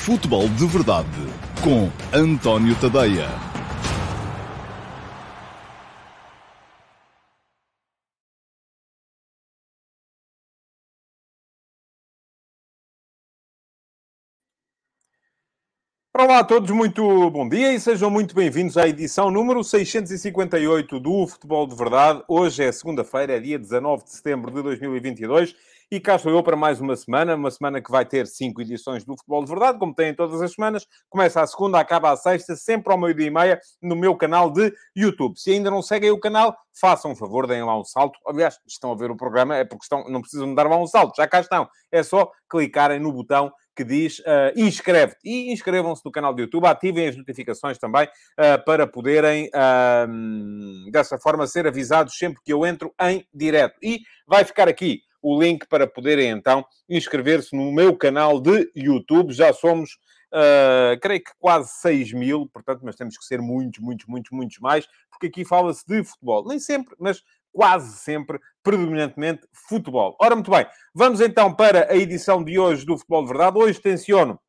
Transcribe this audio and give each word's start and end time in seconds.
Futebol 0.00 0.48
de 0.48 0.66
Verdade 0.66 1.06
com 1.62 1.90
António 2.10 2.74
Tadeia. 2.80 3.28
Olá 16.16 16.38
a 16.38 16.44
todos, 16.44 16.70
muito 16.70 17.30
bom 17.30 17.46
dia 17.46 17.74
e 17.74 17.78
sejam 17.78 18.10
muito 18.10 18.34
bem-vindos 18.34 18.78
à 18.78 18.88
edição 18.88 19.30
número 19.30 19.62
658 19.62 20.98
do 20.98 21.26
Futebol 21.26 21.66
de 21.66 21.76
Verdade. 21.76 22.22
Hoje 22.26 22.64
é 22.64 22.72
segunda-feira, 22.72 23.38
dia 23.38 23.58
19 23.58 24.04
de 24.04 24.10
setembro 24.12 24.50
de 24.50 24.62
2022 24.62 25.54
e 25.90 25.98
cá 25.98 26.14
estou 26.14 26.30
eu 26.30 26.40
para 26.40 26.56
mais 26.56 26.80
uma 26.80 26.94
semana, 26.94 27.34
uma 27.34 27.50
semana 27.50 27.82
que 27.82 27.90
vai 27.90 28.04
ter 28.04 28.24
cinco 28.28 28.62
edições 28.62 29.04
do 29.04 29.16
Futebol 29.16 29.42
de 29.44 29.50
Verdade, 29.50 29.78
como 29.78 29.92
tem 29.92 30.14
todas 30.14 30.40
as 30.40 30.52
semanas. 30.52 30.86
Começa 31.08 31.40
a 31.40 31.46
segunda, 31.48 31.80
acaba 31.80 32.12
a 32.12 32.16
sexta, 32.16 32.54
sempre 32.54 32.92
ao 32.92 32.98
meio-dia 32.98 33.26
e 33.26 33.30
meia, 33.30 33.60
no 33.82 33.96
meu 33.96 34.14
canal 34.14 34.52
de 34.52 34.72
YouTube. 34.96 35.36
Se 35.36 35.50
ainda 35.50 35.68
não 35.68 35.82
seguem 35.82 36.12
o 36.12 36.20
canal, 36.20 36.56
façam 36.80 37.10
um 37.10 37.16
favor, 37.16 37.44
deem 37.44 37.64
lá 37.64 37.76
um 37.76 37.82
salto. 37.82 38.16
Aliás, 38.24 38.60
estão 38.68 38.92
a 38.92 38.94
ver 38.94 39.10
o 39.10 39.16
programa, 39.16 39.56
é 39.56 39.64
porque 39.64 39.82
estão, 39.82 40.04
não 40.08 40.20
precisam 40.20 40.54
dar 40.54 40.68
lá 40.68 40.76
um 40.76 40.86
salto, 40.86 41.16
já 41.16 41.26
cá 41.26 41.40
estão. 41.40 41.68
É 41.90 42.04
só 42.04 42.30
clicarem 42.48 43.00
no 43.00 43.12
botão 43.12 43.52
que 43.74 43.82
diz 43.82 44.20
uh, 44.20 44.52
inscreve-te. 44.54 45.18
E 45.24 45.52
inscrevam-se 45.52 46.04
no 46.04 46.12
canal 46.12 46.32
do 46.32 46.40
YouTube, 46.40 46.66
ativem 46.66 47.08
as 47.08 47.16
notificações 47.16 47.78
também 47.78 48.06
uh, 48.06 48.64
para 48.64 48.86
poderem, 48.86 49.48
uh, 49.48 50.90
dessa 50.92 51.18
forma, 51.18 51.48
ser 51.48 51.66
avisados 51.66 52.16
sempre 52.16 52.40
que 52.44 52.52
eu 52.52 52.64
entro 52.64 52.94
em 53.00 53.26
direto. 53.34 53.76
E 53.82 54.00
vai 54.24 54.44
ficar 54.44 54.68
aqui 54.68 55.00
o 55.22 55.40
link 55.40 55.66
para 55.68 55.86
poderem 55.86 56.30
então 56.30 56.64
inscrever-se 56.88 57.54
no 57.54 57.70
meu 57.72 57.96
canal 57.96 58.40
de 58.40 58.70
YouTube. 58.74 59.32
Já 59.32 59.52
somos, 59.52 59.98
creio 61.00 61.22
que 61.22 61.32
quase 61.38 61.70
6 61.80 62.12
mil, 62.12 62.48
portanto, 62.52 62.80
mas 62.82 62.96
temos 62.96 63.16
que 63.18 63.24
ser 63.24 63.40
muitos, 63.40 63.80
muitos, 63.80 64.06
muitos, 64.06 64.30
muitos 64.30 64.58
mais, 64.58 64.86
porque 65.10 65.26
aqui 65.26 65.44
fala-se 65.44 65.84
de 65.86 66.02
futebol. 66.04 66.46
Nem 66.46 66.58
sempre, 66.58 66.94
mas 66.98 67.22
quase 67.52 67.98
sempre, 67.98 68.38
predominantemente, 68.62 69.42
futebol. 69.52 70.16
Ora, 70.20 70.34
muito 70.36 70.50
bem, 70.50 70.66
vamos 70.94 71.20
então 71.20 71.52
para 71.52 71.92
a 71.92 71.96
edição 71.96 72.44
de 72.44 72.58
hoje 72.58 72.86
do 72.86 72.96
Futebol 72.96 73.22
de 73.22 73.28
Verdade. 73.28 73.58
Hoje 73.58 73.80
tenciono 73.80 74.40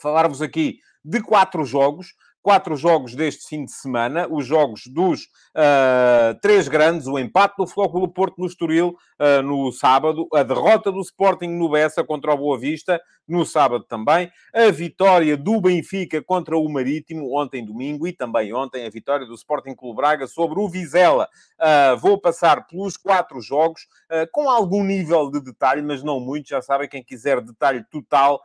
falar-vos 0.00 0.40
aqui 0.40 0.78
de 1.04 1.20
quatro 1.20 1.64
jogos 1.64 2.14
quatro 2.42 2.76
jogos 2.76 3.14
deste 3.14 3.46
fim 3.46 3.64
de 3.64 3.72
semana, 3.72 4.26
os 4.30 4.46
jogos 4.46 4.82
dos 4.86 5.22
uh, 5.54 6.38
três 6.40 6.68
grandes, 6.68 7.06
o 7.06 7.18
empate 7.18 7.54
do 7.58 7.66
Flóculo 7.66 8.08
Porto 8.08 8.38
no 8.38 8.46
Estoril 8.46 8.96
uh, 9.18 9.42
no 9.42 9.70
sábado, 9.72 10.26
a 10.32 10.42
derrota 10.42 10.90
do 10.90 11.00
Sporting 11.00 11.48
no 11.48 11.70
Bessa 11.70 12.02
contra 12.02 12.32
o 12.32 12.38
Boa 12.38 12.58
Vista 12.58 13.00
no 13.28 13.44
sábado 13.46 13.84
também, 13.84 14.30
a 14.52 14.70
vitória 14.70 15.36
do 15.36 15.60
Benfica 15.60 16.20
contra 16.22 16.56
o 16.56 16.68
Marítimo 16.68 17.38
ontem 17.38 17.64
domingo 17.64 18.06
e 18.08 18.12
também 18.12 18.52
ontem 18.52 18.84
a 18.84 18.90
vitória 18.90 19.24
do 19.24 19.34
Sporting 19.34 19.74
Clube 19.74 19.96
Braga 19.96 20.26
sobre 20.26 20.58
o 20.58 20.68
Vizela. 20.68 21.28
Uh, 21.60 21.96
vou 21.98 22.18
passar 22.18 22.66
pelos 22.66 22.96
quatro 22.96 23.40
jogos 23.40 23.86
com 24.32 24.50
algum 24.50 24.82
nível 24.82 25.30
de 25.30 25.40
detalhe, 25.40 25.80
mas 25.80 26.02
não 26.02 26.18
muito, 26.18 26.48
já 26.48 26.60
sabem, 26.60 26.88
quem 26.88 27.02
quiser 27.02 27.40
detalhe 27.40 27.84
total 27.92 28.42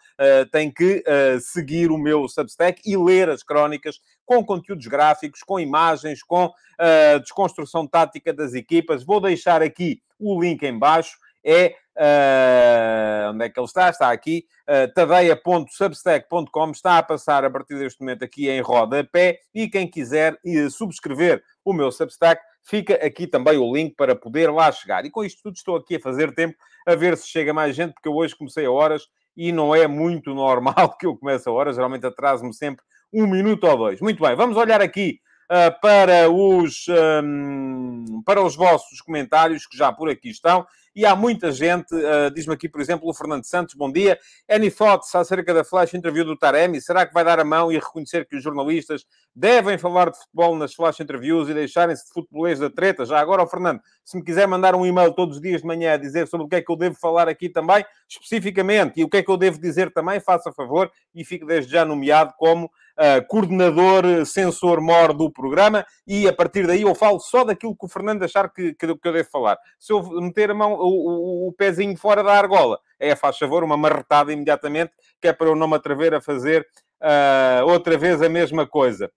tem 0.52 0.72
que 0.72 1.04
seguir 1.42 1.90
o 1.90 1.98
meu 1.98 2.28
Substack 2.28 2.82
e 2.86 2.96
ler 2.96 3.30
as 3.30 3.42
crónicas 3.42 3.85
com 4.26 4.44
conteúdos 4.44 4.88
gráficos, 4.88 5.42
com 5.44 5.60
imagens, 5.60 6.24
com 6.24 6.46
uh, 6.46 7.20
desconstrução 7.20 7.88
tática 7.88 8.34
das 8.34 8.54
equipas. 8.54 9.04
Vou 9.04 9.20
deixar 9.22 9.62
aqui 9.62 10.02
o 10.20 10.42
link 10.42 10.64
em 10.64 10.78
baixo. 10.78 11.18
É 11.44 11.76
Uh, 11.96 13.32
onde 13.32 13.46
é 13.46 13.50
que 13.50 13.58
ele 13.58 13.66
está? 13.66 13.90
Está 13.90 14.12
aqui, 14.12 14.46
uh, 14.68 14.94
tadeia.substack.com, 14.94 16.72
está 16.72 16.98
a 16.98 17.04
passar 17.04 17.46
a 17.46 17.50
partir 17.50 17.80
deste 17.80 18.02
momento 18.02 18.26
aqui 18.26 18.50
em 18.50 18.60
rodapé, 18.60 19.40
e 19.54 19.70
quem 19.70 19.90
quiser 19.90 20.34
uh, 20.34 20.70
subscrever 20.70 21.42
o 21.64 21.72
meu 21.72 21.90
Substack, 21.94 22.42
fica 22.62 22.96
aqui 22.96 23.28
também 23.28 23.58
o 23.58 23.74
link 23.74 23.96
para 23.96 24.14
poder 24.14 24.52
lá 24.52 24.70
chegar. 24.74 25.06
E 25.06 25.10
com 25.10 25.24
isto 25.24 25.42
tudo 25.42 25.56
estou 25.56 25.78
aqui 25.78 25.96
a 25.96 26.00
fazer 26.02 26.36
tempo, 26.36 26.58
a 26.86 26.96
ver 26.96 27.16
se 27.16 27.30
chega 27.30 27.54
mais 27.54 27.74
gente, 27.74 27.94
porque 27.94 28.10
eu 28.10 28.16
hoje 28.16 28.36
comecei 28.36 28.66
a 28.66 28.72
horas, 28.72 29.04
e 29.38 29.54
não 29.54 29.74
é 29.74 29.88
muito 29.88 30.34
normal 30.36 30.98
que 30.98 31.06
eu 31.06 31.16
comece 31.16 31.48
a 31.48 31.52
horas, 31.54 31.78
geralmente 31.78 32.06
atraso-me 32.06 32.54
sempre 32.54 32.84
um 33.16 33.26
minuto 33.26 33.66
ou 33.66 33.78
dois. 33.78 34.02
Muito 34.02 34.22
bem, 34.22 34.36
vamos 34.36 34.58
olhar 34.58 34.82
aqui 34.82 35.22
uh, 35.46 35.80
para, 35.82 36.30
os, 36.30 36.86
um, 37.24 38.22
para 38.26 38.42
os 38.42 38.58
vossos 38.58 39.00
comentários 39.00 39.66
que 39.66 39.78
já 39.78 39.92
por 39.92 40.10
aqui 40.10 40.30
estão. 40.30 40.68
E 40.94 41.06
há 41.06 41.14
muita 41.14 41.52
gente, 41.52 41.94
uh, 41.94 42.32
diz-me 42.34 42.54
aqui, 42.54 42.70
por 42.70 42.80
exemplo, 42.80 43.10
o 43.10 43.14
Fernando 43.14 43.44
Santos, 43.44 43.76
bom 43.76 43.92
dia. 43.92 44.18
Any 44.50 44.72
thoughts 44.72 45.14
acerca 45.14 45.54
da 45.54 45.64
flash 45.64 45.94
interview 45.94 46.24
do 46.24 46.38
Taremi? 46.38 46.80
Será 46.82 47.06
que 47.06 47.14
vai 47.14 47.24
dar 47.24 47.38
a 47.38 47.44
mão 47.44 47.70
e 47.70 47.76
reconhecer 47.76 48.26
que 48.26 48.36
os 48.36 48.44
jornalistas 48.44 49.06
devem 49.36 49.78
falar 49.78 50.10
de 50.10 50.18
futebol 50.18 50.56
nas 50.56 50.74
flash 50.74 51.02
interviews 51.02 51.50
e 51.50 51.54
deixarem-se 51.54 52.06
de 52.06 52.14
futebolês 52.14 52.60
da 52.60 52.70
treta? 52.70 53.06
Já 53.06 53.20
agora, 53.20 53.44
o 53.44 53.48
Fernando, 53.48 53.82
se 54.06 54.16
me 54.16 54.24
quiser 54.24 54.48
mandar 54.48 54.74
um 54.74 54.86
e-mail 54.86 55.12
todos 55.12 55.36
os 55.36 55.42
dias 55.42 55.62
de 55.62 55.68
manhã 55.68 55.94
a 55.94 55.98
dizer 55.98 56.28
sobre 56.28 56.46
o 56.46 56.50
que 56.50 56.56
é 56.56 56.62
que 56.62 56.72
eu 56.72 56.78
devo 56.78 56.96
falar 56.96 57.28
aqui 57.28 57.50
também, 57.50 57.86
especificamente, 58.10 59.02
e 59.02 59.04
o 59.04 59.10
que 59.10 59.18
é 59.18 59.24
que 59.24 59.30
eu 59.30 59.36
devo 59.36 59.60
dizer 59.60 59.92
também, 59.92 60.22
faça 60.22 60.50
favor 60.54 60.90
e 61.14 61.26
fique 61.26 61.46
desde 61.46 61.74
já 61.74 61.84
nomeado 61.84 62.34
como 62.38 62.72
uh, 62.98 63.26
coordenador 63.28 64.26
sensor 64.26 64.82
mor 64.82 65.14
do 65.14 65.32
programa 65.32 65.86
e 66.08 66.28
a 66.28 66.34
partir 66.34 66.66
daí 66.66 66.82
eu 66.82 66.96
falo 66.96 67.20
só 67.20 67.44
daquilo 67.44 67.76
que 67.76 67.86
o 67.86 67.90
Fernando 67.90 68.24
achar 68.24 68.52
que, 68.52 68.74
que, 68.74 68.96
que 68.98 69.08
eu 69.08 69.14
devo 69.14 69.30
falar. 69.30 69.58
Se 69.80 69.94
eu 69.94 70.04
meter 70.22 70.52
a 70.52 70.54
mão, 70.54 70.74
o, 70.74 71.48
o, 71.48 71.48
o 71.50 71.54
pezinho 71.54 71.96
fora 71.98 72.24
da 72.24 72.34
argola, 72.34 72.80
é, 73.00 73.16
faz 73.16 73.38
favor, 73.38 73.64
uma 73.64 73.78
marretada 73.78 74.32
imediatamente, 74.32 74.94
que 75.22 75.28
é 75.28 75.34
para 75.34 75.48
eu 75.48 75.56
não 75.56 75.68
me 75.68 75.76
atrever 75.76 76.14
a 76.14 76.22
fazer 76.22 76.66
uh, 77.02 77.66
outra 77.66 77.98
vez 77.98 78.22
a 78.22 78.30
mesma 78.30 78.68
coisa. 78.68 79.12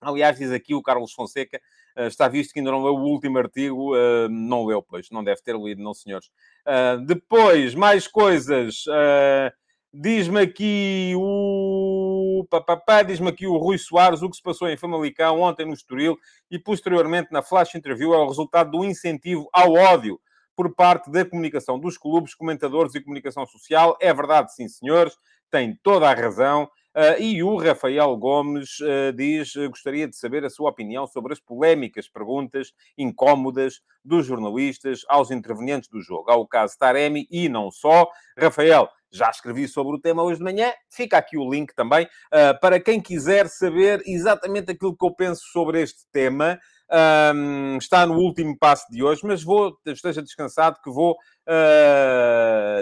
Aliás, 0.00 0.38
diz 0.38 0.52
aqui 0.52 0.74
o 0.74 0.82
Carlos 0.82 1.12
Fonseca, 1.12 1.60
está 1.96 2.28
visto 2.28 2.52
que 2.52 2.60
ainda 2.60 2.70
não 2.70 2.84
leu 2.84 2.94
o 2.94 3.02
último 3.02 3.36
artigo, 3.36 3.90
não 4.30 4.64
leu, 4.64 4.80
pois, 4.80 5.10
não 5.10 5.24
deve 5.24 5.42
ter 5.42 5.56
lido, 5.56 5.82
não, 5.82 5.92
senhores. 5.92 6.30
Depois, 7.04 7.74
mais 7.74 8.06
coisas. 8.06 8.84
Diz-me 9.92 10.40
aqui 10.40 11.14
o. 11.16 12.46
Papapá, 12.50 13.02
diz-me 13.02 13.28
aqui 13.28 13.46
o 13.46 13.56
Rui 13.56 13.78
Soares, 13.78 14.20
o 14.20 14.28
que 14.28 14.36
se 14.36 14.42
passou 14.42 14.68
em 14.68 14.76
Famalicão 14.76 15.40
ontem 15.40 15.64
no 15.64 15.72
Estoril 15.72 16.16
e 16.50 16.58
posteriormente 16.58 17.32
na 17.32 17.42
flash 17.42 17.74
interview 17.74 18.12
é 18.12 18.18
o 18.18 18.28
resultado 18.28 18.70
do 18.70 18.84
incentivo 18.84 19.48
ao 19.52 19.72
ódio 19.72 20.20
por 20.54 20.74
parte 20.74 21.10
da 21.10 21.24
comunicação 21.24 21.78
dos 21.78 21.96
clubes, 21.96 22.34
comentadores 22.34 22.94
e 22.94 23.00
comunicação 23.00 23.46
social. 23.46 23.96
É 24.00 24.12
verdade, 24.12 24.54
sim, 24.54 24.68
senhores, 24.68 25.16
tem 25.50 25.78
toda 25.82 26.10
a 26.10 26.14
razão. 26.14 26.68
Uh, 26.94 27.22
e 27.22 27.42
o 27.42 27.56
Rafael 27.56 28.14
Gomes 28.16 28.80
uh, 28.80 29.12
diz: 29.14 29.54
gostaria 29.68 30.06
de 30.06 30.16
saber 30.16 30.44
a 30.44 30.50
sua 30.50 30.68
opinião 30.68 31.06
sobre 31.06 31.32
as 31.32 31.40
polémicas 31.40 32.08
perguntas 32.08 32.72
incómodas 32.96 33.80
dos 34.04 34.26
jornalistas 34.26 35.02
aos 35.08 35.30
intervenientes 35.30 35.88
do 35.88 36.02
jogo. 36.02 36.30
Ao 36.30 36.46
caso 36.46 36.76
Taremi 36.78 37.26
e 37.30 37.48
não 37.48 37.70
só. 37.70 38.10
Rafael, 38.36 38.90
já 39.10 39.30
escrevi 39.30 39.66
sobre 39.66 39.96
o 39.96 40.00
tema 40.00 40.22
hoje 40.22 40.38
de 40.38 40.44
manhã, 40.44 40.72
fica 40.90 41.18
aqui 41.18 41.36
o 41.36 41.50
link 41.50 41.74
também 41.74 42.04
uh, 42.06 42.58
para 42.60 42.80
quem 42.80 43.00
quiser 43.00 43.48
saber 43.48 44.02
exatamente 44.06 44.70
aquilo 44.70 44.96
que 44.96 45.06
eu 45.06 45.14
penso 45.14 45.42
sobre 45.52 45.80
este 45.82 46.06
tema. 46.12 46.58
Um, 46.90 47.76
está 47.76 48.06
no 48.06 48.14
último 48.14 48.56
passo 48.58 48.86
de 48.90 49.02
hoje, 49.02 49.20
mas 49.22 49.42
vou, 49.42 49.78
esteja 49.86 50.22
descansado 50.22 50.78
que 50.82 50.90
vou 50.90 51.16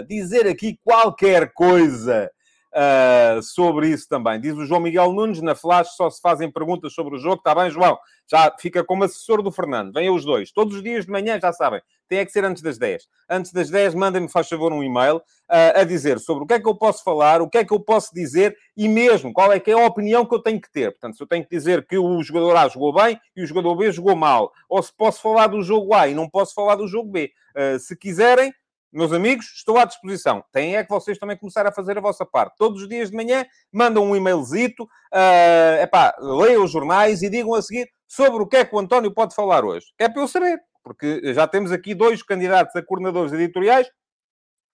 dizer 0.07 0.47
aqui 0.47 0.79
qualquer 0.83 1.51
coisa 1.53 2.29
uh, 2.77 3.41
sobre 3.41 3.89
isso 3.89 4.07
também. 4.07 4.39
Diz 4.39 4.55
o 4.55 4.65
João 4.65 4.79
Miguel 4.79 5.11
Nunes, 5.11 5.41
na 5.41 5.55
Flash 5.55 5.95
só 5.95 6.09
se 6.09 6.21
fazem 6.21 6.51
perguntas 6.51 6.93
sobre 6.93 7.15
o 7.15 7.17
jogo. 7.17 7.37
Está 7.37 7.55
bem, 7.55 7.71
João? 7.71 7.97
Já 8.29 8.53
fica 8.59 8.83
como 8.83 9.03
assessor 9.03 9.41
do 9.41 9.51
Fernando. 9.51 9.91
Venham 9.93 10.13
os 10.13 10.23
dois. 10.23 10.51
Todos 10.51 10.75
os 10.75 10.83
dias 10.83 11.05
de 11.05 11.11
manhã, 11.11 11.39
já 11.41 11.51
sabem. 11.51 11.81
Tem 12.07 12.25
que 12.25 12.31
ser 12.31 12.45
antes 12.45 12.61
das 12.61 12.77
10. 12.77 13.03
Antes 13.29 13.51
das 13.51 13.69
10, 13.69 13.95
mandem-me, 13.95 14.29
faz 14.29 14.47
favor, 14.47 14.71
um 14.71 14.83
e-mail 14.83 15.17
uh, 15.17 15.79
a 15.79 15.83
dizer 15.83 16.19
sobre 16.19 16.43
o 16.43 16.47
que 16.47 16.53
é 16.53 16.59
que 16.59 16.67
eu 16.67 16.75
posso 16.75 17.03
falar, 17.03 17.41
o 17.41 17.49
que 17.49 17.57
é 17.57 17.65
que 17.65 17.73
eu 17.73 17.79
posso 17.79 18.13
dizer 18.13 18.55
e 18.77 18.87
mesmo 18.87 19.33
qual 19.33 19.51
é 19.51 19.59
que 19.59 19.71
é 19.71 19.73
a 19.73 19.85
opinião 19.85 20.25
que 20.25 20.35
eu 20.35 20.39
tenho 20.39 20.61
que 20.61 20.71
ter. 20.71 20.91
Portanto, 20.91 21.17
se 21.17 21.23
eu 21.23 21.27
tenho 21.27 21.43
que 21.43 21.55
dizer 21.55 21.85
que 21.85 21.97
o 21.97 22.21
jogador 22.23 22.55
A 22.55 22.67
jogou 22.69 22.93
bem 22.93 23.19
e 23.35 23.43
o 23.43 23.47
jogador 23.47 23.75
B 23.75 23.91
jogou 23.91 24.15
mal, 24.15 24.51
ou 24.69 24.81
se 24.81 24.95
posso 24.95 25.21
falar 25.21 25.47
do 25.47 25.61
jogo 25.61 25.93
A 25.93 26.07
e 26.07 26.13
não 26.13 26.29
posso 26.29 26.53
falar 26.53 26.75
do 26.75 26.87
jogo 26.87 27.11
B. 27.11 27.31
Uh, 27.55 27.79
se 27.79 27.97
quiserem, 27.97 28.53
meus 28.91 29.11
amigos, 29.11 29.45
estou 29.55 29.77
à 29.77 29.85
disposição. 29.85 30.43
Têm 30.51 30.75
é 30.75 30.83
que 30.83 30.89
vocês 30.89 31.17
também 31.17 31.37
começar 31.37 31.65
a 31.65 31.71
fazer 31.71 31.97
a 31.97 32.01
vossa 32.01 32.25
parte. 32.25 32.55
Todos 32.57 32.81
os 32.81 32.89
dias 32.89 33.09
de 33.09 33.15
manhã, 33.15 33.45
mandam 33.71 34.03
um 34.03 34.15
e-mailzito, 34.15 34.83
uh, 34.83 35.81
epá, 35.81 36.15
leiam 36.19 36.63
os 36.63 36.71
jornais 36.71 37.21
e 37.21 37.29
digam 37.29 37.53
a 37.53 37.61
seguir 37.61 37.89
sobre 38.07 38.41
o 38.41 38.47
que 38.47 38.57
é 38.57 38.65
que 38.65 38.75
o 38.75 38.79
António 38.79 39.13
pode 39.13 39.35
falar 39.35 39.65
hoje. 39.65 39.85
É 39.99 40.07
para 40.07 40.21
eu 40.21 40.27
saber, 40.27 40.59
porque 40.83 41.33
já 41.33 41.47
temos 41.47 41.71
aqui 41.71 41.93
dois 41.93 42.23
candidatos 42.23 42.75
a 42.75 42.81
coordenadores 42.81 43.33
editoriais 43.33 43.87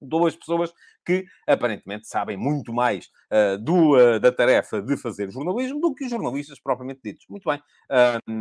duas 0.04 0.36
pessoas 0.36 0.74
que 1.06 1.25
aparentemente 1.48 2.07
sabem 2.07 2.38
muito 2.38 2.74
mais 2.74 3.07
uh, 3.31 3.57
do, 3.57 3.98
uh, 3.98 4.19
da 4.19 4.31
tarefa 4.31 4.81
de 4.81 4.95
fazer 4.95 5.31
jornalismo 5.31 5.80
do 5.80 5.94
que 5.94 6.06
os 6.06 6.10
jornalistas 6.10 6.60
propriamente 6.60 7.01
ditos. 7.04 7.25
Muito 7.30 7.50
bem. 7.50 7.60
Uh, 7.89 8.31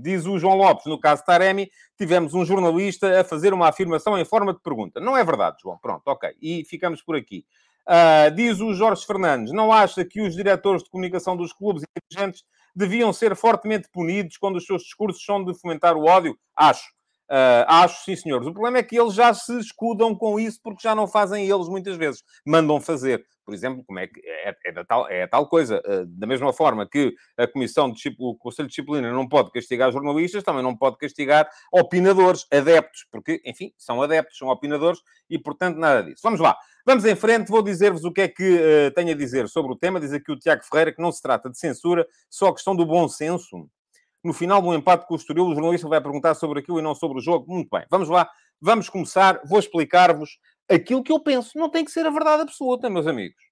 diz 0.00 0.26
o 0.26 0.38
João 0.38 0.56
Lopes, 0.56 0.86
no 0.86 0.98
caso 0.98 1.24
Taremi, 1.24 1.70
tivemos 1.96 2.34
um 2.34 2.44
jornalista 2.44 3.20
a 3.20 3.24
fazer 3.24 3.52
uma 3.52 3.68
afirmação 3.68 4.18
em 4.18 4.24
forma 4.24 4.52
de 4.52 4.60
pergunta. 4.60 5.00
Não 5.00 5.16
é 5.16 5.24
verdade, 5.24 5.58
João. 5.62 5.78
Pronto, 5.78 6.02
ok. 6.06 6.30
E 6.40 6.64
ficamos 6.64 7.02
por 7.02 7.16
aqui. 7.16 7.44
Uh, 7.86 8.30
diz 8.34 8.60
o 8.60 8.72
Jorge 8.72 9.04
Fernandes, 9.04 9.52
não 9.52 9.72
acha 9.72 10.04
que 10.04 10.20
os 10.20 10.34
diretores 10.34 10.82
de 10.82 10.90
comunicação 10.90 11.36
dos 11.36 11.52
clubes 11.52 11.82
e 11.82 12.32
deviam 12.74 13.12
ser 13.12 13.34
fortemente 13.34 13.88
punidos 13.90 14.36
quando 14.36 14.56
os 14.56 14.64
seus 14.64 14.82
discursos 14.82 15.24
são 15.24 15.44
de 15.44 15.58
fomentar 15.58 15.96
o 15.96 16.04
ódio? 16.04 16.38
Acho. 16.56 16.99
Uh, 17.30 17.62
acho, 17.68 18.04
sim, 18.04 18.16
senhores. 18.16 18.44
O 18.44 18.52
problema 18.52 18.78
é 18.78 18.82
que 18.82 18.98
eles 18.98 19.14
já 19.14 19.32
se 19.32 19.56
escudam 19.60 20.16
com 20.16 20.40
isso 20.40 20.58
porque 20.60 20.82
já 20.82 20.96
não 20.96 21.06
fazem 21.06 21.48
eles 21.48 21.68
muitas 21.68 21.96
vezes. 21.96 22.24
Mandam 22.44 22.80
fazer. 22.80 23.24
Por 23.44 23.54
exemplo, 23.54 23.84
como 23.84 24.00
é 24.00 24.08
que 24.08 24.20
é, 24.24 24.56
é, 24.66 24.84
tal, 24.84 25.08
é 25.08 25.26
tal 25.28 25.46
coisa. 25.46 25.80
Uh, 25.86 26.06
da 26.06 26.26
mesma 26.26 26.52
forma 26.52 26.88
que 26.88 27.14
a 27.36 27.46
Comissão 27.46 27.90
de 27.90 28.16
o 28.18 28.34
Conselho 28.34 28.66
de 28.66 28.74
Disciplina 28.74 29.12
não 29.12 29.28
pode 29.28 29.52
castigar 29.52 29.92
jornalistas, 29.92 30.42
também 30.42 30.62
não 30.62 30.76
pode 30.76 30.98
castigar 30.98 31.48
opinadores, 31.72 32.46
adeptos, 32.52 33.06
porque, 33.12 33.40
enfim, 33.44 33.72
são 33.78 34.02
adeptos, 34.02 34.36
são 34.36 34.48
opinadores 34.48 35.00
e, 35.28 35.38
portanto, 35.38 35.76
nada 35.76 36.02
disso. 36.02 36.20
Vamos 36.24 36.40
lá. 36.40 36.56
Vamos 36.84 37.04
em 37.04 37.14
frente. 37.14 37.48
Vou 37.48 37.62
dizer-vos 37.62 38.04
o 38.04 38.12
que 38.12 38.22
é 38.22 38.28
que 38.28 38.56
uh, 38.88 38.90
tenho 38.92 39.12
a 39.12 39.16
dizer 39.16 39.48
sobre 39.48 39.72
o 39.72 39.76
tema. 39.76 40.00
Diz 40.00 40.12
aqui 40.12 40.32
o 40.32 40.36
Tiago 40.36 40.64
Ferreira 40.64 40.92
que 40.92 41.00
não 41.00 41.12
se 41.12 41.22
trata 41.22 41.48
de 41.48 41.56
censura, 41.56 42.04
só 42.28 42.52
questão 42.52 42.74
do 42.74 42.84
bom 42.84 43.06
senso 43.08 43.68
no 44.22 44.32
final 44.32 44.60
do 44.60 44.74
empate 44.74 45.06
com 45.06 45.14
o 45.14 45.16
Estoril, 45.16 45.46
o 45.46 45.54
jornalista 45.54 45.88
vai 45.88 46.00
perguntar 46.00 46.34
sobre 46.34 46.60
aquilo 46.60 46.78
e 46.78 46.82
não 46.82 46.94
sobre 46.94 47.18
o 47.18 47.20
jogo. 47.22 47.52
Muito 47.52 47.68
bem, 47.70 47.84
vamos 47.90 48.08
lá, 48.08 48.28
vamos 48.60 48.88
começar. 48.88 49.40
Vou 49.44 49.58
explicar-vos 49.58 50.38
aquilo 50.68 51.02
que 51.02 51.12
eu 51.12 51.20
penso. 51.20 51.58
Não 51.58 51.70
tem 51.70 51.84
que 51.84 51.90
ser 51.90 52.06
a 52.06 52.10
verdade 52.10 52.42
absoluta, 52.42 52.90
meus 52.90 53.06
amigos. 53.06 53.50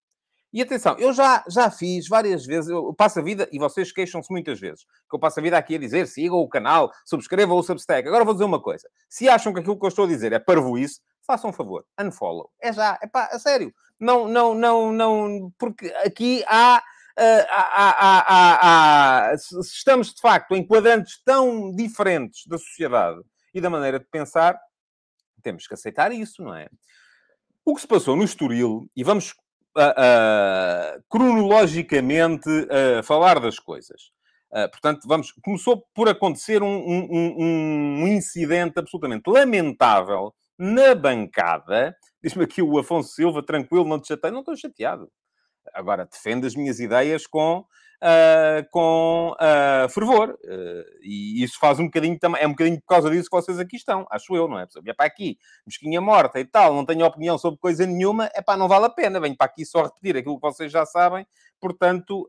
E 0.51 0.63
atenção, 0.63 0.97
eu 0.99 1.13
já, 1.13 1.45
já 1.49 1.71
fiz 1.71 2.09
várias 2.09 2.47
vezes, 2.47 2.71
eu 2.71 2.95
passo 2.95 3.19
a 3.19 3.23
vida, 3.23 3.47
e 3.53 3.59
vocês 3.59 3.93
queixam-se 3.93 4.33
muitas 4.33 4.59
vezes, 4.59 4.87
que 5.09 5.15
eu 5.15 5.19
passo 5.19 5.39
a 5.39 5.43
vida 5.43 5.59
aqui 5.59 5.75
a 5.75 5.79
dizer, 5.79 6.07
sigam 6.07 6.39
o 6.39 6.49
canal, 6.49 6.91
subscrevam 7.05 7.59
o 7.59 7.63
Substack. 7.63 8.09
Agora 8.09 8.25
vou 8.25 8.33
dizer 8.33 8.47
uma 8.47 8.61
coisa. 8.61 8.89
Se 9.11 9.29
acham 9.29 9.53
que 9.53 9.61
aquilo 9.61 9.79
que 9.79 9.85
eu 9.85 9.89
estou 9.89 10.07
a 10.07 10.09
dizer 10.09 10.33
é 10.33 10.39
parvoíce, 10.39 11.01
façam 11.27 11.51
um 11.51 11.53
favor, 11.53 11.85
unfollow. 12.01 12.51
É 12.63 12.73
já, 12.73 12.99
é 13.03 13.07
pá, 13.07 13.29
a 13.31 13.39
sério. 13.39 13.75
Não, 14.01 14.27
não, 14.27 14.55
não, 14.55 14.91
não, 14.91 15.53
porque 15.59 15.93
aqui 16.03 16.43
há 16.47 16.83
uh, 17.19 19.35
estamos 19.61 20.15
de 20.15 20.21
facto 20.21 20.55
em 20.55 20.67
quadrantes 20.67 21.21
tão 21.25 21.75
diferentes 21.75 22.47
da 22.47 22.59
sociedade 22.59 23.21
e 23.53 23.61
da 23.61 23.71
maneira 23.71 23.99
de 23.99 24.07
pensar, 24.07 24.59
temos 25.43 25.67
que 25.67 25.75
aceitar 25.75 26.13
isso, 26.13 26.43
não 26.43 26.55
é? 26.55 26.69
O 27.65 27.75
que 27.75 27.81
se 27.81 27.87
passou 27.87 28.17
no 28.17 28.25
Estoril, 28.25 28.89
e 28.97 29.05
vamos 29.05 29.35
uh, 29.77 29.81
uh, 29.81 31.03
cronologicamente 31.09 32.49
uh, 32.49 33.03
falar 33.03 33.41
das 33.41 33.59
coisas. 33.59 34.11
portanto, 34.73 35.07
vamos, 35.07 35.33
começou 35.43 35.85
por 35.95 36.09
acontecer 36.09 36.63
um, 36.63 36.67
um, 36.67 37.35
um, 37.39 38.09
incidente 38.09 38.79
absolutamente 38.79 39.29
lamentável 39.29 40.35
na 40.59 40.95
bancada. 40.95 41.95
Diz-me 42.23 42.45
aqui 42.45 42.63
o 42.63 42.79
Afonso 42.79 43.15
Silva, 43.15 43.43
tranquilo, 43.43 43.87
não 43.87 44.01
te 44.01 44.09
chatei. 44.09 44.31
Não 44.31 44.41
estou 44.41 44.57
chateado. 44.57 45.11
Agora, 45.75 46.07
defendo 46.07 46.47
as 46.47 46.55
minhas 46.55 46.81
ideias 46.81 47.27
com, 47.27 47.65
uh, 48.03 48.69
com 48.71 49.35
uh, 49.35 49.89
fervor. 49.89 50.39
Uh, 50.45 50.85
e 51.03 51.43
isso 51.43 51.59
faz 51.59 51.79
um 51.79 51.85
bocadinho 51.85 52.19
também, 52.19 52.43
é 52.43 52.47
um 52.47 52.51
bocadinho 52.51 52.81
por 52.81 52.87
causa 52.87 53.11
disso 53.11 53.29
que 53.31 53.37
vocês 53.37 53.59
aqui 53.59 53.77
estão, 53.77 54.07
acho 54.11 54.35
eu, 54.35 54.49
não 54.49 54.59
é? 54.59 54.67
Pessoa, 54.67 54.85
para 54.97 55.07
aqui, 55.07 55.39
mesquinha 55.67 56.01
morta 56.01 56.41
e 56.41 56.45
tal, 56.45 56.75
não 56.75 56.85
tenho 56.85 57.05
opinião 57.05 57.39
sobre 57.39 57.59
coisa 57.59 57.87
nenhuma, 57.87 58.31
é 58.35 58.43
pá, 58.43 58.57
não 58.57 58.69
vale 58.69 58.87
a 58.87 58.91
pena, 58.91 59.21
venho 59.21 59.37
para 59.37 59.47
aqui 59.47 59.65
só 59.65 59.83
repetir 59.83 60.17
aquilo 60.17 60.37
que 60.37 60.43
vocês 60.43 60.71
já 60.71 60.85
sabem, 60.87 61.27
portanto, 61.61 62.29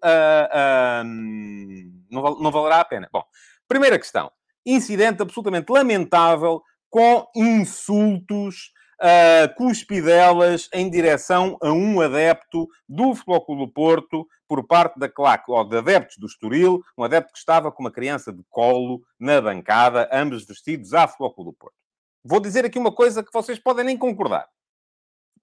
não, 2.09 2.39
não 2.39 2.51
valerá 2.51 2.81
a 2.81 2.85
pena. 2.85 3.09
Bom, 3.11 3.23
primeira 3.67 3.99
questão. 3.99 4.31
Incidente 4.65 5.21
absolutamente 5.21 5.71
lamentável 5.71 6.61
com 6.89 7.27
insultos 7.35 8.71
uh, 8.99 9.55
cuspidelas 9.55 10.69
em 10.73 10.89
direção 10.89 11.57
a 11.61 11.71
um 11.71 12.01
adepto 12.01 12.67
do 12.87 13.15
Futebol 13.15 13.45
Clube 13.45 13.65
do 13.65 13.71
Porto 13.71 14.27
por 14.47 14.65
parte 14.65 14.99
da 14.99 15.07
claque, 15.07 15.51
ou 15.51 15.63
de 15.63 15.77
adeptos 15.77 16.17
do 16.17 16.25
Estoril, 16.25 16.83
um 16.97 17.03
adepto 17.03 17.33
que 17.33 17.39
estava 17.39 17.71
com 17.71 17.83
uma 17.83 17.91
criança 17.91 18.33
de 18.33 18.43
colo 18.49 19.01
na 19.19 19.39
bancada, 19.39 20.09
ambos 20.11 20.45
vestidos 20.45 20.93
à 20.93 21.07
Futebol 21.07 21.33
Clube 21.33 21.51
do 21.51 21.57
Porto. 21.57 21.75
Vou 22.23 22.39
dizer 22.39 22.65
aqui 22.65 22.77
uma 22.77 22.91
coisa 22.91 23.23
que 23.23 23.31
vocês 23.31 23.59
podem 23.59 23.85
nem 23.85 23.97
concordar. 23.97 24.47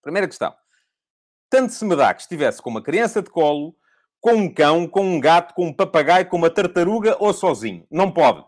Primeira 0.03 0.27
questão. 0.27 0.55
Tanto 1.49 1.73
se 1.73 1.85
me 1.85 1.97
dá 1.97 2.13
que 2.13 2.23
estivesse 2.23 2.61
com 2.61 2.71
uma 2.71 2.83
criança 2.83 3.23
de 3.23 3.31
colo, 3.31 3.77
com 4.21 4.35
um 4.35 4.53
cão, 4.53 4.89
com 4.89 5.03
um 5.03 5.21
gato, 5.21 5.55
com 5.55 5.67
um 5.67 5.73
papagaio, 5.73 6.29
com 6.29 6.37
uma 6.37 6.51
tartaruga 6.51 7.17
ou 7.21 7.33
sozinho. 7.33 7.87
Não 7.91 8.11
pode. 8.11 8.45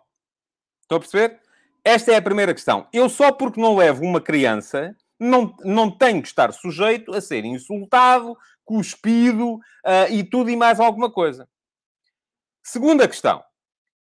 Estão 0.82 0.98
a 0.98 1.00
perceber? 1.00 1.40
Esta 1.88 2.12
é 2.12 2.16
a 2.16 2.22
primeira 2.22 2.52
questão. 2.52 2.86
Eu 2.92 3.08
só 3.08 3.32
porque 3.32 3.58
não 3.58 3.74
levo 3.74 4.04
uma 4.04 4.20
criança, 4.20 4.94
não, 5.18 5.56
não 5.64 5.90
tenho 5.90 6.20
que 6.20 6.28
estar 6.28 6.52
sujeito 6.52 7.14
a 7.14 7.20
ser 7.22 7.46
insultado, 7.46 8.36
cuspido 8.62 9.54
uh, 9.54 9.60
e 10.10 10.22
tudo 10.22 10.50
e 10.50 10.56
mais 10.56 10.78
alguma 10.80 11.10
coisa. 11.10 11.48
Segunda 12.62 13.08
questão. 13.08 13.42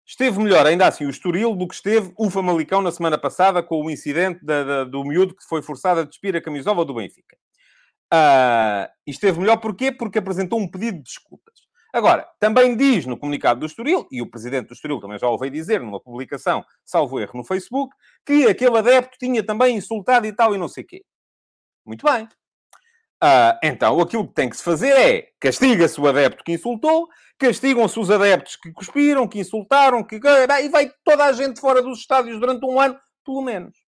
Esteve 0.06 0.38
melhor, 0.38 0.65
ainda 0.65 0.87
assim, 0.87 1.05
o 1.05 1.11
Estoril 1.11 1.56
do 1.56 1.67
que 1.67 1.75
esteve 1.75 2.12
o 2.17 2.31
Famalicão 2.31 2.81
na 2.81 2.93
semana 2.93 3.19
passada 3.19 3.61
com 3.61 3.85
o 3.85 3.91
incidente 3.91 4.44
da, 4.44 4.62
da, 4.62 4.85
do 4.85 5.03
miúdo 5.03 5.35
que 5.35 5.43
foi 5.43 5.61
forçado 5.61 5.99
a 5.99 6.05
despir 6.05 6.37
a 6.37 6.41
camisola 6.41 6.85
do 6.85 6.94
Benfica. 6.94 7.37
Uh, 8.12 8.87
esteve 9.05 9.41
melhor 9.41 9.56
porquê? 9.56 9.91
Porque 9.91 10.20
apresentou 10.20 10.61
um 10.61 10.70
pedido 10.70 10.99
de 10.99 11.03
desculpas. 11.03 11.63
Agora, 11.94 12.29
também 12.41 12.76
diz 12.76 13.06
no 13.06 13.17
comunicado 13.17 13.61
do 13.61 13.67
Estoril, 13.67 14.05
e 14.11 14.20
o 14.20 14.29
presidente 14.29 14.67
do 14.67 14.75
Estoril 14.75 14.99
também 14.99 15.17
já 15.17 15.29
o 15.29 15.38
veio 15.38 15.52
dizer 15.52 15.81
numa 15.81 16.00
publicação, 16.00 16.64
salvo 16.85 17.20
erro, 17.20 17.38
no 17.38 17.44
Facebook, 17.44 17.94
que 18.26 18.49
aquele 18.49 18.76
adepto 18.76 19.17
tinha 19.17 19.46
também 19.46 19.76
insultado 19.76 20.26
e 20.26 20.32
tal 20.32 20.52
e 20.56 20.58
não 20.58 20.67
sei 20.67 20.82
quê. 20.82 21.05
Muito 21.87 22.05
bem. 22.05 22.25
Uh, 23.23 23.55
então, 23.62 24.00
aquilo 24.00 24.26
que 24.26 24.35
tem 24.35 24.50
que 24.50 24.56
se 24.56 24.64
fazer 24.64 24.91
é 24.91 25.29
castiga-se 25.38 26.00
o 26.00 26.08
adepto 26.08 26.43
que 26.43 26.50
insultou, 26.50 27.06
castigam-se 27.38 27.96
os 28.00 28.11
adeptos 28.11 28.56
que 28.56 28.73
cuspiram, 28.73 29.29
que 29.29 29.38
insultaram, 29.38 30.02
que... 30.02 30.17
e 30.17 30.69
vai 30.69 30.91
toda 31.05 31.26
a 31.26 31.32
gente 31.32 31.61
fora 31.61 31.81
dos 31.81 32.00
estádios 32.00 32.41
durante 32.41 32.67
um 32.67 32.81
ano, 32.81 32.99
pelo 33.25 33.41
menos. 33.41 33.79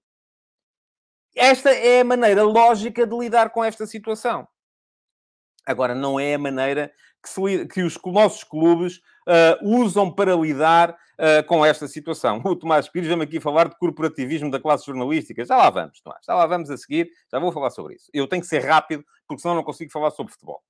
Esta 1.35 1.75
é 1.75 2.03
a 2.03 2.05
maneira 2.05 2.45
lógica 2.45 3.05
de 3.05 3.19
lidar 3.19 3.51
com 3.51 3.65
esta 3.65 3.85
situação. 3.85 4.47
Agora, 5.67 5.97
não 5.97 6.21
é 6.21 6.35
a 6.35 6.39
maneira 6.39 6.93
que, 7.35 7.67
que 7.67 7.83
os 7.83 7.99
nossos 8.05 8.45
clubes 8.45 8.97
uh, 9.27 9.59
usam 9.63 10.11
para 10.11 10.35
lidar 10.35 10.91
uh, 10.91 11.47
com 11.47 11.65
esta 11.65 11.87
situação. 11.89 12.41
O 12.45 12.57
Tomás 12.57 12.89
Pires 12.89 13.09
vem 13.09 13.21
aqui 13.21 13.41
falar 13.41 13.69
de 13.69 13.77
corporativismo 13.79 14.51
da 14.51 14.61
classe 14.61 14.87
jornalística. 14.87 15.45
Já 15.45 15.57
lá 15.57 15.71
vamos, 15.71 16.01
Tomás. 16.01 16.25
Já 16.27 16.35
lá 16.35 16.47
vamos 16.47 16.71
a 16.71 16.77
seguir. 16.77 17.11
Já 17.31 17.39
vou 17.39 17.53
falar 17.53 17.71
sobre 17.71 17.95
isso. 17.95 18.11
Eu 18.13 18.27
tenho 18.27 18.43
que 18.43 18.49
ser 18.49 18.61
rápido, 18.61 19.05
porque 19.27 19.43
senão 19.43 19.55
não 19.55 19.65
consigo 19.65 19.91
falar 19.91 20.11
sobre 20.11 20.33
futebol. 20.33 20.63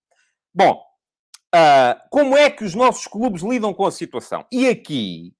Bom, 0.54 0.82
uh, 1.54 2.00
como 2.10 2.36
é 2.36 2.50
que 2.50 2.64
os 2.64 2.74
nossos 2.74 3.06
clubes 3.06 3.42
lidam 3.42 3.74
com 3.74 3.86
a 3.86 3.92
situação? 3.92 4.46
E 4.50 4.68
aqui, 4.68 5.34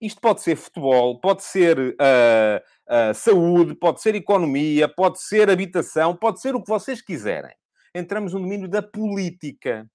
isto 0.00 0.20
pode 0.20 0.42
ser 0.42 0.56
futebol, 0.56 1.20
pode 1.20 1.42
ser 1.42 1.78
uh, 1.78 1.90
uh, 1.90 3.14
saúde, 3.14 3.74
pode 3.74 4.00
ser 4.00 4.14
economia, 4.14 4.88
pode 4.88 5.20
ser 5.20 5.50
habitação, 5.50 6.14
pode 6.14 6.40
ser 6.40 6.54
o 6.54 6.62
que 6.62 6.68
vocês 6.68 7.00
quiserem 7.00 7.52
entramos 7.94 8.32
no 8.32 8.40
domínio 8.40 8.68
da 8.68 8.82
política. 8.82 9.88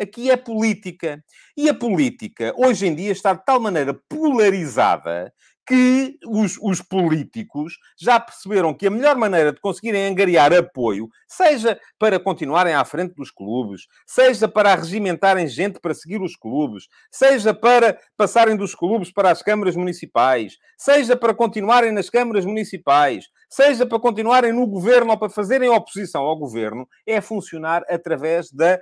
Aqui 0.00 0.30
é 0.30 0.36
política. 0.36 1.22
E 1.56 1.68
a 1.68 1.74
política, 1.74 2.54
hoje 2.56 2.86
em 2.86 2.94
dia, 2.94 3.10
está 3.10 3.32
de 3.32 3.44
tal 3.44 3.58
maneira 3.60 3.92
polarizada 4.08 5.32
que 5.68 6.18
os, 6.26 6.58
os, 6.62 6.80
políticos 6.80 7.74
já 8.00 8.18
perceberam 8.18 8.72
que 8.72 8.86
a 8.86 8.90
melhor 8.90 9.16
maneira 9.16 9.52
de 9.52 9.60
conseguirem 9.60 10.06
angariar 10.06 10.50
apoio, 10.50 11.10
seja 11.26 11.78
para 11.98 12.18
continuarem 12.18 12.72
à 12.72 12.82
frente 12.86 13.14
dos 13.14 13.30
clubes, 13.30 13.82
seja 14.06 14.48
para 14.48 14.74
regimentarem 14.74 15.46
gente 15.46 15.78
para 15.78 15.92
seguir 15.92 16.22
os 16.22 16.34
clubes, 16.34 16.84
seja 17.12 17.52
para 17.52 17.98
passarem 18.16 18.56
dos 18.56 18.74
clubes 18.74 19.12
para 19.12 19.30
as 19.30 19.42
câmaras 19.42 19.76
municipais, 19.76 20.56
seja 20.78 21.14
para 21.14 21.34
continuarem 21.34 21.92
nas 21.92 22.08
câmaras 22.08 22.46
municipais, 22.46 23.26
seja 23.50 23.84
para 23.84 24.00
continuarem 24.00 24.54
no 24.54 24.66
governo 24.66 25.10
ou 25.10 25.18
para 25.18 25.28
fazerem 25.28 25.68
oposição 25.68 26.22
ao 26.22 26.38
governo, 26.38 26.88
é 27.06 27.20
funcionar 27.20 27.84
através 27.90 28.50
da, 28.50 28.80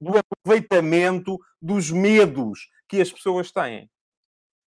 do 0.00 0.12
aproveitamento 0.18 1.38
dos 1.60 1.90
medos 1.90 2.68
que 2.88 3.00
as 3.00 3.10
pessoas 3.10 3.50
têm. 3.50 3.88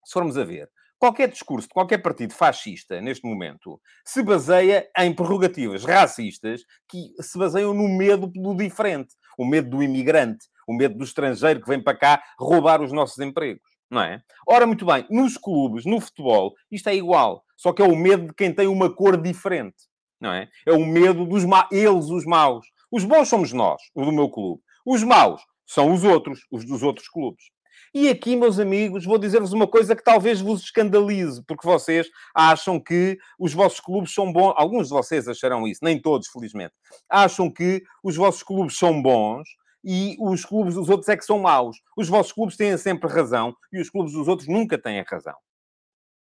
Se 0.03 0.13
formos 0.13 0.37
a 0.37 0.43
ver, 0.43 0.69
qualquer 0.99 1.29
discurso 1.29 1.67
de 1.67 1.73
qualquer 1.73 1.97
partido 1.99 2.33
fascista, 2.33 3.01
neste 3.01 3.27
momento, 3.27 3.79
se 4.05 4.23
baseia 4.23 4.87
em 4.97 5.13
prerrogativas 5.13 5.83
racistas 5.83 6.61
que 6.87 7.11
se 7.21 7.37
baseiam 7.37 7.73
no 7.73 7.87
medo 7.87 8.27
do 8.27 8.55
diferente. 8.55 9.15
O 9.37 9.45
medo 9.45 9.69
do 9.69 9.83
imigrante, 9.83 10.47
o 10.67 10.73
medo 10.73 10.97
do 10.97 11.03
estrangeiro 11.03 11.61
que 11.61 11.67
vem 11.67 11.83
para 11.83 11.97
cá 11.97 12.23
roubar 12.39 12.81
os 12.81 12.91
nossos 12.91 13.19
empregos. 13.19 13.75
Não 13.89 14.01
é? 14.01 14.21
Ora, 14.47 14.65
muito 14.65 14.85
bem, 14.85 15.05
nos 15.09 15.37
clubes, 15.37 15.85
no 15.85 15.99
futebol, 15.99 16.53
isto 16.71 16.89
é 16.89 16.95
igual. 16.95 17.43
Só 17.57 17.71
que 17.71 17.81
é 17.81 17.85
o 17.85 17.95
medo 17.95 18.27
de 18.27 18.33
quem 18.33 18.53
tem 18.53 18.67
uma 18.67 18.93
cor 18.93 19.21
diferente. 19.21 19.75
Não 20.19 20.31
é? 20.33 20.47
É 20.65 20.71
o 20.71 20.85
medo 20.85 21.25
dos 21.25 21.45
ma... 21.45 21.67
eles, 21.71 22.05
os 22.05 22.25
maus. 22.25 22.65
Os 22.91 23.03
bons 23.03 23.27
somos 23.27 23.53
nós, 23.53 23.81
o 23.93 24.05
do 24.05 24.11
meu 24.11 24.29
clube. 24.29 24.61
Os 24.85 25.03
maus 25.03 25.41
são 25.65 25.91
os 25.91 26.03
outros, 26.03 26.45
os 26.51 26.63
dos 26.63 26.83
outros 26.83 27.09
clubes. 27.09 27.45
E 27.93 28.09
aqui, 28.09 28.35
meus 28.35 28.59
amigos, 28.59 29.05
vou 29.05 29.17
dizer-vos 29.17 29.53
uma 29.53 29.65
coisa 29.65 29.95
que 29.95 30.03
talvez 30.03 30.41
vos 30.41 30.61
escandalize, 30.61 31.41
porque 31.47 31.65
vocês 31.65 32.09
acham 32.33 32.77
que 32.77 33.17
os 33.39 33.53
vossos 33.53 33.79
clubes 33.79 34.13
são 34.13 34.33
bons. 34.33 34.53
Alguns 34.57 34.87
de 34.87 34.93
vocês 34.93 35.27
acharão 35.27 35.65
isso, 35.65 35.79
nem 35.81 35.99
todos, 35.99 36.27
felizmente. 36.27 36.73
Acham 37.09 37.49
que 37.49 37.83
os 38.03 38.17
vossos 38.17 38.43
clubes 38.43 38.77
são 38.77 39.01
bons 39.01 39.47
e 39.81 40.17
os 40.19 40.43
clubes 40.43 40.75
dos 40.75 40.89
outros 40.89 41.07
é 41.07 41.15
que 41.15 41.23
são 41.23 41.39
maus. 41.39 41.77
Os 41.95 42.09
vossos 42.09 42.33
clubes 42.33 42.57
têm 42.57 42.77
sempre 42.77 43.09
razão 43.09 43.55
e 43.71 43.79
os 43.79 43.89
clubes 43.89 44.11
dos 44.11 44.27
outros 44.27 44.47
nunca 44.49 44.77
têm 44.77 45.01
razão. 45.01 45.35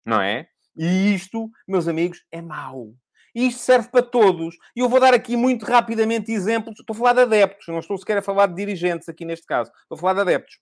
Não 0.06 0.22
é? 0.22 0.48
E 0.78 1.16
isto, 1.16 1.50
meus 1.68 1.88
amigos, 1.88 2.24
é 2.32 2.42
mau. 2.42 2.94
E 3.36 3.48
isto 3.48 3.60
serve 3.60 3.90
para 3.90 4.02
todos. 4.02 4.56
E 4.74 4.80
eu 4.80 4.88
vou 4.88 5.00
dar 5.00 5.14
aqui 5.14 5.36
muito 5.36 5.66
rapidamente 5.66 6.32
exemplos. 6.32 6.80
Estou 6.80 6.96
a 6.96 6.98
falar 6.98 7.14
de 7.14 7.22
adeptos, 7.22 7.68
não 7.68 7.80
estou 7.80 7.98
sequer 7.98 8.18
a 8.18 8.22
falar 8.22 8.48
de 8.48 8.56
dirigentes 8.56 9.10
aqui 9.10 9.26
neste 9.26 9.46
caso. 9.46 9.70
Estou 9.82 9.98
a 9.98 10.00
falar 10.00 10.14
de 10.14 10.22
adeptos. 10.22 10.56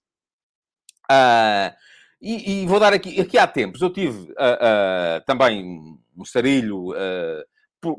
Uh, 1.11 1.71
e, 2.19 2.63
e, 2.63 2.65
vou 2.65 2.79
dar 2.79 2.93
aqui, 2.93 3.19
aqui 3.21 3.37
há 3.37 3.45
tempos, 3.45 3.81
eu 3.81 3.91
tive 3.91 4.31
uh, 4.31 4.33
uh, 4.33 5.25
também 5.25 5.99
um 6.17 6.23
sarilho 6.23 6.93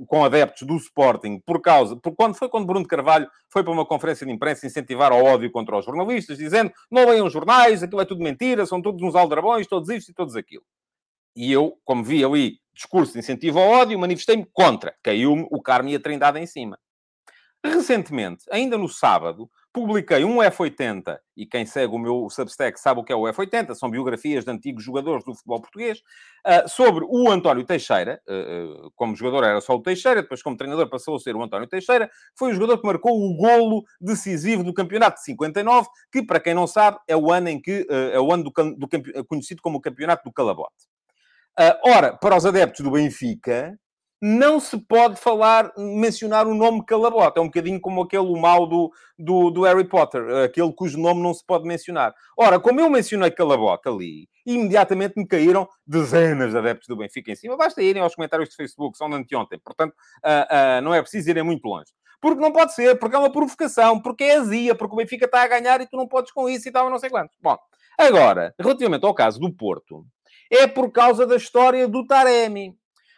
com 0.07 0.25
adeptos 0.25 0.67
do 0.67 0.77
Sporting 0.77 1.43
por 1.45 1.61
causa, 1.61 1.95
por 1.97 2.15
quando 2.17 2.35
foi 2.35 2.49
quando 2.49 2.67
Bruno 2.67 2.87
Carvalho 2.87 3.29
foi 3.51 3.63
para 3.63 3.73
uma 3.73 3.85
conferência 3.85 4.27
de 4.27 4.33
imprensa 4.33 4.67
incentivar 4.67 5.13
o 5.13 5.23
ódio 5.23 5.51
contra 5.51 5.77
os 5.77 5.85
jornalistas, 5.85 6.39
dizendo 6.39 6.73
não 6.91 7.07
leiam 7.07 7.29
jornais, 7.29 7.83
aquilo 7.83 8.01
é 8.01 8.05
tudo 8.07 8.23
mentira, 8.23 8.65
são 8.65 8.81
todos 8.81 9.03
uns 9.03 9.15
aldrabões, 9.15 9.67
todos 9.67 9.91
isto 9.91 10.11
e 10.11 10.15
todos 10.15 10.37
aquilo. 10.37 10.65
E 11.37 11.53
eu, 11.53 11.77
como 11.85 12.03
vi 12.03 12.25
ali 12.25 12.59
discurso 12.75 13.13
de 13.13 13.21
incentivo 13.21 13.59
ao 13.59 13.69
ódio, 13.69 13.99
manifestei-me 13.99 14.47
contra. 14.53 14.95
Caiu-me 15.03 15.47
o 15.51 15.63
Carme 15.63 15.93
e 15.93 15.97
a 15.97 16.01
Trindade 16.01 16.39
em 16.39 16.47
cima. 16.47 16.79
Recentemente, 17.65 18.45
ainda 18.51 18.77
no 18.77 18.91
sábado, 18.91 19.49
publiquei 19.73 20.23
um 20.23 20.37
F80, 20.37 21.19
e 21.35 21.47
quem 21.47 21.65
segue 21.65 21.95
o 21.95 21.99
meu 21.99 22.29
Substack 22.29 22.79
sabe 22.79 23.01
o 23.01 23.05
que 23.05 23.11
é 23.11 23.17
o 23.17 23.23
F80, 23.23 23.75
são 23.75 23.91
biografias 23.91 24.45
de 24.45 24.51
antigos 24.51 24.85
jogadores 24.85 25.25
do 25.25 25.35
futebol 25.35 25.63
português, 25.63 26.01
uh, 26.47 26.69
sobre 26.69 27.07
o 27.09 27.31
António 27.31 27.65
Teixeira, 27.65 28.21
uh, 28.29 28.93
como 28.95 29.17
jogador 29.17 29.45
era 29.45 29.63
só 29.63 29.75
o 29.75 29.83
Teixeira, 29.83 30.21
depois 30.21 30.43
como 30.43 30.59
treinador 30.59 30.91
passou 30.91 31.17
a 31.17 31.19
ser 31.19 31.35
o 31.35 31.43
António 31.43 31.67
Teixeira, 31.67 32.11
foi 32.39 32.51
o 32.51 32.55
jogador 32.55 32.79
que 32.79 32.87
marcou 32.87 33.19
o 33.19 33.35
golo 33.35 33.83
decisivo 33.99 34.63
do 34.63 34.75
campeonato 34.75 35.17
de 35.17 35.25
59, 35.25 35.89
que, 36.13 36.23
para 36.23 36.41
quem 36.41 36.53
não 36.53 36.67
sabe, 36.67 36.99
é 37.09 37.17
o 37.17 37.33
ano 37.33 37.49
em 37.49 37.59
que, 37.59 37.87
é 38.13 38.21
o 38.21 38.31
ano 38.31 38.45
do, 38.45 38.53
do 38.77 39.25
conhecido 39.25 39.63
como 39.63 39.79
o 39.79 39.81
campeonato 39.81 40.23
do 40.23 40.33
Calabote. 40.33 40.94
Ora, 41.85 42.17
para 42.17 42.37
os 42.37 42.47
adeptos 42.47 42.85
do 42.85 42.91
Benfica, 42.91 43.79
não 44.27 44.59
se 44.59 44.79
pode 44.79 45.21
falar, 45.21 45.71
mencionar 45.77 46.47
o 46.47 46.55
nome 46.55 46.83
Calabote. 46.87 47.39
É 47.39 47.43
um 47.43 47.47
bocadinho 47.47 47.79
como 47.79 48.01
aquele 48.01 48.41
mal 48.41 48.67
do, 48.67 48.91
do, 49.19 49.51
do, 49.51 49.63
Harry 49.65 49.87
Potter, 49.87 50.25
aquele 50.45 50.73
cujo 50.73 50.99
nome 50.99 51.23
não 51.23 51.35
se 51.35 51.45
pode 51.45 51.67
mencionar. 51.67 52.15
Ora, 52.39 52.59
como 52.59 52.81
eu 52.81 52.89
mencionei 52.89 53.31
Calabote 53.31 53.87
ali, 53.87 54.27
imediatamente 54.47 55.13
me 55.19 55.27
caíram 55.27 55.69
dezenas 55.87 56.53
de 56.53 56.57
adeptos 56.57 56.89
do 56.89 56.97
Benfica 56.97 57.33
em 57.33 57.37
cima. 57.37 57.55
Basta 57.55 57.83
irem 57.83 58.03
aos 58.03 58.15
comentários 58.15 58.49
do 58.49 58.55
Facebook, 58.55 58.97
são 58.97 59.11
de 59.11 59.17
anteontem. 59.17 59.61
Portanto, 59.63 59.93
uh, 59.93 60.79
uh, 60.79 60.83
não 60.83 60.95
é 60.95 61.03
preciso 61.03 61.29
irem 61.29 61.43
muito 61.43 61.67
longe. 61.67 61.93
Porque 62.19 62.41
não 62.41 62.51
pode 62.51 62.75
ser, 62.75 62.99
porque 62.99 63.17
é 63.17 63.19
uma 63.19 63.31
provocação, 63.31 64.01
porque 64.01 64.25
é 64.25 64.37
azia, 64.37 64.75
porque 64.75 64.95
o 64.95 64.97
Benfica 64.97 65.27
está 65.27 65.43
a 65.43 65.49
ganhar 65.49 65.83
e 65.83 65.87
tu 65.87 65.99
não 65.99 66.09
podes 66.09 66.33
com 66.33 66.49
isso 66.49 66.67
e 66.67 66.73
tal, 66.73 66.89
não 66.89 66.99
sei 66.99 67.11
quantos. 67.11 67.37
Bom, 67.43 67.59
agora, 67.99 68.55
relativamente 68.59 69.05
ao 69.05 69.13
caso 69.13 69.39
do 69.39 69.55
Porto, 69.55 70.07
é 70.51 70.67
por 70.67 70.91
causa 70.91 71.27
da 71.27 71.37
história 71.37 71.89
do 71.89 72.07
Taremi. 72.07 72.77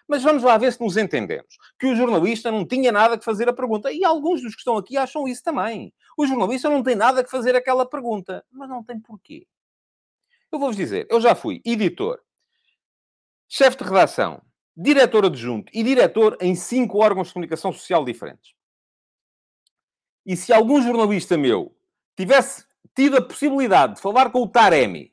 Mas 0.09 0.23
vamos 0.23 0.43
lá 0.43 0.57
ver 0.57 0.73
se 0.73 0.81
nos 0.81 0.97
entendemos. 0.97 1.57
Que 1.79 1.87
o 1.87 1.97
jornalista 1.97 2.51
não 2.51 2.65
tinha 2.65 2.93
nada 2.93 3.19
que 3.19 3.25
fazer 3.25 3.49
a 3.49 3.53
pergunta. 3.53 3.93
E 3.93 4.05
alguns 4.05 4.41
dos 4.41 4.55
que 4.55 4.61
estão 4.61 4.77
aqui 4.77 4.97
acham 4.97 5.27
isso 5.27 5.43
também. 5.43 5.93
O 6.17 6.27
jornalista 6.27 6.71
não 6.71 6.83
tem 6.83 6.95
nada 6.95 7.25
que 7.25 7.31
fazer 7.31 7.57
aquela 7.57 7.85
pergunta. 7.85 8.45
Mas 8.53 8.69
não 8.69 8.85
tem 8.85 9.01
porquê. 9.01 9.47
Eu 10.51 10.61
vou-vos 10.61 10.77
dizer, 10.77 11.07
eu 11.11 11.21
já 11.21 11.35
fui 11.35 11.61
editor, 11.65 12.21
chefe 13.49 13.79
de 13.79 13.85
redação, 13.85 14.41
diretor 14.77 15.27
adjunto 15.27 15.71
e 15.75 15.83
diretor 15.83 16.37
em 16.41 16.55
cinco 16.55 16.99
órgãos 16.99 17.29
de 17.29 17.35
comunicação 17.35 17.73
social 17.73 18.05
diferentes. 18.05 18.55
E 20.25 20.37
se 20.37 20.53
algum 20.53 20.81
jornalista 20.81 21.37
meu 21.37 21.77
tivesse 22.17 22.65
tido 22.95 23.17
a 23.17 23.23
possibilidade 23.23 23.97
de 23.97 24.01
falar 24.01 24.31
com 24.31 24.41
o 24.41 24.49
Taremi 24.49 25.13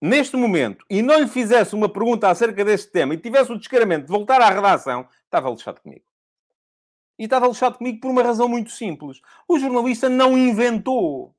neste 0.00 0.36
momento, 0.36 0.84
e 0.88 1.02
não 1.02 1.20
lhe 1.20 1.28
fizesse 1.28 1.74
uma 1.74 1.88
pergunta 1.88 2.28
acerca 2.28 2.64
deste 2.64 2.90
tema 2.90 3.14
e 3.14 3.18
tivesse 3.18 3.52
o 3.52 3.58
descaramento 3.58 4.06
de 4.06 4.12
voltar 4.12 4.40
à 4.40 4.48
redação, 4.48 5.06
estava 5.24 5.50
lixado 5.50 5.80
comigo. 5.80 6.04
E 7.18 7.24
estava 7.24 7.46
lixado 7.46 7.76
comigo 7.76 8.00
por 8.00 8.10
uma 8.10 8.22
razão 8.22 8.48
muito 8.48 8.70
simples. 8.70 9.20
O 9.46 9.58
jornalista 9.58 10.08
não 10.08 10.38
inventou. 10.38 11.34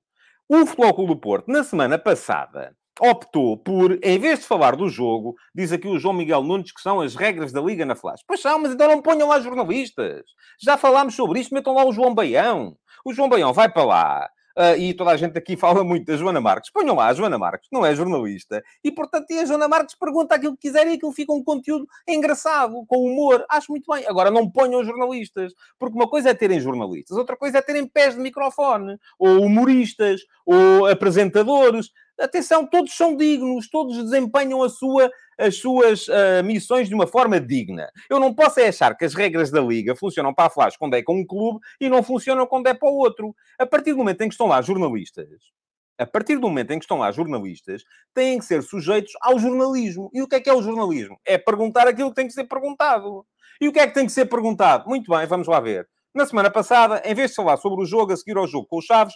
O 0.48 0.66
Futebol 0.66 1.08
do 1.08 1.16
Porto, 1.16 1.50
na 1.50 1.64
semana 1.64 1.98
passada, 1.98 2.76
optou 3.00 3.58
por, 3.58 3.98
em 4.04 4.20
vez 4.20 4.42
de 4.42 4.46
falar 4.46 4.76
do 4.76 4.90
jogo, 4.90 5.36
diz 5.56 5.72
aqui 5.72 5.88
o 5.88 5.98
João 5.98 6.14
Miguel 6.14 6.44
Nunes 6.44 6.72
que 6.72 6.82
são 6.82 7.02
as 7.02 7.16
regras 7.16 7.52
da 7.52 7.62
Liga 7.62 7.86
na 7.86 7.96
Flash. 7.96 8.22
Pois 8.28 8.42
são, 8.42 8.60
mas 8.60 8.74
então 8.74 8.88
não 8.88 9.02
ponham 9.02 9.28
lá 9.28 9.40
jornalistas. 9.40 10.24
Já 10.62 10.78
falámos 10.78 11.16
sobre 11.16 11.40
isto, 11.40 11.54
metam 11.54 11.74
lá 11.74 11.84
o 11.84 11.92
João 11.92 12.14
Baião. 12.14 12.78
O 13.04 13.14
João 13.14 13.30
Baião 13.30 13.54
vai 13.54 13.70
para 13.70 13.84
lá, 13.84 14.30
Uh, 14.58 14.78
e 14.78 14.94
toda 14.94 15.12
a 15.12 15.18
gente 15.18 15.38
aqui 15.38 15.56
fala 15.58 15.84
muito 15.84 16.06
da 16.06 16.18
Joana 16.18 16.42
Marques. 16.42 16.72
Ponham 16.72 16.96
lá 16.96 17.08
a 17.08 17.14
Joana 17.14 17.38
Marques, 17.38 17.70
não 17.72 17.86
é 17.86 17.96
jornalista. 17.96 18.64
E, 18.84 18.92
portanto, 18.92 19.28
a 19.32 19.46
Joana 19.46 19.68
Marques 19.68 19.96
pergunta 19.96 20.36
aquilo 20.36 20.56
que 20.56 20.68
quiser 20.68 20.88
e 20.88 20.94
aquilo 20.94 21.12
fica 21.12 21.34
um 21.34 21.44
conteúdo 21.44 21.88
engraçado, 22.08 22.84
com 22.88 23.06
humor. 23.06 23.46
Acho 23.50 23.72
muito 23.72 23.92
bem. 23.92 24.06
Agora, 24.08 24.32
não 24.32 24.50
ponham 24.50 24.84
jornalistas. 24.84 25.54
Porque 25.80 25.96
uma 25.96 26.08
coisa 26.08 26.30
é 26.30 26.34
terem 26.34 26.60
jornalistas, 26.60 27.18
outra 27.18 27.36
coisa 27.36 27.58
é 27.58 27.62
terem 27.62 27.88
pés 27.88 28.16
de 28.16 28.22
microfone. 28.22 28.98
Ou 29.18 29.42
humoristas, 29.42 30.22
ou 30.46 30.88
apresentadores. 30.88 31.92
Atenção, 32.20 32.66
todos 32.68 32.96
são 32.96 33.16
dignos, 33.16 33.70
todos 33.70 33.98
desempenham 33.98 34.62
a 34.62 34.70
sua, 34.70 35.10
as 35.38 35.58
suas 35.58 36.08
uh, 36.08 36.44
missões 36.44 36.88
de 36.88 36.94
uma 36.94 37.08
forma 37.08 37.40
digna. 37.40 37.90
Eu 38.10 38.20
não 38.20 38.34
posso 38.34 38.60
é 38.60 38.68
achar 38.68 38.96
que 38.96 39.06
as 39.06 39.14
regras 39.14 39.50
da 39.50 39.62
Liga 39.62 39.96
funcionam 39.96 40.34
para 40.34 40.46
a 40.46 40.50
Flash 40.50 40.78
quando 40.78 40.94
é 40.96 41.02
com 41.02 41.20
um 41.20 41.26
clube 41.26 41.60
e 41.80 41.90
não 41.90 42.04
funcionam 42.04 42.46
quando 42.46 42.68
é 42.68 42.74
para 42.74 42.90
o 42.90 42.98
outro. 42.98 43.36
A 43.60 43.66
partir 43.66 43.92
do 43.92 43.98
momento 43.98 44.22
em 44.22 44.28
que 44.28 44.34
estão 44.34 44.48
lá 44.48 44.62
jornalistas, 44.62 45.28
a 45.98 46.06
partir 46.06 46.36
do 46.36 46.42
momento 46.42 46.72
em 46.72 46.80
que 46.80 46.86
estão 46.86 46.98
lá 46.98 47.12
jornalistas, 47.12 47.84
têm 48.14 48.40
que 48.40 48.46
ser 48.46 48.64
sujeitos 48.64 49.14
ao 49.22 49.38
jornalismo. 49.38 50.10
E 50.14 50.22
o 50.22 50.28
que 50.28 50.36
é 50.36 50.40
que 50.40 50.50
é 50.50 50.54
o 50.54 50.62
jornalismo? 50.62 51.20
É 51.24 51.38
perguntar 51.38 51.88
aquilo 51.88 52.10
que 52.10 52.16
tem 52.16 52.28
que 52.28 52.34
ser 52.34 52.46
perguntado. 52.46 53.26
E 53.60 53.68
o 53.68 53.72
que 53.72 53.80
é 53.80 53.88
que 53.88 53.94
tem 53.94 54.08
que 54.08 54.12
ser 54.12 54.26
perguntado? 54.26 54.90
Muito 54.90 55.12
bem, 55.12 55.28
vamos 55.28 55.48
lá 55.48 55.60
ver. 55.60 55.88
Na 56.14 56.26
semana 56.26 56.50
passada, 56.50 57.02
em 57.06 57.14
vez 57.14 57.30
de 57.30 57.36
falar 57.36 57.58
sobre 57.58 57.84
o 57.84 57.86
jogo, 57.86 58.12
a 58.12 58.18
seguir 58.18 58.36
ao 58.36 58.48
jogo 58.48 58.68
com 58.68 58.80
os 58.80 58.86
Chaves, 58.86 59.14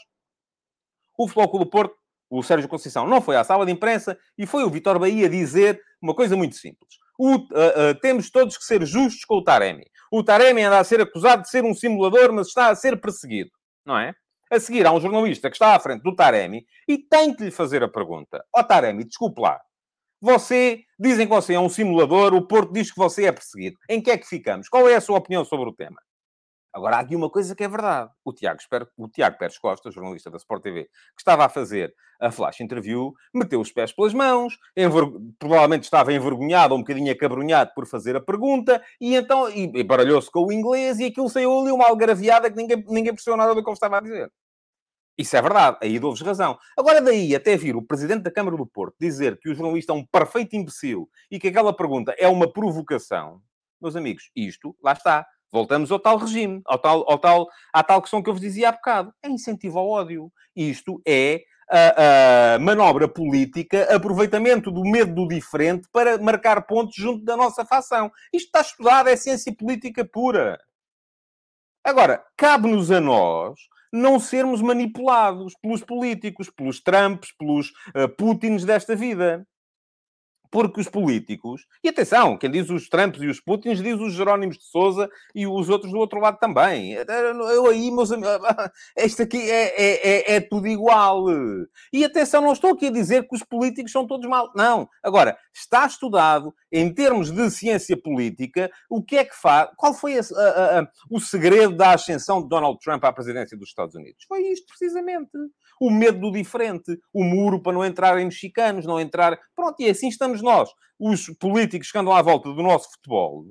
o 1.17 1.27
Futebol 1.27 1.49
Clube 1.49 1.65
do 1.65 1.71
Porto 1.71 1.95
o 2.37 2.43
Sérgio 2.43 2.69
Conceição 2.69 3.07
não 3.07 3.21
foi 3.21 3.35
à 3.35 3.43
sala 3.43 3.65
de 3.65 3.71
imprensa 3.71 4.17
e 4.37 4.45
foi 4.45 4.63
o 4.63 4.69
Vitor 4.69 4.99
Bahia 4.99 5.29
dizer 5.29 5.81
uma 6.01 6.13
coisa 6.13 6.35
muito 6.35 6.55
simples. 6.55 6.95
O, 7.17 7.35
uh, 7.35 7.39
uh, 7.39 7.99
temos 8.01 8.29
todos 8.29 8.57
que 8.57 8.65
ser 8.65 8.85
justos 8.85 9.23
com 9.25 9.35
o 9.35 9.43
Taremi. 9.43 9.85
O 10.11 10.23
Taremi 10.23 10.63
anda 10.63 10.79
a 10.79 10.83
ser 10.83 11.01
acusado 11.01 11.43
de 11.43 11.49
ser 11.49 11.63
um 11.63 11.73
simulador, 11.73 12.31
mas 12.33 12.47
está 12.47 12.69
a 12.69 12.75
ser 12.75 12.99
perseguido, 12.99 13.51
não 13.85 13.97
é? 13.97 14.13
A 14.51 14.59
seguir, 14.59 14.85
há 14.85 14.91
um 14.91 15.01
jornalista 15.01 15.49
que 15.49 15.55
está 15.55 15.75
à 15.75 15.79
frente 15.79 16.03
do 16.03 16.15
Taremi 16.15 16.65
e 16.87 16.97
tem 16.97 17.33
que 17.33 17.45
lhe 17.45 17.51
fazer 17.51 17.83
a 17.83 17.87
pergunta: 17.87 18.43
Ó 18.55 18.59
oh, 18.59 18.63
Taremi, 18.63 19.03
desculpe 19.03 19.41
lá. 19.41 19.59
Você, 20.21 20.83
dizem 20.99 21.27
que 21.27 21.33
você 21.33 21.53
é 21.53 21.59
um 21.59 21.69
simulador, 21.69 22.33
o 22.33 22.47
Porto 22.47 22.73
diz 22.73 22.91
que 22.91 22.97
você 22.97 23.25
é 23.25 23.31
perseguido. 23.31 23.77
Em 23.89 24.01
que 24.01 24.11
é 24.11 24.17
que 24.17 24.27
ficamos? 24.27 24.69
Qual 24.69 24.87
é 24.89 24.95
a 24.95 25.01
sua 25.01 25.17
opinião 25.17 25.43
sobre 25.45 25.69
o 25.69 25.73
tema? 25.73 25.97
Agora, 26.75 26.97
há 26.97 26.99
aqui 26.99 27.15
uma 27.15 27.29
coisa 27.29 27.55
que 27.55 27.63
é 27.63 27.69
verdade. 27.69 28.11
O 28.25 28.33
Tiago, 28.33 28.59
o 28.97 29.07
Tiago 29.07 29.37
Pérez 29.37 29.57
Costa, 29.57 29.89
jornalista 29.89 30.29
da 30.29 30.35
Sport 30.35 30.61
TV, 30.61 30.83
que 30.83 31.21
estava 31.21 31.45
a 31.45 31.49
fazer 31.49 31.95
a 32.19 32.29
flash 32.29 32.59
interview, 32.59 33.13
meteu 33.33 33.61
os 33.61 33.71
pés 33.71 33.93
pelas 33.93 34.13
mãos, 34.13 34.57
provavelmente 35.39 35.83
estava 35.83 36.11
envergonhado, 36.11 36.75
um 36.75 36.79
bocadinho 36.79 37.09
acabrunhado 37.13 37.71
por 37.73 37.87
fazer 37.87 38.17
a 38.17 38.21
pergunta, 38.21 38.83
e 38.99 39.15
então 39.15 39.49
e, 39.49 39.71
e 39.73 39.83
baralhou-se 39.85 40.29
com 40.29 40.47
o 40.47 40.51
inglês, 40.51 40.99
e 40.99 41.05
aquilo 41.05 41.29
saiu 41.29 41.61
ali 41.61 41.71
uma 41.71 41.87
algaraviada 41.87 42.51
que 42.51 42.57
ninguém, 42.57 42.83
ninguém 42.89 43.13
percebeu 43.13 43.37
nada 43.37 43.55
do 43.55 43.63
que 43.63 43.69
ele 43.69 43.73
estava 43.73 43.97
a 43.97 44.01
dizer. 44.01 44.29
Isso 45.17 45.37
é 45.37 45.41
verdade, 45.41 45.77
aí 45.81 45.97
dou-vos 45.97 46.19
razão. 46.19 46.57
Agora, 46.77 47.01
daí 47.01 47.33
até 47.33 47.55
vir 47.55 47.77
o 47.77 47.81
presidente 47.81 48.23
da 48.23 48.31
Câmara 48.31 48.57
do 48.57 48.65
Porto 48.65 48.97
dizer 48.99 49.39
que 49.39 49.49
o 49.49 49.55
jornalista 49.55 49.93
é 49.93 49.95
um 49.95 50.05
perfeito 50.05 50.57
imbecil 50.57 51.09
e 51.31 51.39
que 51.39 51.47
aquela 51.47 51.73
pergunta 51.73 52.13
é 52.17 52.27
uma 52.27 52.51
provocação, 52.51 53.41
meus 53.81 53.95
amigos, 53.95 54.29
isto, 54.35 54.75
lá 54.83 54.91
está 54.91 55.25
Voltamos 55.51 55.91
ao 55.91 55.99
tal 55.99 56.17
regime, 56.17 56.61
ao 56.65 56.77
tal, 56.77 57.09
ao 57.09 57.17
tal, 57.17 57.47
à 57.73 57.83
tal 57.83 58.01
questão 58.01 58.21
que 58.21 58.29
eu 58.29 58.33
vos 58.33 58.41
dizia 58.41 58.69
há 58.69 58.71
bocado. 58.71 59.13
É 59.23 59.29
incentivo 59.29 59.79
ao 59.79 59.87
ódio. 59.87 60.31
Isto 60.55 61.01
é 61.07 61.43
a, 61.69 62.55
a, 62.55 62.59
manobra 62.59 63.07
política, 63.07 63.95
aproveitamento 63.95 64.71
do 64.71 64.83
medo 64.83 65.13
do 65.13 65.27
diferente 65.27 65.87
para 65.91 66.17
marcar 66.17 66.65
pontos 66.65 66.95
junto 66.95 67.23
da 67.23 67.35
nossa 67.35 67.65
facção. 67.65 68.11
Isto 68.33 68.47
está 68.47 68.61
estudado, 68.61 69.09
é 69.09 69.15
ciência 69.15 69.53
política 69.55 70.05
pura. 70.05 70.59
Agora, 71.83 72.23
cabe-nos 72.35 72.91
a 72.91 72.99
nós 72.99 73.59
não 73.93 74.19
sermos 74.19 74.61
manipulados 74.61 75.53
pelos 75.61 75.81
políticos, 75.81 76.49
pelos 76.49 76.81
Trumps, 76.81 77.31
pelos 77.37 77.69
uh, 77.95 78.09
Putins 78.17 78.65
desta 78.65 78.95
vida. 78.95 79.47
Porque 80.55 80.79
os 80.79 80.87
políticos, 80.87 81.67
e 81.83 81.89
atenção, 81.89 82.37
quem 82.37 82.49
diz 82.49 82.69
os 82.69 82.87
Trumps 82.87 83.21
e 83.21 83.27
os 83.27 83.41
Putins 83.41 83.83
diz 83.83 83.99
os 83.99 84.13
Jerónimos 84.13 84.57
de 84.57 84.63
Souza 84.63 85.09
e 85.35 85.45
os 85.45 85.67
outros 85.67 85.91
do 85.91 85.97
outro 85.97 86.17
lado 86.17 86.39
também. 86.39 86.93
Eu 86.93 87.67
aí, 87.67 87.91
meus 87.91 88.09
amigos, 88.09 88.39
este 88.95 89.23
aqui 89.23 89.51
é, 89.51 89.73
é, 89.75 90.07
é, 90.07 90.35
é, 90.35 90.39
tudo 90.39 90.65
igual. 90.65 91.25
E 91.91 92.05
atenção, 92.05 92.41
não 92.41 92.53
estou 92.53 92.71
aqui 92.71 92.87
a 92.87 92.89
dizer 92.89 93.27
que 93.27 93.35
os 93.35 93.43
políticos 93.43 93.91
são 93.91 94.07
todos 94.07 94.29
mal. 94.29 94.49
Não. 94.55 94.87
Agora, 95.03 95.37
está 95.53 95.85
estudado, 95.85 96.55
em 96.71 96.93
termos 96.93 97.31
de 97.31 97.51
ciência 97.51 98.01
política, 98.01 98.71
o 98.89 99.03
que 99.03 99.17
é 99.17 99.25
que 99.25 99.35
faz. 99.35 99.69
Qual 99.75 99.93
foi 99.93 100.17
a, 100.17 100.21
a, 100.21 100.79
a, 100.79 100.87
o 101.11 101.19
segredo 101.19 101.75
da 101.75 101.91
ascensão 101.91 102.41
de 102.41 102.47
Donald 102.47 102.79
Trump 102.79 103.03
à 103.03 103.11
presidência 103.11 103.57
dos 103.57 103.67
Estados 103.67 103.93
Unidos? 103.93 104.23
Foi 104.25 104.41
isto, 104.43 104.67
precisamente. 104.67 105.31
O 105.79 105.91
medo 105.91 106.19
do 106.19 106.31
diferente, 106.31 106.97
o 107.13 107.23
muro 107.23 107.61
para 107.61 107.73
não 107.73 107.85
entrar 107.85 108.19
em 108.19 108.25
mexicanos, 108.25 108.85
não 108.85 108.99
entrar. 108.99 109.39
Pronto, 109.55 109.79
e 109.79 109.89
assim 109.89 110.07
estamos 110.07 110.41
nós, 110.41 110.69
os 110.99 111.27
políticos 111.39 111.91
que 111.91 111.97
andam 111.97 112.13
à 112.13 112.21
volta 112.21 112.51
do 112.51 112.63
nosso 112.63 112.91
futebol. 112.91 113.45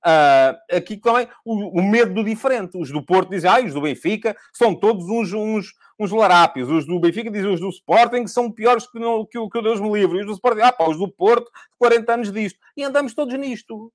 Uh, 0.00 0.56
aqui 0.74 0.96
também 0.96 1.28
o, 1.44 1.78
o, 1.78 1.82
medo 1.82 2.14
do 2.14 2.24
diferente. 2.24 2.78
Os 2.78 2.90
do 2.90 3.04
Porto 3.04 3.30
dizem, 3.30 3.50
ah, 3.50 3.60
os 3.60 3.74
do 3.74 3.82
Benfica 3.82 4.34
são 4.52 4.74
todos 4.74 5.04
uns, 5.04 5.32
uns, 5.32 5.72
uns 5.98 6.10
larápios. 6.10 6.70
Os 6.70 6.86
do 6.86 6.98
Benfica 6.98 7.30
dizem 7.30 7.52
os 7.52 7.60
do 7.60 7.68
Sporting 7.68 8.26
são 8.26 8.50
piores 8.50 8.90
que, 8.90 8.98
não, 8.98 9.26
que, 9.26 9.38
que 9.48 9.58
o 9.58 9.62
Deus 9.62 9.80
me 9.80 9.92
livre. 9.92 10.18
E 10.18 10.20
os 10.22 10.26
do 10.26 10.32
Sporting, 10.32 10.62
ah, 10.62 10.72
pá, 10.72 10.88
os 10.88 10.96
do 10.96 11.08
Porto, 11.08 11.50
40 11.78 12.14
anos 12.14 12.32
disto. 12.32 12.58
E 12.76 12.82
andamos 12.82 13.14
todos 13.14 13.38
nisto. 13.38 13.92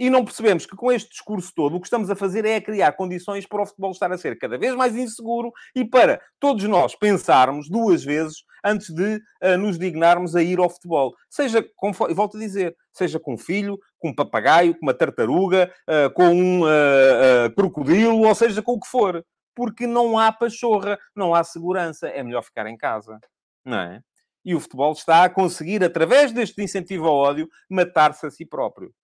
E 0.00 0.08
não 0.08 0.24
percebemos 0.24 0.64
que 0.64 0.74
com 0.74 0.90
este 0.90 1.10
discurso 1.10 1.52
todo 1.54 1.76
o 1.76 1.80
que 1.80 1.86
estamos 1.86 2.08
a 2.08 2.16
fazer 2.16 2.46
é 2.46 2.56
a 2.56 2.60
criar 2.62 2.92
condições 2.92 3.46
para 3.46 3.60
o 3.60 3.66
futebol 3.66 3.90
estar 3.90 4.10
a 4.10 4.16
ser 4.16 4.38
cada 4.38 4.56
vez 4.56 4.74
mais 4.74 4.96
inseguro 4.96 5.52
e 5.76 5.84
para 5.84 6.22
todos 6.40 6.64
nós 6.64 6.96
pensarmos 6.96 7.68
duas 7.68 8.02
vezes 8.02 8.38
antes 8.64 8.88
de 8.94 9.16
uh, 9.42 9.58
nos 9.58 9.78
dignarmos 9.78 10.34
a 10.34 10.42
ir 10.42 10.58
ao 10.58 10.70
futebol. 10.70 11.14
Seja, 11.28 11.62
com, 11.76 11.92
volto 11.92 12.38
a 12.38 12.40
dizer, 12.40 12.74
seja 12.90 13.20
com 13.20 13.34
um 13.34 13.38
filho, 13.38 13.78
com 13.98 14.08
um 14.08 14.14
papagaio, 14.14 14.72
com 14.72 14.86
uma 14.86 14.94
tartaruga, 14.94 15.70
uh, 15.86 16.10
com 16.14 16.32
um 16.32 16.62
uh, 16.62 17.54
crocodilo, 17.54 18.26
ou 18.26 18.34
seja, 18.34 18.62
com 18.62 18.72
o 18.72 18.80
que 18.80 18.88
for. 18.88 19.22
Porque 19.54 19.86
não 19.86 20.18
há 20.18 20.32
pachorra, 20.32 20.98
não 21.14 21.34
há 21.34 21.44
segurança. 21.44 22.08
É 22.08 22.22
melhor 22.22 22.42
ficar 22.42 22.66
em 22.66 22.76
casa, 22.76 23.20
não 23.62 23.78
é? 23.78 24.00
E 24.42 24.54
o 24.54 24.60
futebol 24.60 24.92
está 24.92 25.24
a 25.24 25.28
conseguir, 25.28 25.84
através 25.84 26.32
deste 26.32 26.62
incentivo 26.62 27.06
ao 27.06 27.16
ódio, 27.16 27.46
matar-se 27.68 28.24
a 28.24 28.30
si 28.30 28.46
próprio. 28.46 28.94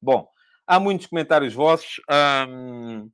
Bom, 0.00 0.28
há 0.66 0.80
muitos 0.80 1.06
comentários 1.06 1.54
vossos. 1.54 2.00
Hum... 2.48 3.10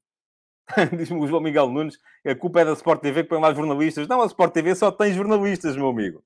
Diz-me 0.97 1.21
o 1.21 1.27
João 1.27 1.41
Miguel 1.41 1.69
Nunes, 1.71 1.97
a 2.27 2.35
culpa 2.35 2.61
é 2.61 2.65
da 2.65 2.73
Sport 2.73 3.01
TV 3.01 3.23
que 3.23 3.29
põe 3.29 3.41
lá 3.41 3.55
jornalistas. 3.55 4.09
Não, 4.09 4.23
a 4.23 4.27
Sport 4.27 4.53
TV 4.53 4.75
só 4.75 4.91
tem 4.91 5.13
jornalistas, 5.13 5.77
meu 5.77 5.89
amigo. 5.89 6.25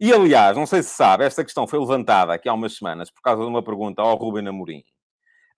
E, 0.00 0.12
aliás, 0.12 0.56
não 0.56 0.66
sei 0.66 0.82
se 0.82 0.90
sabe, 0.90 1.24
esta 1.24 1.44
questão 1.44 1.66
foi 1.66 1.78
levantada 1.78 2.32
aqui 2.32 2.48
há 2.48 2.54
umas 2.54 2.76
semanas 2.76 3.10
por 3.10 3.20
causa 3.22 3.42
de 3.42 3.48
uma 3.48 3.62
pergunta 3.62 4.02
ao 4.02 4.16
Ruben 4.16 4.48
Amorim. 4.48 4.82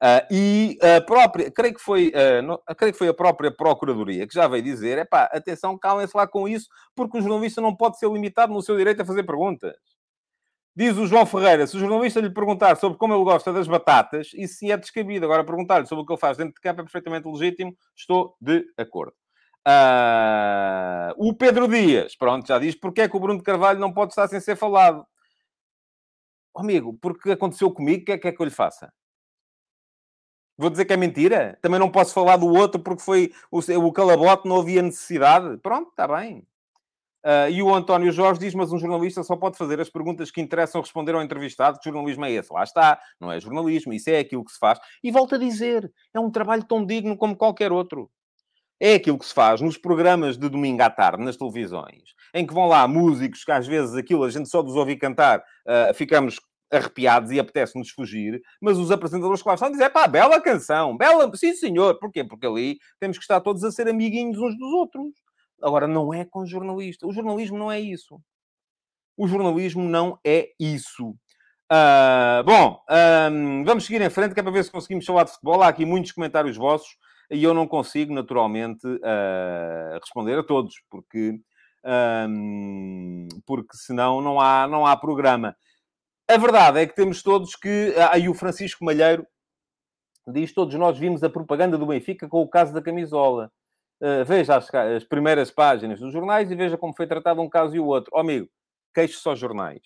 Uh, 0.03 0.27
e 0.31 0.79
a 0.83 1.01
própria, 1.01 1.51
creio 1.51 1.73
que, 1.73 1.81
foi, 1.81 2.09
uh, 2.09 2.75
creio 2.77 2.93
que 2.93 2.99
foi 2.99 3.09
a 3.09 3.15
própria 3.15 3.51
Procuradoria 3.51 4.27
que 4.27 4.35
já 4.35 4.47
veio 4.47 4.63
dizer, 4.63 4.99
é 4.99 5.05
pá, 5.05 5.31
atenção, 5.33 5.79
calem-se 5.79 6.15
lá 6.15 6.27
com 6.27 6.47
isso, 6.47 6.69
porque 6.95 7.17
o 7.17 7.23
jornalista 7.23 7.61
não 7.63 7.75
pode 7.75 7.99
ser 7.99 8.11
limitado 8.11 8.53
no 8.53 8.61
seu 8.61 8.77
direito 8.77 9.01
a 9.01 9.05
fazer 9.07 9.23
perguntas. 9.23 9.75
Diz 10.77 10.97
o 10.97 11.07
João 11.07 11.25
Ferreira, 11.25 11.67
se 11.69 11.77
o 11.77 11.81
jornalista 11.81 12.21
lhe 12.21 12.31
perguntar 12.31 12.77
sobre 12.77 12.99
como 12.99 13.15
ele 13.15 13.23
gosta 13.23 13.53
das 13.53 13.69
batatas, 13.69 14.31
isso 14.35 14.55
sim 14.55 14.73
é 14.73 14.77
descabido. 14.77 15.25
Agora, 15.25 15.45
perguntar-lhe 15.45 15.87
sobre 15.87 16.03
o 16.03 16.07
que 16.07 16.13
ele 16.13 16.21
faz 16.21 16.37
dentro 16.37 16.55
de 16.55 16.61
campo 16.61 16.81
é 16.81 16.85
perfeitamente 16.85 17.29
legítimo. 17.29 17.77
Estou 17.97 18.37
de 18.41 18.67
acordo. 18.77 19.15
Uh, 19.67 21.15
o 21.17 21.33
Pedro 21.33 21.69
Dias, 21.69 22.17
pronto, 22.17 22.47
já 22.47 22.59
diz 22.59 22.75
porque 22.75 23.03
é 23.03 23.09
que 23.09 23.17
o 23.17 23.21
Bruno 23.21 23.39
de 23.39 23.45
Carvalho 23.45 23.79
não 23.79 23.93
pode 23.93 24.13
estar 24.13 24.27
sem 24.29 24.41
ser 24.41 24.57
falado. 24.57 25.07
Oh, 26.53 26.61
amigo, 26.61 26.99
porque 27.01 27.31
aconteceu 27.33 27.71
comigo, 27.71 28.03
o 28.03 28.05
que 28.05 28.13
é 28.13 28.19
que 28.19 28.29
é 28.29 28.33
que 28.33 28.41
eu 28.41 28.45
lhe 28.45 28.51
faça? 28.51 28.93
Vou 30.57 30.71
dizer 30.71 30.85
que 30.85 30.93
é 30.93 30.97
mentira? 30.97 31.59
Também 31.63 31.81
não 31.81 31.91
posso 31.91 32.15
falar 32.15 32.37
do 32.37 32.47
outro 32.47 32.81
porque 32.81 33.03
foi 33.03 33.33
o, 33.51 33.59
o 33.59 33.93
calabote, 33.93 34.49
não 34.49 34.61
havia 34.61 34.83
necessidade. 34.83 35.57
Pronto, 35.59 35.91
está 35.91 36.07
bem. 36.07 36.47
Uh, 37.25 37.49
e 37.51 37.63
o 37.63 37.75
António 37.75 38.13
Jorge 38.13 38.41
diz: 38.41 38.55
Mas 38.55 38.71
um 38.71 38.79
jornalista 38.79 39.23
só 39.23 39.35
pode 39.35 39.57
fazer 39.57 39.81
as 39.81 39.89
perguntas 39.89 40.31
que 40.31 40.43
interessam 40.43 40.83
responder 40.83 41.15
ao 41.15 41.23
entrevistado. 41.23 41.79
Que 41.79 41.89
jornalismo 41.89 42.25
é 42.27 42.33
esse? 42.33 42.53
Lá 42.53 42.63
está, 42.63 43.01
não 43.19 43.33
é 43.33 43.41
jornalismo, 43.41 43.95
isso 43.95 44.11
é 44.11 44.19
aquilo 44.19 44.45
que 44.45 44.53
se 44.53 44.59
faz. 44.59 44.79
E 45.03 45.11
volto 45.11 45.35
a 45.35 45.39
dizer: 45.39 45.91
é 46.13 46.21
um 46.21 46.31
trabalho 46.31 46.65
tão 46.65 46.85
digno 46.85 47.17
como 47.17 47.35
qualquer 47.35 47.73
outro. 47.73 48.11
É 48.79 48.95
aquilo 48.95 49.19
que 49.19 49.25
se 49.25 49.33
faz 49.33 49.61
nos 49.63 49.79
programas 49.79 50.37
de 50.37 50.49
domingo 50.49 50.83
à 50.83 50.91
tarde, 50.91 51.25
nas 51.25 51.37
televisões, 51.37 52.03
em 52.35 52.47
que 52.47 52.53
vão 52.53 52.67
lá 52.67 52.87
músicos 52.87 53.43
que 53.43 53.53
às 53.53 53.67
vezes 53.67 53.95
aquilo 53.95 54.25
a 54.25 54.31
gente 54.31 54.49
só 54.49 54.61
dos 54.61 54.75
ouvir 54.75 54.97
cantar, 54.97 55.39
uh, 55.39 55.95
ficamos 55.95 56.39
arrepiados 56.71 57.31
e 57.31 57.39
apetece-nos 57.39 57.91
fugir, 57.91 58.43
mas 58.61 58.77
os 58.77 58.91
apresentadores 58.91 59.43
que 59.43 59.49
lá 59.49 59.55
estão 59.55 59.71
dizem, 59.71 59.89
pá, 59.91 60.07
bela 60.07 60.41
canção, 60.41 60.97
bela, 60.97 61.31
sim 61.37 61.55
senhor, 61.55 61.99
porquê? 61.99 62.25
Porque 62.25 62.47
ali 62.47 62.79
temos 62.99 63.17
que 63.17 63.23
estar 63.23 63.41
todos 63.41 63.63
a 63.65 63.71
ser 63.71 63.89
amiguinhos 63.89 64.39
uns 64.39 64.57
dos 64.59 64.73
outros. 64.73 65.24
Agora, 65.63 65.87
não 65.87 66.13
é 66.13 66.25
com 66.25 66.47
jornalista. 66.47 67.07
O 67.07 67.13
jornalismo 67.13 67.59
não 67.59 67.71
é 67.71 67.81
isso. 67.81 68.21
O 69.17 69.27
jornalismo 69.27 69.83
não 69.83 70.19
é 70.25 70.49
isso. 70.59 71.15
Uh, 71.73 72.45
bom, 72.45 72.81
um, 73.33 73.65
vamos 73.65 73.87
seguir 73.87 74.03
em 74.03 74.11
frente, 74.11 74.35
que 74.35 74.41
é 74.41 74.43
para 74.43 74.53
ver 74.53 74.65
se 74.65 74.71
conseguimos 74.71 75.07
falar 75.07 75.25
de 75.25 75.33
futebol. 75.33 75.63
Há 75.63 75.69
aqui 75.69 75.85
muitos 75.85 76.13
comentários 76.13 76.57
vossos 76.57 76.97
e 77.31 77.43
eu 77.43 77.55
não 77.55 77.67
consigo, 77.67 78.13
naturalmente, 78.13 78.87
uh, 78.87 79.99
responder 80.01 80.39
a 80.39 80.43
todos, 80.43 80.75
porque, 80.91 81.41
um, 82.29 83.29
porque 83.47 83.77
senão 83.77 84.21
não 84.21 84.41
há, 84.41 84.69
não 84.69 84.87
há 84.87 84.97
programa. 84.97 85.57
A 86.29 86.37
verdade 86.37 86.81
é 86.81 86.87
que 86.87 86.95
temos 86.95 87.23
todos 87.23 87.55
que. 87.55 87.95
Aí 88.11 88.29
o 88.29 88.35
Francisco 88.35 88.85
Malheiro 88.85 89.27
diz: 90.29 90.53
todos 90.53 90.75
nós 90.75 90.99
vimos 90.99 91.23
a 91.23 91.31
propaganda 91.31 91.79
do 91.79 91.87
Benfica 91.87 92.29
com 92.29 92.41
o 92.43 92.49
caso 92.49 92.73
da 92.73 92.83
camisola. 92.83 93.51
Uh, 94.05 94.23
veja 94.23 94.57
as, 94.57 94.69
as, 94.75 95.03
primeiras 95.03 95.51
páginas 95.51 95.99
dos 95.99 96.13
jornais 96.13 96.51
e 96.51 96.55
veja 96.55 96.77
como 96.77 96.95
foi 96.95 97.07
tratado 97.07 97.41
um 97.41 97.49
caso 97.49 97.75
e 97.75 97.81
o 97.81 97.87
outro. 97.87 98.11
Oh, 98.15 98.19
amigo, 98.19 98.47
queixo 98.95 99.19
só 99.19 99.35
jornais. 99.35 99.81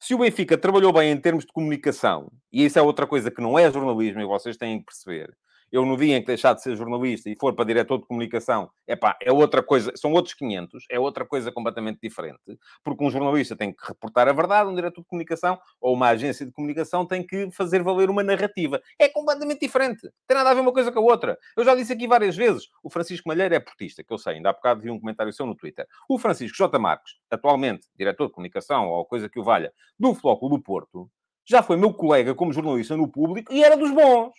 Se 0.00 0.16
o 0.16 0.18
Benfica 0.18 0.58
trabalhou 0.58 0.92
bem 0.92 1.12
em 1.12 1.16
termos 1.16 1.44
de 1.44 1.52
comunicação, 1.52 2.32
e 2.52 2.64
isso 2.64 2.76
é 2.76 2.82
outra 2.82 3.06
coisa 3.06 3.30
que 3.30 3.40
não 3.40 3.56
é 3.56 3.70
jornalismo 3.70 4.20
e 4.20 4.24
vocês 4.24 4.56
têm 4.56 4.80
que 4.80 4.86
perceber, 4.86 5.32
eu 5.72 5.86
no 5.86 5.96
dia 5.96 6.18
em 6.18 6.20
que 6.20 6.26
deixar 6.26 6.52
de 6.52 6.62
ser 6.62 6.76
jornalista 6.76 7.30
e 7.30 7.34
for 7.34 7.54
para 7.54 7.64
diretor 7.64 7.98
de 7.98 8.06
comunicação, 8.06 8.70
epá, 8.86 9.16
é 9.22 9.32
outra 9.32 9.62
coisa, 9.62 9.90
são 9.96 10.12
outros 10.12 10.34
500, 10.34 10.84
é 10.90 11.00
outra 11.00 11.24
coisa 11.24 11.50
completamente 11.50 11.98
diferente, 12.02 12.58
porque 12.84 13.02
um 13.02 13.10
jornalista 13.10 13.56
tem 13.56 13.72
que 13.72 13.82
reportar 13.82 14.28
a 14.28 14.32
verdade, 14.34 14.68
um 14.68 14.74
diretor 14.74 15.00
de 15.00 15.06
comunicação 15.06 15.58
ou 15.80 15.94
uma 15.94 16.08
agência 16.08 16.44
de 16.44 16.52
comunicação 16.52 17.06
tem 17.06 17.26
que 17.26 17.50
fazer 17.50 17.82
valer 17.82 18.10
uma 18.10 18.22
narrativa. 18.22 18.82
É 18.98 19.08
completamente 19.08 19.60
diferente. 19.60 20.10
Tem 20.26 20.36
nada 20.36 20.50
a 20.50 20.54
ver 20.54 20.60
uma 20.60 20.72
coisa 20.72 20.92
com 20.92 20.98
a 20.98 21.02
outra. 21.02 21.38
Eu 21.56 21.64
já 21.64 21.74
disse 21.74 21.94
aqui 21.94 22.06
várias 22.06 22.36
vezes, 22.36 22.68
o 22.82 22.90
Francisco 22.90 23.26
Malheiro 23.26 23.54
é 23.54 23.60
portista, 23.60 24.04
que 24.04 24.12
eu 24.12 24.18
sei, 24.18 24.34
ainda 24.34 24.50
há 24.50 24.52
bocado 24.52 24.82
vi 24.82 24.90
um 24.90 25.00
comentário 25.00 25.32
seu 25.32 25.46
no 25.46 25.54
Twitter. 25.54 25.86
O 26.06 26.18
Francisco 26.18 26.58
J. 26.58 26.78
Marques, 26.78 27.14
atualmente 27.30 27.88
diretor 27.96 28.26
de 28.26 28.32
comunicação 28.32 28.88
ou 28.88 29.06
coisa 29.06 29.26
que 29.26 29.40
o 29.40 29.44
valha, 29.44 29.72
do 29.98 30.14
Futebol 30.14 30.50
do 30.50 30.60
Porto, 30.60 31.10
já 31.46 31.62
foi 31.62 31.78
meu 31.78 31.94
colega 31.94 32.34
como 32.34 32.52
jornalista 32.52 32.94
no 32.94 33.08
público 33.08 33.52
e 33.52 33.64
era 33.64 33.76
dos 33.76 33.90
bons 33.90 34.32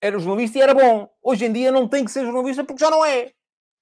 era 0.00 0.18
jornalista 0.18 0.58
e 0.58 0.62
era 0.62 0.74
bom. 0.74 1.08
Hoje 1.22 1.44
em 1.44 1.52
dia 1.52 1.72
não 1.72 1.88
tem 1.88 2.04
que 2.04 2.10
ser 2.10 2.24
jornalista 2.24 2.64
porque 2.64 2.84
já 2.84 2.90
não 2.90 3.04
é. 3.04 3.32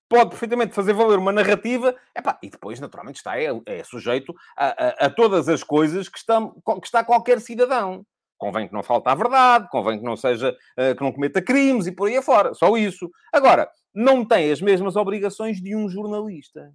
Pode 0.09 0.31
perfeitamente 0.31 0.74
fazer 0.74 0.92
valer 0.92 1.18
uma 1.18 1.33
narrativa 1.33 1.94
epá, 2.16 2.38
e 2.40 2.48
depois, 2.48 2.79
naturalmente, 2.79 3.16
está, 3.16 3.40
é, 3.40 3.48
é 3.66 3.83
sujeito 3.83 4.33
a, 4.57 4.66
a, 4.66 5.07
a, 5.07 5.11
todas 5.11 5.48
as 5.48 5.64
coisas 5.64 6.09
que, 6.09 6.18
estão, 6.18 6.55
que 6.81 6.87
está 6.87 7.02
qualquer 7.05 7.40
cidadão. 7.40 8.07
Convém 8.38 8.68
que 8.68 8.74
não 8.74 8.83
falte 8.83 9.09
a 9.09 9.14
verdade, 9.14 9.66
convém 9.70 9.98
que 9.98 10.05
não 10.05 10.16
seja, 10.16 10.57
uh, 10.79 10.94
que 10.94 11.02
não 11.02 11.11
cometa 11.11 11.42
crimes 11.42 11.87
e 11.87 11.92
por 11.92 12.09
aí 12.09 12.18
afora. 12.18 12.55
Só 12.55 12.76
isso. 12.76 13.11
Agora, 13.33 13.68
não 13.94 14.24
tem 14.24 14.52
as 14.52 14.61
mesmas 14.61 14.94
obrigações 14.94 15.61
de 15.61 15.74
um 15.74 15.88
jornalista. 15.88 16.70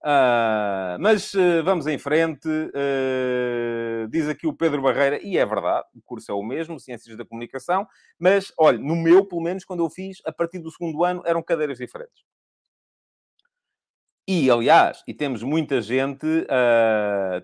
Uh, 0.00 0.94
mas 1.00 1.34
uh, 1.34 1.62
vamos 1.64 1.86
em 1.86 1.98
frente. 1.98 2.48
Uh, 2.48 4.08
diz 4.08 4.28
aqui 4.28 4.46
o 4.46 4.52
Pedro 4.52 4.82
Barreira, 4.82 5.20
e 5.22 5.36
é 5.36 5.44
verdade, 5.44 5.86
o 5.94 6.00
curso 6.04 6.30
é 6.30 6.34
o 6.34 6.42
mesmo, 6.42 6.78
Ciências 6.78 7.16
da 7.16 7.24
Comunicação, 7.24 7.86
mas 8.18 8.52
olha, 8.58 8.78
no 8.78 8.94
meu, 8.94 9.24
pelo 9.26 9.42
menos, 9.42 9.64
quando 9.64 9.84
eu 9.84 9.90
fiz, 9.90 10.18
a 10.24 10.32
partir 10.32 10.60
do 10.60 10.70
segundo 10.70 11.04
ano, 11.04 11.22
eram 11.26 11.42
cadeiras 11.42 11.78
diferentes. 11.78 12.22
E, 14.26 14.50
aliás, 14.50 15.02
e 15.08 15.14
temos 15.14 15.42
muita 15.42 15.80
gente, 15.80 16.26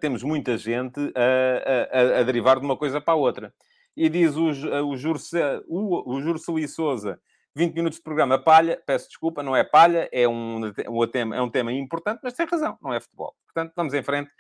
temos 0.01 0.23
muita 0.23 0.59
gente 0.59 1.01
a, 1.17 2.19
a, 2.19 2.21
a, 2.21 2.23
derivar 2.23 2.61
de 2.61 2.67
uma 2.67 2.77
coisa 2.77 3.01
para 3.01 3.15
a 3.15 3.17
outra. 3.17 3.55
E 3.97 4.07
diz 4.11 4.37
o, 4.37 4.51
o, 4.89 4.95
Jurce, 4.95 5.39
o, 5.67 6.15
o 6.15 6.21
Jurseli 6.21 6.69
Souza 6.69 7.19
20 7.55 7.75
minutos 7.75 7.99
de 7.99 8.05
programa 8.05 8.39
palha, 8.39 8.81
peço 8.85 9.09
desculpa, 9.09 9.43
não 9.43 9.55
é 9.55 9.63
palha, 9.63 10.09
é 10.13 10.27
um, 10.27 10.73
um, 10.89 11.07
tema, 11.07 11.37
é 11.37 11.41
um 11.41 11.51
tema 11.51 11.73
importante, 11.73 12.21
mas 12.23 12.35
tem 12.35 12.47
razão, 12.47 12.77
não 12.83 12.93
é 12.93 13.01
futebol. 13.01 13.35
Portanto, 13.47 13.73
vamos 13.77 13.95
em 13.95 14.03
frente. 14.03 14.31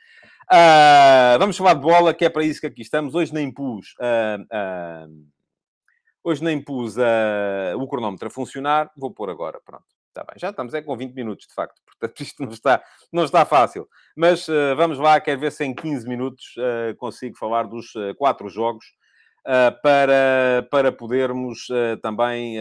Uh, 0.53 1.39
vamos 1.39 1.57
falar 1.57 1.75
de 1.75 1.81
bola, 1.81 2.13
que 2.13 2.25
é 2.25 2.29
para 2.29 2.45
isso 2.45 2.61
que 2.61 2.67
aqui 2.67 2.83
estamos. 2.83 3.15
Hoje 3.15 3.33
nem 3.33 3.53
pus, 3.53 3.95
uh, 4.01 5.09
uh, 5.09 5.27
hoje 6.25 6.43
nem 6.43 6.61
pus 6.63 6.97
o 7.79 7.87
cronómetro 7.87 8.29
a 8.29 8.31
funcionar, 8.31 8.91
vou 8.97 9.13
pôr 9.13 9.31
agora, 9.31 9.61
pronto. 9.65 9.85
Está 10.15 10.23
bem, 10.23 10.39
já 10.39 10.51
estamos 10.51 10.73
é 10.75 10.81
com 10.81 10.97
20 10.97 11.13
minutos, 11.13 11.45
de 11.49 11.55
facto. 11.55 11.83
Portanto, 11.85 12.21
isto 12.21 12.41
não 12.41 12.53
está, 12.53 12.85
não 13.13 13.25
está 13.25 13.45
fácil. 13.45 13.89
Mas 14.17 14.47
uh, 14.47 14.77
vamos 14.77 14.97
lá, 14.97 15.21
quero 15.21 15.41
ver 15.41 15.51
se 15.51 15.65
em 15.65 15.75
15 15.75 16.09
minutos 16.09 16.55
uh, 16.57 16.97
consigo 16.97 17.37
falar 17.37 17.65
dos 17.65 17.93
uh, 17.97 18.15
quatro 18.17 18.49
jogos 18.49 18.85
para, 19.83 20.67
para 20.71 20.91
podermos 20.91 21.69
também 22.03 22.57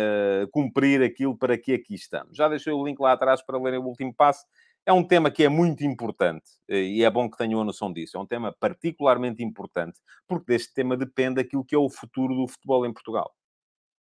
cumprir 0.52 1.02
aquilo 1.02 1.38
para 1.38 1.58
que 1.58 1.74
aqui 1.74 1.96
estamos. 1.96 2.36
Já 2.36 2.48
deixei 2.50 2.74
o 2.74 2.86
link 2.86 3.00
lá 3.00 3.14
atrás 3.14 3.42
para 3.42 3.58
lerem 3.58 3.80
o 3.80 3.86
último 3.86 4.14
passo. 4.14 4.46
É 4.86 4.92
um 4.92 5.04
tema 5.04 5.32
que 5.32 5.44
é 5.44 5.50
muito 5.50 5.86
importante 5.86 6.44
e 6.68 7.04
é 7.04 7.10
bom 7.10 7.30
que 7.30 7.38
tenham 7.38 7.62
a 7.62 7.64
noção 7.64 7.92
disso. 7.92 8.18
É 8.18 8.20
um 8.20 8.26
tema 8.26 8.54
particularmente 8.60 9.42
importante, 9.42 9.98
porque 10.28 10.52
deste 10.52 10.74
tema 10.74 10.98
depende 10.98 11.40
aquilo 11.40 11.64
que 11.64 11.74
é 11.74 11.78
o 11.78 11.90
futuro 11.90 12.36
do 12.36 12.48
futebol 12.48 12.86
em 12.86 12.92
Portugal. 12.92 13.34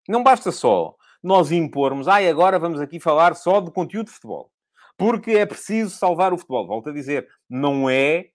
Não 0.08 0.24
basta 0.24 0.52
só 0.52 0.96
nós 1.22 1.52
impormos, 1.52 2.08
ah, 2.08 2.18
agora 2.18 2.60
vamos 2.60 2.80
aqui 2.80 3.00
falar 3.00 3.36
só 3.36 3.60
de 3.60 3.72
conteúdo 3.72 4.08
de 4.08 4.14
futebol. 4.14 4.52
Porque 4.98 5.32
é 5.32 5.46
preciso 5.46 5.96
salvar 5.96 6.34
o 6.34 6.38
futebol. 6.38 6.66
Volto 6.68 6.90
a 6.90 6.94
dizer, 6.94 7.28
não 7.50 7.90
é 7.90 8.30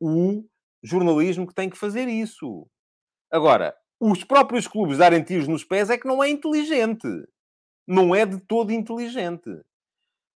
o 0.00 0.44
jornalismo 0.82 1.46
que 1.46 1.54
tem 1.54 1.70
que 1.70 1.78
fazer 1.78 2.08
isso. 2.08 2.66
Agora, 3.30 3.74
os 4.04 4.24
próprios 4.24 4.66
clubes 4.66 4.98
darem 4.98 5.22
tiros 5.22 5.46
nos 5.46 5.62
pés 5.62 5.88
é 5.88 5.96
que 5.96 6.08
não 6.08 6.20
é 6.20 6.28
inteligente. 6.28 7.06
Não 7.86 8.12
é 8.12 8.26
de 8.26 8.40
todo 8.40 8.72
inteligente. 8.72 9.48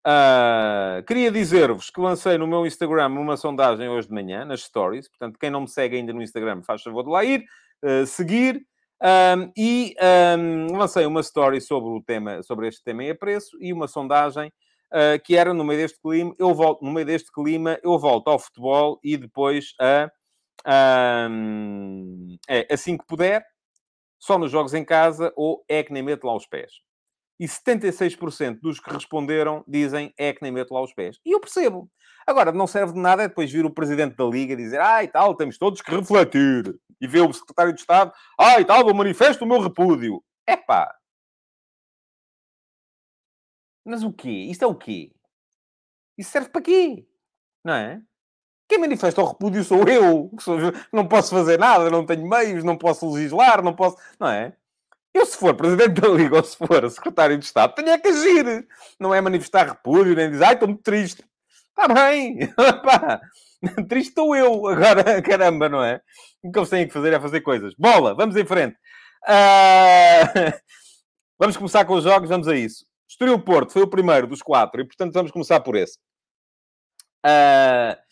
Uh, 0.07 1.03
queria 1.07 1.31
dizer-vos 1.31 1.88
que 1.88 1.98
lancei 1.98 2.37
no 2.37 2.46
meu 2.46 2.66
Instagram 2.66 3.09
uma 3.09 3.38
sondagem 3.38 3.88
hoje 3.88 4.07
de 4.07 4.12
manhã, 4.12 4.44
nas 4.44 4.61
stories. 4.61 5.09
Portanto, 5.09 5.38
quem 5.38 5.48
não 5.48 5.62
me 5.62 5.68
segue 5.68 5.96
ainda 5.96 6.12
no 6.12 6.20
Instagram, 6.20 6.62
faz 6.62 6.83
favor 6.83 7.05
de 7.05 7.11
lá 7.11 7.24
ir, 7.24 7.42
uh, 7.83 8.05
seguir. 8.05 8.66
Um, 9.03 9.50
e 9.57 9.94
um, 10.38 10.77
lancei 10.77 11.07
uma 11.07 11.20
story 11.20 11.59
sobre 11.61 11.88
o 11.88 12.03
tema, 12.03 12.42
sobre 12.42 12.68
este 12.68 12.83
tema 12.85 13.03
e 13.05 13.11
a 13.11 13.14
preço 13.14 13.57
e 13.61 13.72
uma 13.72 13.88
sondagem 13.88 14.48
uh, 14.92 15.22
que 15.24 15.37
era 15.37 15.55
no 15.55 15.64
meio 15.64 15.81
deste 15.81 16.00
clima, 16.00 16.35
eu 16.38 16.55
volto, 16.55 16.85
no 16.85 16.92
meio 16.92 17.07
deste 17.07 17.31
clima, 17.33 17.79
eu 17.83 17.98
volto 17.98 18.29
ao 18.29 18.38
futebol 18.38 18.98
e 19.03 19.16
depois 19.16 19.74
a, 19.81 20.11
um, 21.29 22.37
é, 22.48 22.66
assim 22.72 22.96
que 22.96 23.07
puder, 23.07 23.44
só 24.25 24.39
nos 24.39 24.51
jogos 24.51 24.73
em 24.73 24.83
casa 24.83 25.31
ou 25.37 25.63
é 25.69 25.83
que 25.83 25.93
nem 25.93 26.03
meto 26.03 26.27
lá 26.27 26.35
os 26.35 26.47
pés. 26.47 26.73
E 27.39 27.47
76% 27.47 28.59
dos 28.61 28.81
que 28.81 28.91
responderam 28.91 29.63
dizem 29.69 30.15
é 30.17 30.33
que 30.33 30.43
nem 30.43 30.51
meto 30.51 30.73
lá 30.73 30.83
os 30.83 30.95
pés. 30.95 31.21
E 31.27 31.33
eu 31.35 31.41
percebo. 31.41 31.91
Agora, 32.27 32.51
não 32.51 32.67
serve 32.67 32.95
de 32.95 32.99
nada 32.99 33.25
é 33.25 33.29
depois 33.29 33.53
vir 33.53 33.67
o 33.67 33.75
presidente 33.75 34.17
da 34.17 34.25
Liga 34.25 34.57
dizer 34.57 34.81
ah, 34.81 35.07
tal, 35.09 35.35
temos 35.37 35.59
todos 35.59 35.83
que 35.83 35.91
refletir. 35.95 36.75
E 37.01 37.07
ver 37.07 37.21
o 37.21 37.33
secretário 37.35 37.75
de 37.75 37.81
Estado, 37.81 38.13
ah, 38.39 38.65
tal, 38.65 38.89
eu 38.89 38.95
manifesto 38.95 39.45
o 39.45 39.49
meu 39.49 39.61
repúdio. 39.61 40.25
Epá! 40.49 40.97
Mas 43.85 44.03
o 44.03 44.11
quê? 44.11 44.31
Isto 44.31 44.65
é 44.65 44.67
o 44.67 44.75
quê? 44.75 45.13
Isso 46.17 46.31
serve 46.31 46.49
para 46.49 46.63
quê? 46.63 47.07
Não 47.63 47.75
é? 47.75 48.01
Quem 48.75 48.81
manifesta 48.81 49.23
o 49.23 49.27
repúdio 49.29 49.63
sou 49.63 49.85
eu. 49.89 50.33
Não 50.93 51.07
posso 51.07 51.31
fazer 51.31 51.57
nada, 51.57 51.89
não 51.89 52.05
tenho 52.05 52.29
meios, 52.29 52.65
não 52.65 52.77
posso 52.77 53.09
legislar, 53.09 53.63
não 53.63 53.73
posso... 53.73 53.97
Não 54.19 54.29
é? 54.29 54.53
Eu, 55.15 55.25
se 55.25 55.37
for 55.37 55.55
Presidente 55.55 56.01
da 56.01 56.09
Liga 56.09 56.39
ou 56.39 56.43
se 56.43 56.57
for 56.57 56.91
Secretário 56.91 57.39
de 57.39 57.45
Estado, 57.45 57.73
tenho 57.77 57.91
é 57.91 57.99
que 57.99 58.09
agir. 58.09 58.67
Não 58.99 59.15
é 59.15 59.21
manifestar 59.21 59.69
repúdio, 59.69 60.17
nem 60.17 60.29
dizer, 60.29 60.45
ai, 60.45 60.55
estou 60.55 60.67
muito 60.67 60.83
triste. 60.83 61.25
Está 61.69 61.87
bem. 61.87 62.53
triste 63.89 64.09
estou 64.09 64.35
eu. 64.35 64.67
Agora, 64.67 65.23
caramba, 65.23 65.69
não 65.69 65.81
é? 65.81 66.01
O 66.43 66.51
que 66.51 66.59
eles 66.59 66.69
têm 66.69 66.89
que 66.89 66.93
fazer 66.93 67.13
é 67.13 67.21
fazer 67.21 67.43
coisas. 67.43 67.75
Bola, 67.79 68.13
vamos 68.13 68.35
em 68.35 68.45
frente. 68.45 68.77
Uh... 69.23 70.53
vamos 71.39 71.57
começar 71.57 71.85
com 71.85 71.95
os 71.95 72.03
jogos, 72.03 72.29
vamos 72.29 72.49
a 72.49 72.57
isso. 72.57 72.85
Estoril 73.09 73.39
Porto 73.39 73.73
foi 73.73 73.83
o 73.83 73.89
primeiro 73.89 74.27
dos 74.27 74.43
quatro 74.43 74.81
e, 74.81 74.85
portanto, 74.85 75.13
vamos 75.13 75.31
começar 75.31 75.61
por 75.61 75.77
esse. 75.77 75.97
Uh... 77.25 78.03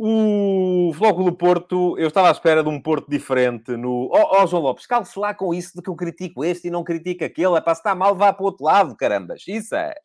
O 0.00 0.92
Floco 0.94 1.24
do 1.24 1.32
Porto, 1.32 1.98
eu 1.98 2.06
estava 2.06 2.28
à 2.28 2.30
espera 2.30 2.62
de 2.62 2.68
um 2.68 2.80
Porto 2.80 3.10
diferente 3.10 3.76
no... 3.76 4.08
Ó 4.12 4.30
oh, 4.30 4.42
oh, 4.42 4.46
João 4.46 4.62
Lopes, 4.62 4.86
calce 4.86 5.18
lá 5.18 5.34
com 5.34 5.52
isso 5.52 5.72
de 5.74 5.82
que 5.82 5.90
eu 5.90 5.96
critico 5.96 6.44
este 6.44 6.68
e 6.68 6.70
não 6.70 6.84
critico 6.84 7.24
aquele. 7.24 7.56
É 7.56 7.60
para 7.60 7.74
se 7.74 7.80
está 7.80 7.96
mal, 7.96 8.14
vá 8.14 8.32
para 8.32 8.44
o 8.44 8.46
outro 8.46 8.64
lado, 8.64 8.96
carambas. 8.96 9.42
Isso 9.48 9.74
é... 9.74 9.96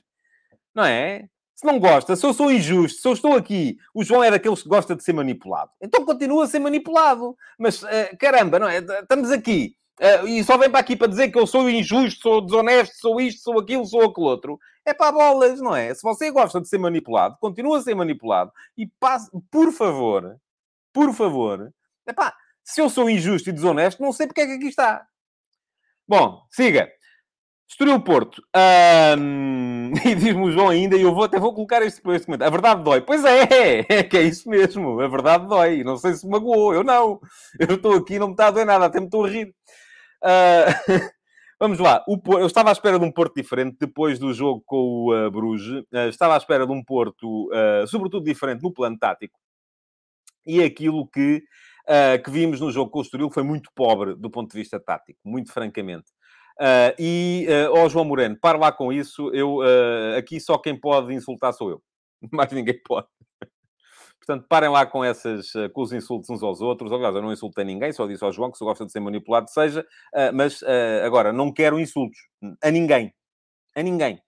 Não 0.74 0.84
é? 0.84 1.26
Se 1.54 1.64
não 1.64 1.80
gosta, 1.80 2.16
se 2.16 2.26
eu 2.26 2.34
sou 2.34 2.52
injusto, 2.52 3.02
se 3.02 3.08
eu 3.08 3.14
estou 3.14 3.36
aqui, 3.36 3.78
o 3.94 4.04
João 4.04 4.24
é 4.24 4.32
daqueles 4.32 4.64
que 4.64 4.68
gosta 4.68 4.96
de 4.96 5.04
ser 5.04 5.14
manipulado. 5.14 5.70
Então 5.80 6.04
continua 6.04 6.46
a 6.46 6.48
ser 6.48 6.58
manipulado. 6.58 7.38
Mas, 7.60 7.84
uh, 7.84 7.88
caramba, 8.20 8.58
não 8.58 8.68
é? 8.68 8.80
Estamos 8.80 9.30
aqui. 9.30 9.76
Uh, 10.02 10.28
e 10.28 10.44
só 10.44 10.58
vem 10.58 10.70
para 10.70 10.80
aqui 10.80 10.96
para 10.96 11.08
dizer 11.08 11.32
que 11.32 11.38
eu 11.38 11.46
sou 11.46 11.70
injusto, 11.70 12.22
sou 12.22 12.42
desonesto, 12.42 12.96
sou 12.98 13.22
isto, 13.22 13.42
sou 13.42 13.60
aquilo, 13.60 13.86
sou 13.86 14.04
aquilo 14.04 14.26
outro. 14.26 14.60
É 14.86 14.94
para 14.94 15.12
bolas, 15.12 15.62
não 15.62 15.76
é? 15.76 15.94
Se 15.94 16.02
você 16.02 16.32
gosta 16.32 16.60
de 16.60 16.68
ser 16.68 16.78
manipulado, 16.78 17.38
continua 17.40 17.78
a 17.78 17.82
ser 17.82 17.96
manipulado 17.96 18.52
e 18.78 18.88
passe, 19.00 19.30
por 19.52 19.72
favor, 19.72 20.38
por 20.92 21.14
favor, 21.14 21.72
é 22.06 22.14
pá, 22.14 22.36
se 22.64 22.82
eu 22.82 22.90
sou 22.90 23.10
injusto 23.10 23.50
e 23.50 23.54
desonesto, 23.54 24.02
não 24.02 24.12
sei 24.12 24.28
porque 24.28 24.42
é 24.42 24.48
que 24.48 24.54
aqui 24.54 24.68
está. 24.68 25.06
Bom, 26.08 26.42
siga. 26.50 26.90
Estoril 27.70 28.00
Porto. 28.02 28.42
Um, 29.18 29.92
e 30.06 30.16
diz-me 30.16 30.44
o 30.44 30.52
João 30.52 30.70
ainda, 30.70 30.96
e 30.96 31.02
eu 31.02 31.14
vou, 31.14 31.24
até 31.24 31.40
vou 31.40 31.54
colocar 31.54 31.82
este, 31.82 32.02
este 32.12 32.26
comentário. 32.26 32.48
A 32.48 32.52
verdade 32.52 32.84
dói. 32.84 33.02
Pois 33.02 33.24
é, 33.26 33.86
é 33.90 34.04
que 34.04 34.18
é 34.18 34.22
isso 34.22 34.50
mesmo. 34.50 35.00
A 35.00 35.08
verdade 35.08 35.48
dói. 35.48 35.84
Não 35.84 35.98
sei 35.98 36.14
se 36.14 36.28
magoou. 36.28 36.74
Eu 36.74 36.84
não. 36.84 37.20
Eu 37.60 37.76
estou 37.76 37.96
aqui 37.96 38.20
não 38.20 38.28
me 38.28 38.34
está 38.34 38.48
a 38.48 38.52
doer 38.52 38.66
nada. 38.66 38.86
Até 38.86 39.00
me 39.00 39.08
estou 39.08 39.26
a 39.26 39.30
rir. 39.30 39.56
Uh, 40.24 40.68
vamos 41.60 41.80
lá. 41.80 42.04
O, 42.08 42.20
eu 42.40 42.48
estava 42.48 42.70
à 42.70 42.72
espera 42.72 42.98
de 42.98 43.06
um 43.06 43.12
Porto 43.12 43.36
diferente 43.36 43.78
depois 43.80 44.18
do 44.18 44.34
jogo 44.34 44.64
com 44.66 44.78
o 44.78 45.14
uh, 45.14 45.30
Bruges. 45.30 45.84
Uh, 45.92 46.10
estava 46.10 46.36
à 46.36 46.38
espera 46.38 46.66
de 46.66 46.72
um 46.72 46.84
Porto, 46.84 47.50
sobretudo 47.88 48.24
diferente 48.24 48.64
no 48.64 48.74
plano 48.74 48.98
tático. 48.98 49.38
E 50.46 50.62
aquilo 50.62 51.08
que, 51.08 51.42
que 52.24 52.30
vimos 52.30 52.60
no 52.60 52.70
jogo 52.70 52.92
com 52.92 53.00
o 53.00 53.02
Estoril 53.02 53.30
foi 53.30 53.44
muito 53.44 53.70
pobre 53.74 54.14
do 54.14 54.30
ponto 54.30 54.52
de 54.52 54.58
vista 54.58 54.78
tático. 54.78 55.20
Muito 55.24 55.54
francamente. 55.54 56.12
E, 57.00 57.48
uh, 57.50 57.80
oh, 57.80 57.88
João 57.88 58.04
Moreno, 58.06 58.38
para 58.38 58.58
lá 58.58 58.72
com 58.72 58.92
isso. 58.92 59.34
Eu, 59.34 59.60
aqui 60.18 60.40
só 60.40 60.58
quem 60.58 60.78
pode 60.78 61.14
insultar 61.14 61.54
sou 61.54 61.70
eu. 61.70 61.82
Mais 62.32 62.52
ninguém 62.52 62.78
pode. 62.84 63.08
Portanto, 64.26 64.46
parem 64.48 64.70
lá 64.70 64.86
com, 64.86 65.04
essas, 65.04 65.52
com 65.74 65.82
os 65.82 65.92
insultos 65.92 66.30
uns 66.30 66.42
aos 66.42 66.62
outros. 66.62 66.92
Aliás, 66.92 67.14
eu 67.16 67.22
não 67.22 67.34
insultei 67.34 67.66
ninguém, 67.66 67.92
só 67.92 68.08
disse 68.08 68.24
ao 68.24 68.32
João 68.32 68.50
que 68.50 68.58
se 68.58 68.64
gosta 68.64 68.86
de 68.86 68.92
ser 68.92 69.00
manipulado, 69.00 69.50
seja. 69.50 69.86
mas, 70.34 70.64
agora, 71.04 71.34
não 71.34 71.52
quero 71.52 71.80
insultos 71.80 72.18
a 72.64 72.72
ninguém. 72.72 73.14
A 73.76 73.84
ninguém. 73.84 74.22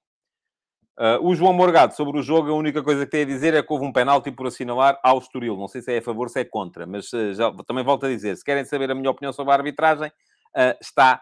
o 1.22 1.36
João 1.36 1.54
Morgado, 1.54 1.96
sobre 1.96 2.20
o 2.20 2.24
jogo, 2.24 2.50
a 2.50 2.54
única 2.54 2.82
coisa 2.84 3.06
que 3.06 3.12
tem 3.12 3.22
a 3.24 3.26
dizer 3.26 3.54
é 3.54 3.62
que 3.62 3.72
houve 3.72 3.86
um 3.86 3.92
penalti 3.94 4.32
por 4.32 4.48
assinalar 4.48 5.00
ao 5.04 5.18
Estoril. 5.18 5.58
Não 5.58 5.68
sei 5.68 5.82
se 5.82 5.94
é 5.94 5.98
a 5.98 6.02
favor, 6.02 6.30
se 6.30 6.40
é 6.40 6.46
contra. 6.46 6.86
Mas 6.86 7.10
já, 7.34 7.52
também 7.66 7.84
volto 7.84 8.06
a 8.06 8.10
dizer, 8.10 8.36
se 8.36 8.44
querem 8.44 8.66
saber 8.66 8.92
a 8.92 8.96
minha 8.96 9.10
opinião 9.10 9.32
sobre 9.32 9.52
a 9.54 9.56
arbitragem, 9.56 10.12
está 10.82 11.22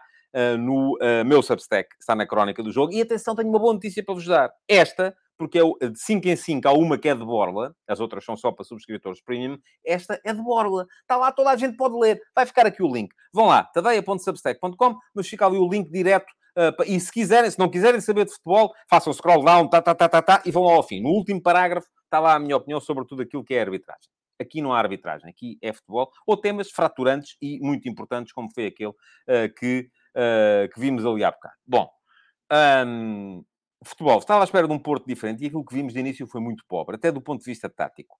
no 0.58 0.98
meu 1.24 1.42
Substack, 1.42 1.88
está 2.00 2.14
na 2.14 2.26
crónica 2.26 2.62
do 2.62 2.72
jogo. 2.72 2.92
E 2.92 3.00
atenção, 3.00 3.34
tenho 3.34 3.48
uma 3.48 3.58
boa 3.58 3.72
notícia 3.72 4.04
para 4.04 4.14
vos 4.14 4.26
dar. 4.26 4.50
Esta, 4.68 5.14
porque 5.36 5.58
é 5.58 5.88
de 5.88 5.98
5 5.98 6.28
em 6.28 6.36
5 6.36 6.68
há 6.68 6.72
uma 6.72 6.98
que 6.98 7.08
é 7.08 7.14
de 7.14 7.24
borla, 7.24 7.74
as 7.88 8.00
outras 8.00 8.24
são 8.24 8.36
só 8.36 8.52
para 8.52 8.64
subscritores 8.64 9.22
premium. 9.22 9.58
Esta 9.84 10.20
é 10.24 10.32
de 10.32 10.42
borla. 10.42 10.86
Está 11.00 11.16
lá, 11.16 11.32
toda 11.32 11.50
a 11.50 11.56
gente 11.56 11.76
pode 11.76 11.96
ler. 11.98 12.20
Vai 12.34 12.46
ficar 12.46 12.66
aqui 12.66 12.82
o 12.82 12.92
link. 12.92 13.12
Vão 13.32 13.46
lá, 13.46 13.64
tadeia.substack.com, 13.64 14.96
mas 15.14 15.28
fica 15.28 15.46
ali 15.46 15.58
o 15.58 15.68
link 15.68 15.90
direto 15.90 16.32
Uh, 16.56 16.84
e 16.86 17.00
se 17.00 17.10
quiserem, 17.10 17.50
se 17.50 17.58
não 17.58 17.68
quiserem 17.68 18.00
saber 18.00 18.26
de 18.26 18.30
futebol, 18.30 18.72
façam 18.88 19.12
scroll 19.12 19.44
down, 19.44 19.68
tá, 19.68 19.82
tá, 19.82 19.92
tá, 19.92 20.08
tá, 20.08 20.22
tá, 20.22 20.42
e 20.46 20.52
vão 20.52 20.62
ao 20.62 20.84
fim. 20.84 21.00
No 21.00 21.08
último 21.08 21.42
parágrafo 21.42 21.88
está 22.04 22.20
lá 22.20 22.34
a 22.34 22.38
minha 22.38 22.56
opinião 22.56 22.80
sobre 22.80 23.04
tudo 23.06 23.22
aquilo 23.22 23.44
que 23.44 23.54
é 23.54 23.60
arbitragem. 23.60 24.08
Aqui 24.40 24.62
não 24.62 24.72
há 24.72 24.78
arbitragem, 24.78 25.28
aqui 25.28 25.58
é 25.60 25.72
futebol, 25.72 26.10
ou 26.24 26.36
temas 26.36 26.70
fraturantes 26.70 27.36
e 27.42 27.58
muito 27.60 27.88
importantes, 27.88 28.32
como 28.32 28.48
foi 28.54 28.66
aquele 28.66 28.90
uh, 28.90 29.54
que 29.58 29.88
uh, 30.14 30.72
que 30.72 30.78
vimos 30.78 31.04
ali 31.04 31.24
há 31.24 31.30
bocado. 31.32 31.54
Bom, 31.66 31.88
um, 32.86 33.44
futebol. 33.88 34.18
Estava 34.18 34.42
à 34.42 34.44
espera 34.44 34.66
de 34.66 34.72
um 34.72 34.78
Porto 34.78 35.06
diferente 35.06 35.42
e 35.42 35.46
aquilo 35.46 35.64
que 35.64 35.74
vimos 35.74 35.92
de 35.92 36.00
início 36.00 36.26
foi 36.26 36.40
muito 36.40 36.64
pobre, 36.68 36.96
até 36.96 37.10
do 37.10 37.20
ponto 37.20 37.40
de 37.40 37.46
vista 37.50 37.68
tático. 37.68 38.16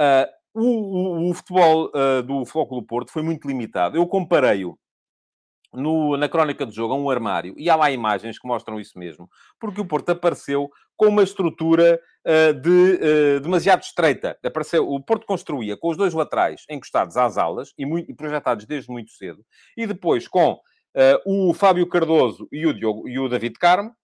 Uh, 0.00 0.26
o, 0.54 1.26
o, 1.26 1.30
o, 1.30 1.34
futebol 1.34 1.90
uh, 1.94 2.22
do 2.22 2.44
Flóculo 2.44 2.82
Porto 2.82 3.10
foi 3.10 3.22
muito 3.22 3.46
limitado. 3.48 3.96
Eu 3.96 4.06
comparei-o 4.06 4.78
na 6.18 6.28
crónica 6.28 6.66
do 6.66 6.72
jogo 6.72 6.92
a 6.92 6.96
um 6.96 7.08
armário, 7.08 7.54
e 7.56 7.70
há 7.70 7.76
lá 7.76 7.90
imagens 7.90 8.38
que 8.38 8.46
mostram 8.46 8.78
isso 8.78 8.98
mesmo, 8.98 9.28
porque 9.58 9.80
o 9.80 9.86
Porto 9.86 10.10
apareceu 10.10 10.70
com 10.96 11.06
uma 11.06 11.22
estrutura 11.22 11.98
uh, 12.26 12.52
de, 12.52 12.68
uh, 12.68 13.40
demasiado 13.40 13.82
estreita. 13.82 14.38
Apareceu, 14.44 14.86
o 14.86 15.02
Porto 15.02 15.26
construía 15.26 15.76
com 15.76 15.88
os 15.88 15.96
dois 15.96 16.12
laterais 16.12 16.64
encostados 16.68 17.16
às 17.16 17.38
alas 17.38 17.72
e, 17.78 17.86
muito, 17.86 18.10
e 18.10 18.14
projetados 18.14 18.66
desde 18.66 18.90
muito 18.90 19.10
cedo, 19.12 19.44
e 19.76 19.86
depois 19.86 20.28
com 20.28 20.52
uh, 20.52 21.48
o 21.48 21.54
Fábio 21.54 21.88
Cardoso 21.88 22.46
e 22.52 22.66
o, 22.66 22.74
Diogo, 22.74 23.08
e 23.08 23.18
o 23.18 23.28
David 23.28 23.54
Carmo. 23.58 23.94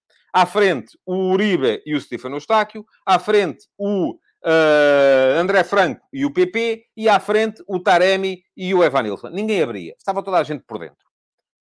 À 0.40 0.46
frente, 0.46 0.96
o 1.04 1.32
Uribe 1.32 1.82
e 1.84 1.96
o 1.96 2.00
Stefano 2.00 2.36
Eustáquio. 2.36 2.86
À 3.04 3.18
frente, 3.18 3.66
o 3.76 4.12
uh, 4.12 5.36
André 5.36 5.64
Franco 5.64 6.06
e 6.12 6.24
o 6.24 6.32
PP. 6.32 6.84
E 6.96 7.08
à 7.08 7.18
frente, 7.18 7.60
o 7.66 7.80
Taremi 7.80 8.44
e 8.56 8.72
o 8.72 8.84
Evanilson. 8.84 9.30
Ninguém 9.30 9.60
abria. 9.60 9.96
Estava 9.98 10.22
toda 10.22 10.38
a 10.38 10.44
gente 10.44 10.62
por 10.64 10.78
dentro. 10.78 11.07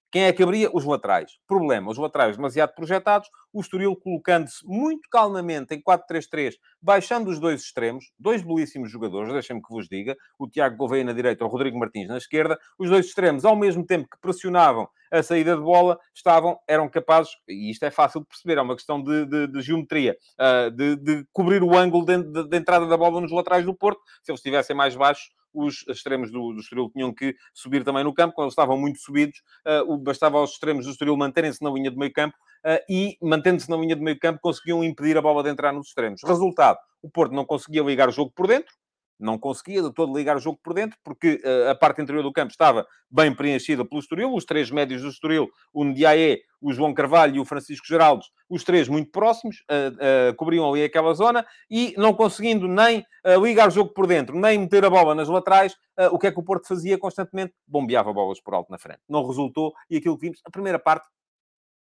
Quem 0.10 0.24
é 0.24 0.32
que 0.32 0.42
abria? 0.42 0.70
Os 0.74 0.86
laterais. 0.86 1.34
Problema, 1.46 1.92
os 1.92 1.98
laterais 1.98 2.38
demasiado 2.38 2.74
projetados, 2.74 3.30
o 3.52 3.60
Estoril 3.60 3.94
colocando-se 3.96 4.66
muito 4.66 5.10
calmamente 5.12 5.76
em 5.76 5.82
4-3-3, 5.82 6.54
baixando 6.82 7.30
os 7.30 7.40
dois 7.40 7.62
extremos, 7.62 8.06
dois 8.18 8.42
belíssimos 8.42 8.90
jogadores, 8.90 9.34
deixem-me 9.34 9.62
que 9.62 9.70
vos 9.70 9.88
diga, 9.90 10.16
o 10.40 10.48
Tiago 10.48 10.78
Gouveia 10.78 11.04
na 11.04 11.12
direita, 11.12 11.44
o 11.44 11.48
Rodrigo 11.50 11.78
Martins 11.78 12.08
na 12.08 12.18
esquerda, 12.18 12.58
os 12.80 12.90
dois 12.90 13.08
extremos, 13.08 13.44
ao 13.44 13.56
mesmo 13.56 13.86
tempo 13.86 14.08
que 14.10 14.20
pressionavam 14.22 14.88
a 15.12 15.22
saída 15.22 15.56
de 15.56 15.62
bola, 15.62 16.00
estavam, 16.14 16.58
eram 16.68 16.90
capazes, 16.90 17.34
e 17.48 17.70
isto 17.70 17.84
é 17.84 17.92
fácil 17.92 18.22
de 18.22 18.28
perceber, 18.28 18.58
é 18.58 18.62
uma 18.62 18.76
questão 18.76 19.02
de, 19.02 19.26
de, 19.26 19.48
de 19.48 19.62
geometria, 19.62 20.18
uh, 20.40 20.72
de, 20.72 20.96
de, 20.96 21.26
cobrir 21.34 21.64
o 21.64 21.76
ângulo 21.76 22.06
de, 22.06 22.48
de, 22.48 22.58
entrada 22.58 22.86
da 22.86 22.98
bola 22.98 23.20
nos 23.20 23.32
laterais 23.32 23.66
do 23.66 23.74
Porto, 23.74 24.02
se 24.24 24.32
eles 24.32 24.40
estivessem 24.40 24.76
mais 24.76 24.96
baixos, 24.96 25.30
os 25.58 25.86
extremos 25.88 26.32
do, 26.32 26.54
do 26.54 26.60
Estoril 26.60 26.90
tinham 26.94 27.14
que 27.14 27.36
subir 27.54 27.84
também 27.84 28.04
no 28.04 28.14
campo, 28.14 28.36
quando 28.36 28.50
estavam 28.50 28.78
muito 28.78 29.00
subidos, 29.00 29.42
uh, 29.66 29.98
bastava 29.98 30.38
aos 30.38 30.52
extremos 30.52 30.86
do 30.86 30.92
Estoril 30.92 31.18
manterem-se 31.18 31.64
na 31.64 31.70
linha 31.70 31.90
de 31.90 31.98
meio 31.98 32.14
campo 32.14 32.36
uh, 32.66 32.80
e, 32.90 33.18
mantendo-se 33.22 33.70
na 33.70 33.78
linha 33.78 33.96
de 33.96 34.02
meio 34.02 34.20
campo, 34.20 34.40
conseguiam 34.42 34.84
impedir 34.84 35.18
a 35.18 35.22
bola 35.22 35.44
de 35.44 35.50
entrar 35.50 35.74
nos 35.74 35.88
extremos. 35.88 36.22
Resultado, 36.24 36.78
o 37.02 37.10
Porto 37.10 37.34
não 37.34 37.46
conseguia 37.46 37.82
ligar 37.84 38.10
o 38.10 38.12
jogo 38.12 38.32
por 38.36 38.48
dentro, 38.48 38.74
não 39.20 39.38
conseguia 39.38 39.82
de 39.82 39.94
todo 39.94 40.16
ligar 40.16 40.38
o 40.38 40.40
jogo 40.40 40.60
por 40.64 40.74
dentro, 40.74 40.98
porque 41.04 41.42
uh, 41.44 41.70
a 41.70 41.76
parte 41.76 42.02
interior 42.02 42.24
do 42.24 42.32
campo 42.32 42.52
estava 42.52 42.86
bem 43.10 43.34
preenchida 43.34 43.86
pelo 43.86 44.00
Estoril, 44.00 44.34
os 44.34 44.46
três 44.46 44.70
médios 44.70 45.02
do 45.02 45.10
Estoril, 45.10 45.50
o 45.74 45.84
Ndiaye, 45.84 46.42
o 46.62 46.74
João 46.74 46.94
Carvalho 46.94 47.36
e 47.36 47.40
o 47.40 47.46
Francisco 47.46 47.86
Geraldes, 47.88 48.28
os 48.50 48.64
três 48.64 48.88
muito 48.88 49.12
próximos, 49.12 49.58
uh, 49.70 50.32
uh, 50.32 50.36
cobriam 50.36 50.70
ali 50.72 50.84
aquela 50.84 51.14
zona, 51.14 51.46
e 51.70 51.94
não 51.98 52.14
conseguindo 52.14 52.68
nem 52.68 53.06
ligar 53.42 53.68
o 53.68 53.72
jogo 53.72 53.94
por 53.94 54.08
dentro, 54.08 54.40
nem 54.40 54.58
meter 54.58 54.86
a 54.86 54.90
bola 54.90 55.14
nas 55.14 55.28
laterais, 55.28 55.76
o 56.14 56.18
que 56.18 56.28
é 56.28 56.32
que 56.32 56.40
o 56.40 56.44
Porto 56.44 56.66
fazia 56.66 56.98
constantemente? 56.98 57.54
Bombeava 57.68 58.14
bolas 58.14 58.40
por 58.40 58.54
alto 58.54 58.72
na 58.72 58.78
frente. 58.78 59.02
Não 59.10 59.28
resultou, 59.28 59.74
e 59.90 59.98
aquilo 59.98 60.18
que 60.18 60.28
vimos, 60.28 60.40
a 60.46 60.50
primeira 60.50 60.80
parte 60.80 61.06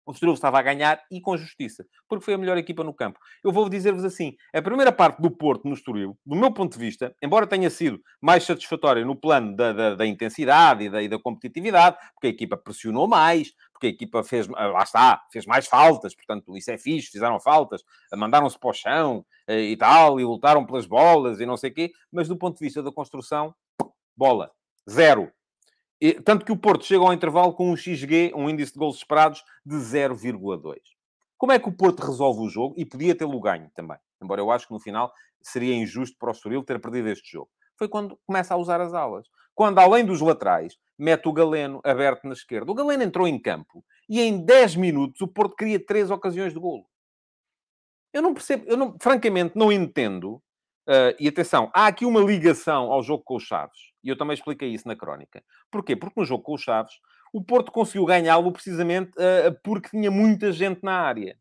o 0.10 0.12
Estoril 0.12 0.34
estava 0.34 0.58
a 0.58 0.62
ganhar 0.64 1.00
e 1.12 1.22
com 1.22 1.38
justiça, 1.38 1.86
porque 2.08 2.26
foi 2.26 2.34
a 2.34 2.38
melhor 2.38 2.58
equipa 2.58 2.84
no 2.84 2.92
campo. 2.92 3.20
Eu 3.44 3.52
vou 3.52 3.70
dizer-vos 3.70 4.04
assim, 4.04 4.36
a 4.52 4.60
primeira 4.60 4.92
parte 4.92 5.22
do 5.22 5.30
Porto 5.30 5.68
no 5.68 5.76
Estoril, 5.76 6.18
do 6.26 6.36
meu 6.36 6.52
ponto 6.52 6.74
de 6.74 6.80
vista, 6.80 7.16
embora 7.22 7.46
tenha 7.46 7.70
sido 7.70 8.02
mais 8.20 8.44
satisfatória 8.44 9.06
no 9.06 9.16
plano 9.16 9.56
da, 9.56 9.72
da, 9.72 9.96
da 9.96 10.06
intensidade 10.08 10.86
e 10.86 10.90
da, 10.90 11.04
e 11.04 11.08
da, 11.08 11.20
competitividade, 11.20 11.96
porque 12.16 12.26
a 12.26 12.30
equipa 12.32 12.58
pressionou 12.58 13.08
mais, 13.08 13.54
porque 13.72 13.86
a 13.86 13.90
equipa 13.92 14.24
fez, 14.24 14.50
ah, 14.56 14.66
lá 14.66 14.82
está, 14.82 15.22
fez 15.32 15.46
mais 15.46 15.68
faltas, 15.68 16.16
portanto, 16.16 16.58
isso 16.58 16.72
é 16.72 16.78
fixe, 16.80 17.12
fizeram 17.12 17.40
faltas, 17.40 17.84
mandaram-se 18.16 18.58
para 18.58 18.70
o 18.72 18.74
chão 18.74 19.24
eh, 19.48 19.62
e 19.62 19.78
tal, 19.78 20.20
e 20.20 20.26
lutaram 20.26 20.66
pelas 20.66 20.88
bolas 20.88 21.40
e 21.40 21.46
não 21.46 21.56
sei 21.56 21.70
o 21.70 21.74
quê, 21.76 21.92
mas 22.12 22.28
do 22.28 22.36
ponto 22.36 22.58
de 22.58 22.66
vista 22.66 22.82
da 22.82 22.92
construção, 22.92 23.54
bola, 24.18 24.50
zero. 24.90 25.32
Tanto 26.24 26.46
que 26.46 26.52
o 26.52 26.58
Porto 26.58 26.86
chega 26.86 27.04
ao 27.04 27.14
intervalo 27.14 27.54
com 27.54 27.72
um 27.72 27.76
XG, 27.76 28.32
um 28.34 28.50
índice 28.50 28.74
de 28.74 28.80
gols 28.80 28.98
esperados, 28.98 29.44
de 29.66 29.76
0,2. 29.76 30.78
Como 31.38 31.52
é 31.52 31.60
que 31.60 31.68
o 31.68 31.74
Porto 31.74 32.00
resolve 32.00 32.42
o 32.42 32.50
jogo? 32.50 32.76
E 32.78 32.86
podia 32.86 33.16
tê-lo 33.16 33.40
ganho 33.40 33.70
também. 33.74 33.98
Embora 34.22 34.42
eu 34.42 34.52
acho 34.52 34.68
que 34.68 34.74
no 34.74 34.80
final 34.80 35.12
seria 35.42 35.74
injusto 35.74 36.18
para 36.18 36.30
o 36.30 36.32
Estoril 36.32 36.64
ter 36.64 36.80
perdido 36.80 37.10
este 37.10 37.32
jogo. 37.32 37.50
Foi 37.78 37.88
quando 37.88 38.20
começa 38.26 38.54
a 38.54 38.58
usar 38.58 38.82
as 38.82 38.94
alas. 38.94 39.28
Quando, 39.56 39.80
além 39.80 40.06
dos 40.06 40.22
laterais, 40.22 40.78
mete 40.98 41.28
o 41.28 41.34
Galeno 41.34 41.82
aberto 41.84 42.26
na 42.26 42.34
esquerda. 42.34 42.72
O 42.72 42.76
Galeno 42.76 43.04
entrou 43.04 43.28
em 43.28 43.40
campo 43.40 43.84
e 44.08 44.22
em 44.22 44.44
10 44.44 44.76
minutos 44.76 45.22
o 45.22 45.28
Porto 45.28 45.56
cria 45.56 45.84
três 45.84 46.12
ocasiões 46.12 46.54
de 46.54 46.60
golo. 46.60 46.86
Eu 48.12 48.22
não 48.22 48.34
percebo, 48.34 48.66
eu 48.68 48.76
não, 48.76 48.98
francamente 49.00 49.58
não 49.58 49.72
entendo 49.72 50.42
Uh, 50.88 51.14
e 51.20 51.28
atenção, 51.28 51.70
há 51.74 51.88
aqui 51.88 52.06
uma 52.06 52.20
ligação 52.20 52.92
ao 52.92 53.04
jogo 53.04 53.24
com 53.24 53.36
os 53.36 53.44
Chaves. 53.44 53.78
E 54.04 54.10
eu 54.10 54.18
também 54.18 54.34
expliquei 54.34 54.70
isso 54.70 54.88
na 54.88 54.96
crónica. 54.96 55.44
Porquê? 55.72 55.96
Porque 55.96 56.20
no 56.20 56.26
jogo 56.26 56.44
com 56.44 56.56
os 56.56 56.62
Chaves, 56.62 56.94
o 57.34 57.44
Porto 57.44 57.72
conseguiu 57.72 58.06
ganhá-lo 58.06 58.52
precisamente 58.52 59.12
uh, 59.12 59.56
porque 59.64 59.90
tinha 59.90 60.10
muita 60.10 60.52
gente 60.52 60.82
na 60.84 60.94
área. 60.94 61.38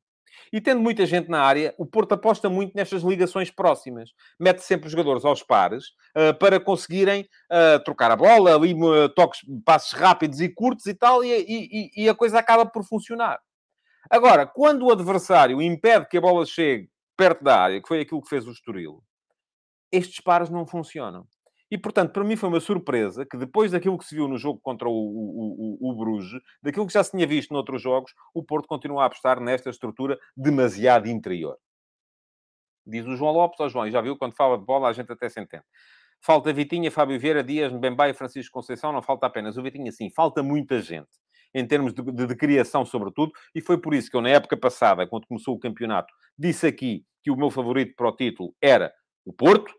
E 0.53 0.61
tendo 0.61 0.81
muita 0.81 1.05
gente 1.05 1.29
na 1.29 1.43
área, 1.43 1.75
o 1.79 1.85
Porto 1.85 2.13
aposta 2.13 2.49
muito 2.49 2.75
nestas 2.75 3.03
ligações 3.03 3.51
próximas. 3.51 4.11
Mete 4.39 4.61
sempre 4.61 4.87
os 4.87 4.93
jogadores 4.93 5.25
aos 5.25 5.43
pares 5.43 5.87
uh, 6.17 6.37
para 6.39 6.61
conseguirem 6.61 7.29
uh, 7.51 7.83
trocar 7.85 8.11
a 8.11 8.17
bola, 8.17 8.55
ali, 8.55 8.75
toques, 9.15 9.41
passos 9.65 9.93
rápidos 9.93 10.41
e 10.41 10.49
curtos 10.49 10.87
e 10.87 10.95
tal, 10.95 11.25
e, 11.25 11.31
e, 11.31 12.05
e, 12.05 12.09
a 12.09 12.15
coisa 12.15 12.39
acaba 12.39 12.65
por 12.65 12.85
funcionar. 12.85 13.39
Agora, 14.11 14.47
quando 14.47 14.87
o 14.87 14.93
adversário 14.93 15.61
impede 15.61 16.09
que 16.09 16.17
a 16.17 16.21
bola 16.21 16.47
chegue 16.47 16.89
perto 17.17 17.45
da 17.45 17.61
área, 17.61 17.83
que 17.83 17.89
foi 17.89 18.01
aquilo 18.01 18.23
que 18.23 18.29
fez 18.29 18.47
o 18.47 18.53
Estoril, 18.53 19.03
estes 19.93 20.21
pares 20.21 20.51
não 20.51 20.67
funcionam. 20.67 21.27
E, 21.71 21.77
portanto, 21.77 22.13
para 22.13 22.25
mim 22.25 22.35
foi 22.35 22.49
uma 22.49 22.61
surpresa 22.61 23.27
que 23.27 23.37
depois 23.37 23.73
daquilo 23.73 23.99
que 23.99 24.05
se 24.05 24.15
viu 24.15 24.27
no 24.27 24.39
jogo 24.39 24.59
contra 24.63 24.89
o, 24.89 24.93
o, 24.93 25.79
o, 25.81 25.91
o 25.91 25.95
Bruges, 25.95 26.41
daquilo 26.63 26.87
que 26.87 26.93
já 26.93 27.05
se 27.05 27.11
tinha 27.11 27.27
visto 27.27 27.53
noutros 27.53 27.83
jogos, 27.83 28.13
o 28.35 28.43
Porto 28.43 28.67
continua 28.67 29.03
a 29.03 29.07
apostar 29.07 29.39
nesta 29.39 29.69
estrutura 29.69 30.19
demasiado 30.35 31.09
interior. 31.09 31.59
Diz 32.87 33.07
o 33.07 33.17
João 33.17 33.33
Lopes, 33.33 33.61
oh, 33.61 33.69
João, 33.69 33.91
já 33.91 34.01
viu, 34.01 34.17
quando 34.17 34.35
fala 34.35 34.57
de 34.57 34.65
bola 34.65 34.89
a 34.89 34.93
gente 34.95 35.13
até 35.13 35.29
se 35.29 35.39
entende. 35.39 35.65
Falta 36.23 36.53
Vitinha, 36.53 36.91
Fábio 36.91 37.21
Vieira, 37.21 37.45
Dias, 37.45 37.71
Mbemba 37.71 38.09
e 38.09 38.15
Francisco 38.15 38.53
Conceição, 38.53 38.91
não 38.91 39.03
falta 39.03 39.27
apenas 39.27 39.59
o 39.59 39.63
Vitinha, 39.63 39.93
sim, 39.93 40.09
falta 40.11 40.43
muita 40.43 40.81
gente. 40.81 41.09
Em 41.55 41.67
termos 41.67 41.93
de, 41.93 42.03
de, 42.03 42.27
de 42.27 42.35
criação, 42.35 42.85
sobretudo, 42.85 43.33
e 43.55 43.61
foi 43.61 43.79
por 43.79 43.95
isso 43.95 44.11
que 44.11 44.17
eu, 44.17 44.23
na 44.23 44.31
época 44.31 44.57
passada, 44.57 45.07
quando 45.07 45.27
começou 45.27 45.55
o 45.55 45.59
campeonato, 45.59 46.13
disse 46.39 46.67
aqui 46.67 47.05
que 47.23 47.31
o 47.31 47.37
meu 47.37 47.51
favorito 47.51 47.95
para 47.95 48.09
o 48.09 48.17
título 48.17 48.55
era 48.61 48.93
o 49.29 49.33
Porto, 49.33 49.75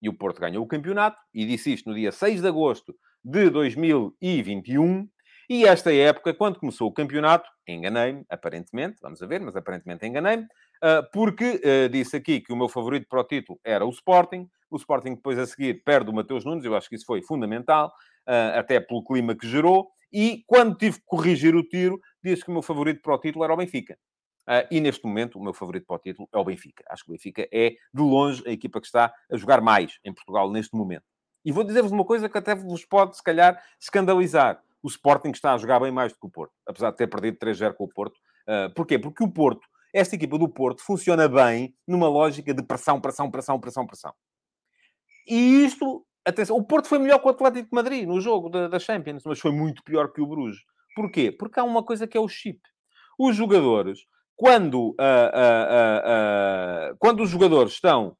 e 0.00 0.08
o 0.08 0.14
Porto 0.14 0.40
ganhou 0.40 0.64
o 0.64 0.68
campeonato, 0.68 1.18
e 1.34 1.44
disse 1.44 1.72
isto 1.74 1.90
no 1.90 1.94
dia 1.94 2.10
6 2.10 2.40
de 2.40 2.48
agosto 2.48 2.94
de 3.22 3.50
2021. 3.50 5.06
E 5.50 5.66
esta 5.66 5.92
época, 5.92 6.32
quando 6.32 6.58
começou 6.58 6.88
o 6.88 6.92
campeonato, 6.92 7.46
enganei-me, 7.68 8.24
aparentemente, 8.30 8.96
vamos 9.02 9.22
a 9.22 9.26
ver, 9.26 9.40
mas 9.40 9.54
aparentemente 9.54 10.06
enganei-me, 10.06 10.46
ah, 10.82 11.02
porque 11.12 11.60
uh, 11.62 11.88
disse 11.90 12.16
aqui 12.16 12.40
que 12.40 12.52
o 12.52 12.56
meu 12.56 12.68
favorito 12.68 13.06
para 13.06 13.20
o 13.20 13.24
título 13.24 13.60
era 13.62 13.84
o 13.84 13.90
Sporting. 13.90 14.48
O 14.70 14.76
Sporting, 14.76 15.14
depois 15.14 15.38
a 15.38 15.46
seguir, 15.46 15.82
perde 15.84 16.08
o 16.08 16.14
Mateus 16.14 16.44
Nunes, 16.44 16.64
eu 16.64 16.74
acho 16.74 16.88
que 16.88 16.94
isso 16.94 17.04
foi 17.04 17.20
fundamental, 17.20 17.88
uh, 18.26 18.58
até 18.58 18.80
pelo 18.80 19.04
clima 19.04 19.36
que 19.36 19.46
gerou. 19.46 19.90
E 20.10 20.42
quando 20.46 20.74
tive 20.76 20.98
que 20.98 21.04
corrigir 21.04 21.54
o 21.54 21.62
tiro, 21.62 22.00
disse 22.24 22.44
que 22.44 22.50
o 22.50 22.52
meu 22.54 22.62
favorito 22.62 23.02
para 23.02 23.14
o 23.14 23.18
título 23.18 23.44
era 23.44 23.52
o 23.52 23.56
Benfica. 23.56 23.98
Uh, 24.50 24.66
e 24.68 24.80
neste 24.80 25.06
momento, 25.06 25.38
o 25.38 25.42
meu 25.42 25.54
favorito 25.54 25.86
para 25.86 25.94
o 25.94 25.98
título 26.00 26.28
é 26.32 26.36
o 26.36 26.42
Benfica. 26.42 26.82
Acho 26.88 27.04
que 27.04 27.10
o 27.10 27.12
Benfica 27.12 27.48
é, 27.52 27.70
de 27.70 28.02
longe, 28.02 28.42
a 28.44 28.50
equipa 28.50 28.80
que 28.80 28.86
está 28.86 29.14
a 29.30 29.36
jogar 29.36 29.60
mais 29.60 30.00
em 30.04 30.12
Portugal 30.12 30.50
neste 30.50 30.74
momento. 30.74 31.04
E 31.44 31.52
vou 31.52 31.62
dizer-vos 31.62 31.92
uma 31.92 32.04
coisa 32.04 32.28
que 32.28 32.36
até 32.36 32.52
vos 32.52 32.84
pode, 32.84 33.16
se 33.16 33.22
calhar, 33.22 33.62
escandalizar. 33.80 34.60
O 34.82 34.88
Sporting 34.88 35.30
está 35.30 35.54
a 35.54 35.58
jogar 35.58 35.78
bem 35.78 35.92
mais 35.92 36.12
do 36.12 36.18
que 36.18 36.26
o 36.26 36.30
Porto, 36.30 36.52
apesar 36.66 36.90
de 36.90 36.96
ter 36.96 37.06
perdido 37.06 37.38
3-0 37.38 37.74
com 37.74 37.84
o 37.84 37.88
Porto. 37.88 38.16
Uh, 38.48 38.74
porquê? 38.74 38.98
Porque 38.98 39.22
o 39.22 39.30
Porto, 39.30 39.68
esta 39.94 40.16
equipa 40.16 40.36
do 40.36 40.48
Porto, 40.48 40.82
funciona 40.82 41.28
bem 41.28 41.72
numa 41.86 42.08
lógica 42.08 42.52
de 42.52 42.62
pressão, 42.62 43.00
pressão, 43.00 43.30
pressão, 43.30 43.60
pressão, 43.60 43.86
pressão. 43.86 44.12
E 45.28 45.64
isto, 45.64 46.04
atenção, 46.24 46.56
o 46.56 46.64
Porto 46.64 46.88
foi 46.88 46.98
melhor 46.98 47.20
que 47.20 47.26
o 47.26 47.30
Atlético 47.30 47.68
de 47.70 47.74
Madrid 47.74 48.04
no 48.04 48.20
jogo 48.20 48.48
da, 48.48 48.66
da 48.66 48.80
Champions, 48.80 49.22
mas 49.24 49.38
foi 49.38 49.52
muito 49.52 49.84
pior 49.84 50.12
que 50.12 50.20
o 50.20 50.26
Bruges. 50.26 50.60
Porquê? 50.96 51.30
Porque 51.30 51.60
há 51.60 51.62
uma 51.62 51.84
coisa 51.84 52.04
que 52.04 52.16
é 52.16 52.20
o 52.20 52.26
chip. 52.26 52.60
Os 53.16 53.36
jogadores 53.36 54.00
quando, 54.40 54.92
uh, 54.92 54.94
uh, 54.94 56.92
uh, 56.92 56.96
quando 56.98 57.22
os 57.22 57.28
jogadores 57.28 57.74
estão 57.74 58.16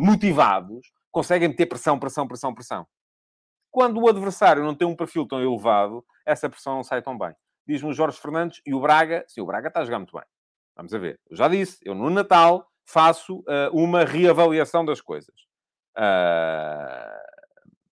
motivados, 0.00 0.92
conseguem 1.10 1.48
meter 1.48 1.66
pressão, 1.66 1.98
pressão, 1.98 2.28
pressão, 2.28 2.54
pressão. 2.54 2.86
Quando 3.68 4.00
o 4.00 4.08
adversário 4.08 4.62
não 4.62 4.72
tem 4.72 4.86
um 4.86 4.94
perfil 4.94 5.26
tão 5.26 5.42
elevado, 5.42 6.04
essa 6.24 6.48
pressão 6.48 6.76
não 6.76 6.84
sai 6.84 7.02
tão 7.02 7.18
bem. 7.18 7.34
Diz-me 7.66 7.90
o 7.90 7.92
Jorge 7.92 8.18
Fernandes 8.18 8.62
e 8.64 8.72
o 8.72 8.80
Braga. 8.80 9.24
Sim, 9.26 9.40
o 9.40 9.46
Braga 9.46 9.66
está 9.66 9.80
a 9.80 9.84
jogar 9.84 9.98
muito 9.98 10.16
bem. 10.16 10.24
Vamos 10.76 10.94
a 10.94 10.98
ver. 10.98 11.18
Eu 11.28 11.36
já 11.36 11.48
disse, 11.48 11.78
eu 11.84 11.94
no 11.96 12.08
Natal 12.08 12.64
faço 12.86 13.42
uma 13.72 14.04
reavaliação 14.04 14.84
das 14.84 15.00
coisas. 15.00 15.34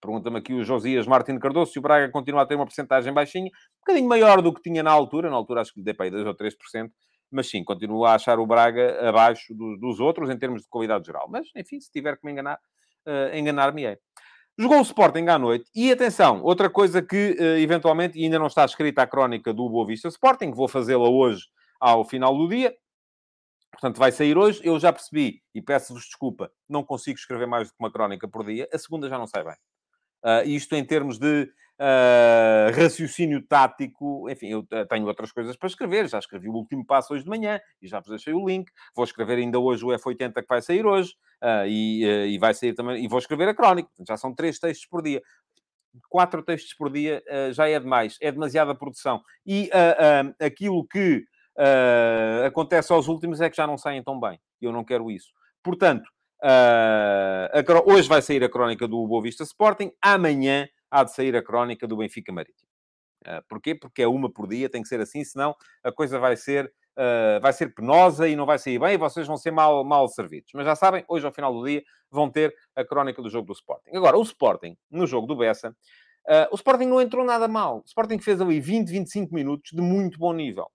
Pergunta-me 0.01 0.37
aqui 0.37 0.53
o 0.53 0.63
Josias 0.63 1.07
Martins 1.07 1.39
Cardoso 1.39 1.71
se 1.71 1.79
o 1.79 1.81
Braga 1.81 2.09
continua 2.11 2.43
a 2.43 2.45
ter 2.45 2.55
uma 2.55 2.65
porcentagem 2.65 3.11
baixinha, 3.11 3.47
um 3.47 3.79
bocadinho 3.79 4.07
maior 4.07 4.41
do 4.41 4.53
que 4.53 4.61
tinha 4.61 4.83
na 4.83 4.91
altura. 4.91 5.29
Na 5.29 5.35
altura 5.35 5.61
acho 5.61 5.73
que 5.73 5.79
lhe 5.79 5.85
dei 5.85 5.93
para 5.93 6.05
aí 6.05 6.11
2 6.11 6.25
ou 6.25 6.35
3%, 6.35 6.91
mas 7.31 7.49
sim, 7.49 7.63
continuo 7.63 8.05
a 8.05 8.13
achar 8.13 8.39
o 8.39 8.45
Braga 8.45 9.09
abaixo 9.09 9.53
do, 9.55 9.75
dos 9.77 9.99
outros 9.99 10.29
em 10.29 10.37
termos 10.37 10.61
de 10.61 10.67
qualidade 10.69 11.05
geral. 11.05 11.27
Mas, 11.29 11.47
enfim, 11.55 11.79
se 11.79 11.91
tiver 11.91 12.17
que 12.17 12.25
me 12.25 12.31
enganar, 12.31 12.59
uh, 13.07 13.35
enganar-me-ei. 13.35 13.97
Jogou 14.59 14.79
o 14.79 14.81
Sporting 14.81 15.27
à 15.27 15.37
noite. 15.37 15.69
E 15.75 15.91
atenção, 15.91 16.41
outra 16.43 16.69
coisa 16.69 17.01
que 17.01 17.35
uh, 17.39 17.57
eventualmente 17.57 18.21
ainda 18.23 18.39
não 18.39 18.47
está 18.47 18.65
escrita 18.65 19.01
a 19.01 19.07
crónica 19.07 19.53
do 19.53 19.69
Boa 19.69 19.85
Vista 19.85 20.07
Sporting, 20.07 20.51
vou 20.51 20.67
fazê-la 20.67 21.09
hoje 21.09 21.43
ao 21.79 22.05
final 22.05 22.35
do 22.37 22.47
dia. 22.47 22.75
Portanto, 23.71 23.97
vai 23.97 24.11
sair 24.11 24.37
hoje. 24.37 24.61
Eu 24.63 24.79
já 24.79 24.91
percebi, 24.93 25.41
e 25.53 25.61
peço-vos 25.61 26.03
desculpa, 26.03 26.51
não 26.67 26.83
consigo 26.83 27.17
escrever 27.17 27.47
mais 27.47 27.67
do 27.67 27.71
que 27.71 27.79
uma 27.79 27.91
crónica 27.91 28.27
por 28.27 28.45
dia. 28.45 28.67
A 28.73 28.77
segunda 28.77 29.09
já 29.09 29.17
não 29.17 29.27
sai 29.27 29.43
bem. 29.43 29.55
Uh, 30.23 30.47
isto 30.47 30.73
em 30.75 30.83
termos 30.83 31.17
de 31.17 31.43
uh, 31.79 32.75
raciocínio 32.75 33.41
tático, 33.41 34.29
enfim, 34.29 34.47
eu 34.47 34.67
tenho 34.87 35.05
outras 35.05 35.31
coisas 35.31 35.55
para 35.55 35.67
escrever. 35.67 36.07
Já 36.07 36.19
escrevi 36.19 36.49
o 36.49 36.53
último 36.53 36.85
passo 36.85 37.13
hoje 37.13 37.23
de 37.23 37.29
manhã 37.29 37.59
e 37.81 37.87
já 37.87 37.99
vos 37.99 38.09
deixei 38.09 38.33
o 38.33 38.45
link. 38.45 38.71
Vou 38.95 39.05
escrever 39.05 39.37
ainda 39.37 39.59
hoje 39.59 39.85
o 39.85 39.89
F80 39.89 40.33
que 40.33 40.47
vai 40.47 40.61
sair 40.61 40.85
hoje 40.85 41.13
uh, 41.43 41.67
e, 41.67 42.03
e, 42.33 42.37
vai 42.37 42.53
sair 42.53 42.73
também. 42.73 43.03
E 43.03 43.07
vou 43.07 43.19
escrever 43.19 43.47
a 43.47 43.53
crónica. 43.53 43.89
Já 44.07 44.17
são 44.17 44.33
três 44.33 44.59
textos 44.59 44.87
por 44.87 45.01
dia. 45.01 45.21
quatro 46.09 46.43
textos 46.43 46.73
por 46.73 46.91
dia 46.91 47.23
já 47.51 47.67
é 47.69 47.79
demais, 47.79 48.17
é 48.21 48.31
demasiada 48.31 48.75
produção. 48.75 49.21
E 49.45 49.69
aquilo 50.39 50.85
que 50.87 51.25
acontece 52.45 52.93
aos 52.93 53.07
últimos 53.07 53.41
é 53.41 53.49
que 53.49 53.57
já 53.57 53.65
não 53.65 53.77
saem 53.77 54.03
tão 54.03 54.19
bem. 54.19 54.39
Eu 54.61 54.71
não 54.71 54.83
quero 54.83 55.09
isso. 55.09 55.31
Portanto, 55.63 56.09
hoje 57.85 58.07
vai 58.07 58.21
sair 58.21 58.43
a 58.43 58.49
crónica 58.49 58.87
do 58.87 59.07
Boa 59.07 59.21
Vista 59.21 59.43
Sporting, 59.43 59.91
amanhã 60.01 60.67
há 60.89 61.03
de 61.03 61.13
sair 61.13 61.35
a 61.35 61.43
crónica 61.43 61.87
do 61.87 61.97
Benfica 61.97 62.31
Marítimo. 62.31 62.69
porquê? 63.49 63.75
Porque 63.75 64.01
é 64.01 64.07
uma 64.07 64.31
por 64.31 64.47
dia, 64.47 64.69
tem 64.69 64.81
que 64.81 64.87
ser 64.87 64.99
assim, 64.99 65.23
senão 65.23 65.55
a 65.83 65.91
coisa 65.91 66.19
vai 66.19 66.35
ser 66.35 66.71
uh, 66.97 67.39
vai 67.39 67.53
ser 67.53 67.73
penosa 67.73 68.27
e 68.27 68.35
não 68.35 68.45
vai 68.45 68.57
sair 68.57 68.79
bem 68.79 68.93
e 68.93 68.97
vocês 68.97 69.27
vão 69.27 69.37
ser 69.37 69.51
mal, 69.51 69.83
mal 69.83 70.07
servidos. 70.07 70.51
Mas 70.53 70.65
já 70.65 70.75
sabem, 70.75 71.05
hoje 71.07 71.25
ao 71.25 71.31
final 71.31 71.53
do 71.53 71.65
dia 71.65 71.83
vão 72.09 72.29
ter 72.29 72.53
a 72.75 72.83
crónica 72.83 73.21
do 73.21 73.29
jogo 73.29 73.47
do 73.47 73.53
Sporting. 73.53 73.95
Agora, 73.95 74.17
o 74.17 74.23
Sporting, 74.23 74.75
no 74.89 75.05
jogo 75.05 75.27
do 75.27 75.35
Bessa, 75.35 75.69
uh, 75.69 76.47
o 76.51 76.55
Sporting 76.55 76.85
não 76.85 76.99
entrou 76.99 77.23
nada 77.23 77.47
mal. 77.47 77.77
O 77.77 77.83
Sporting 77.85 78.19
fez 78.19 78.41
ali 78.41 78.59
20, 78.59 78.89
25 78.89 79.33
minutos 79.33 79.71
de 79.71 79.81
muito 79.81 80.17
bom 80.17 80.33
nível. 80.33 80.69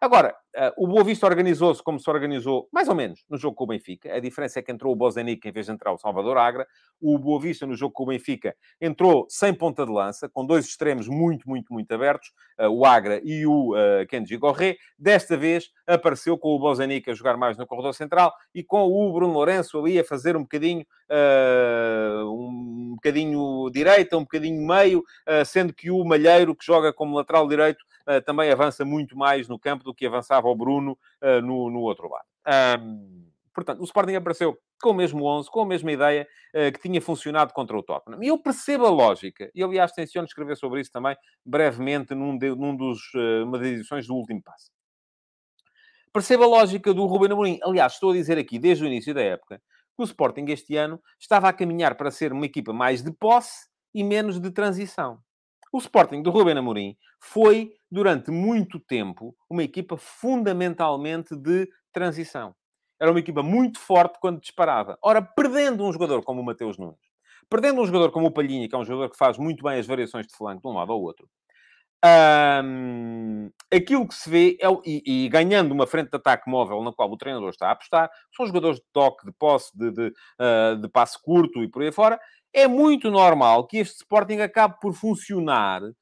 Agora, 0.00 0.30
uh, 0.30 0.43
o 0.76 0.86
Boa 0.86 1.02
Vista 1.02 1.26
organizou-se 1.26 1.82
como 1.82 1.98
se 1.98 2.08
organizou, 2.08 2.68
mais 2.72 2.88
ou 2.88 2.94
menos, 2.94 3.24
no 3.28 3.36
jogo 3.36 3.56
com 3.56 3.64
o 3.64 3.66
Benfica. 3.66 4.14
A 4.14 4.20
diferença 4.20 4.58
é 4.60 4.62
que 4.62 4.70
entrou 4.70 4.92
o 4.92 4.96
Bozenic 4.96 5.48
em 5.48 5.52
vez 5.52 5.66
de 5.66 5.72
entrar 5.72 5.92
o 5.92 5.98
Salvador 5.98 6.36
Agra. 6.36 6.66
O 7.00 7.18
Boa 7.18 7.40
Vista, 7.40 7.66
no 7.66 7.74
jogo 7.74 7.92
com 7.92 8.04
o 8.04 8.06
Benfica, 8.06 8.54
entrou 8.80 9.26
sem 9.28 9.52
ponta 9.52 9.84
de 9.84 9.90
lança, 9.90 10.28
com 10.28 10.46
dois 10.46 10.66
extremos 10.66 11.08
muito, 11.08 11.48
muito, 11.48 11.72
muito 11.72 11.92
abertos, 11.92 12.32
uh, 12.60 12.68
o 12.68 12.84
Agra 12.84 13.20
e 13.24 13.46
o 13.46 13.72
uh, 13.72 14.06
Kenji 14.08 14.36
Gorré. 14.36 14.76
Desta 14.98 15.36
vez, 15.36 15.70
apareceu 15.86 16.38
com 16.38 16.50
o 16.50 16.58
Bozenic 16.58 17.10
a 17.10 17.14
jogar 17.14 17.36
mais 17.36 17.56
no 17.56 17.66
corredor 17.66 17.94
central 17.94 18.32
e 18.54 18.62
com 18.62 18.84
o 18.84 19.12
Bruno 19.12 19.32
Lourenço 19.32 19.78
ali 19.78 19.98
a 19.98 20.04
fazer 20.04 20.36
um 20.36 20.42
bocadinho, 20.42 20.84
um 22.26 22.94
bocadinho 22.94 23.70
direita, 23.70 24.16
um 24.16 24.22
bocadinho 24.22 24.66
meio, 24.66 25.04
sendo 25.44 25.72
que 25.74 25.90
o 25.90 26.04
Malheiro, 26.04 26.54
que 26.54 26.64
joga 26.64 26.92
como 26.92 27.16
lateral 27.16 27.46
direito, 27.48 27.84
uh, 28.08 28.22
também 28.22 28.50
avança 28.50 28.84
muito 28.84 29.16
mais 29.16 29.48
no 29.48 29.58
campo 29.58 29.84
do 29.84 29.94
que 29.94 30.06
avançava 30.06 30.43
o 30.50 30.56
Bruno 30.56 30.98
uh, 31.22 31.40
no, 31.40 31.70
no 31.70 31.80
outro 31.80 32.08
lado. 32.08 32.80
Um, 32.80 33.30
portanto, 33.54 33.80
o 33.80 33.84
Sporting 33.84 34.14
apareceu 34.14 34.58
com 34.82 34.90
o 34.90 34.94
mesmo 34.94 35.24
11, 35.24 35.50
com 35.50 35.62
a 35.62 35.66
mesma 35.66 35.92
ideia 35.92 36.28
uh, 36.54 36.72
que 36.72 36.80
tinha 36.80 37.00
funcionado 37.00 37.52
contra 37.52 37.76
o 37.76 37.82
Tottenham. 37.82 38.22
E 38.22 38.28
eu 38.28 38.38
percebo 38.38 38.86
a 38.86 38.90
lógica, 38.90 39.50
e 39.54 39.62
aliás 39.62 39.92
tenciono 39.92 40.26
escrever 40.26 40.56
sobre 40.56 40.80
isso 40.80 40.90
também 40.92 41.16
brevemente 41.44 42.14
num, 42.14 42.36
de, 42.36 42.54
num 42.54 42.76
dos, 42.76 42.98
uh, 43.14 43.44
uma 43.44 43.58
das 43.58 43.68
edições 43.68 44.06
do 44.06 44.14
último 44.14 44.42
passo. 44.42 44.70
Percebo 46.12 46.44
a 46.44 46.46
lógica 46.46 46.94
do 46.94 47.06
Ruben 47.06 47.32
Amorim. 47.32 47.58
Aliás, 47.62 47.94
estou 47.94 48.10
a 48.10 48.14
dizer 48.14 48.38
aqui, 48.38 48.56
desde 48.58 48.84
o 48.84 48.86
início 48.86 49.12
da 49.12 49.22
época, 49.22 49.58
que 49.96 50.02
o 50.02 50.04
Sporting 50.04 50.44
este 50.48 50.76
ano 50.76 51.00
estava 51.18 51.48
a 51.48 51.52
caminhar 51.52 51.96
para 51.96 52.10
ser 52.10 52.32
uma 52.32 52.46
equipa 52.46 52.72
mais 52.72 53.02
de 53.02 53.12
posse 53.12 53.68
e 53.92 54.04
menos 54.04 54.40
de 54.40 54.50
transição. 54.50 55.18
O 55.74 55.78
Sporting 55.78 56.22
do 56.22 56.30
Ruben 56.30 56.56
Amorim 56.56 56.96
foi, 57.18 57.72
durante 57.90 58.30
muito 58.30 58.78
tempo, 58.78 59.34
uma 59.50 59.64
equipa 59.64 59.96
fundamentalmente 59.96 61.34
de 61.34 61.68
transição. 61.92 62.54
Era 62.96 63.10
uma 63.10 63.18
equipa 63.18 63.42
muito 63.42 63.80
forte 63.80 64.20
quando 64.20 64.40
disparava. 64.40 64.96
Ora, 65.02 65.20
perdendo 65.20 65.84
um 65.84 65.92
jogador 65.92 66.22
como 66.22 66.40
o 66.40 66.44
Mateus 66.44 66.78
Nunes, 66.78 67.00
perdendo 67.50 67.80
um 67.80 67.86
jogador 67.86 68.12
como 68.12 68.28
o 68.28 68.30
Palhinha, 68.30 68.68
que 68.68 68.74
é 68.76 68.78
um 68.78 68.84
jogador 68.84 69.10
que 69.10 69.16
faz 69.16 69.36
muito 69.36 69.64
bem 69.64 69.80
as 69.80 69.84
variações 69.84 70.28
de 70.28 70.36
flanco 70.36 70.62
de 70.62 70.68
um 70.68 70.78
lado 70.78 70.92
ao 70.92 71.02
outro, 71.02 71.28
um, 72.62 73.50
aquilo 73.72 74.06
que 74.06 74.14
se 74.14 74.28
vê 74.28 74.58
é, 74.60 74.68
e, 74.84 75.24
e, 75.24 75.28
ganhando 75.28 75.72
uma 75.72 75.86
frente 75.86 76.10
de 76.10 76.16
ataque 76.16 76.50
móvel 76.50 76.82
na 76.82 76.92
qual 76.92 77.10
o 77.10 77.16
treinador 77.16 77.48
está 77.48 77.68
a 77.68 77.70
apostar, 77.72 78.10
são 78.36 78.46
jogadores 78.46 78.78
de 78.78 78.84
toque, 78.92 79.24
de 79.24 79.32
posse, 79.32 79.76
de, 79.76 79.90
de, 79.90 80.08
uh, 80.08 80.76
de 80.80 80.88
passe 80.88 81.20
curto 81.22 81.62
e 81.62 81.68
por 81.68 81.82
aí 81.82 81.90
fora, 81.90 82.20
é 82.54 82.68
muito 82.68 83.10
normal 83.10 83.66
que 83.66 83.78
este 83.78 83.96
Sporting 83.96 84.38
acabe 84.38 84.78
por 84.80 84.94
funcionar 84.94 85.82
uh, 85.82 85.92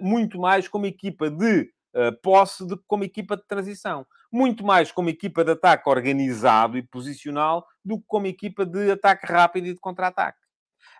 muito 0.00 0.38
mais 0.38 0.66
como 0.66 0.86
equipa 0.86 1.30
de 1.30 1.70
uh, 1.94 2.12
posse 2.20 2.66
do 2.66 2.76
que 2.76 2.84
como 2.86 3.04
equipa 3.04 3.36
de 3.36 3.46
transição. 3.46 4.04
Muito 4.30 4.66
mais 4.66 4.90
como 4.90 5.08
equipa 5.08 5.44
de 5.44 5.52
ataque 5.52 5.88
organizado 5.88 6.76
e 6.76 6.82
posicional 6.82 7.64
do 7.84 7.98
que 7.98 8.04
como 8.08 8.26
equipa 8.26 8.66
de 8.66 8.90
ataque 8.90 9.24
rápido 9.26 9.68
e 9.68 9.74
de 9.74 9.80
contra-ataque. 9.80 10.38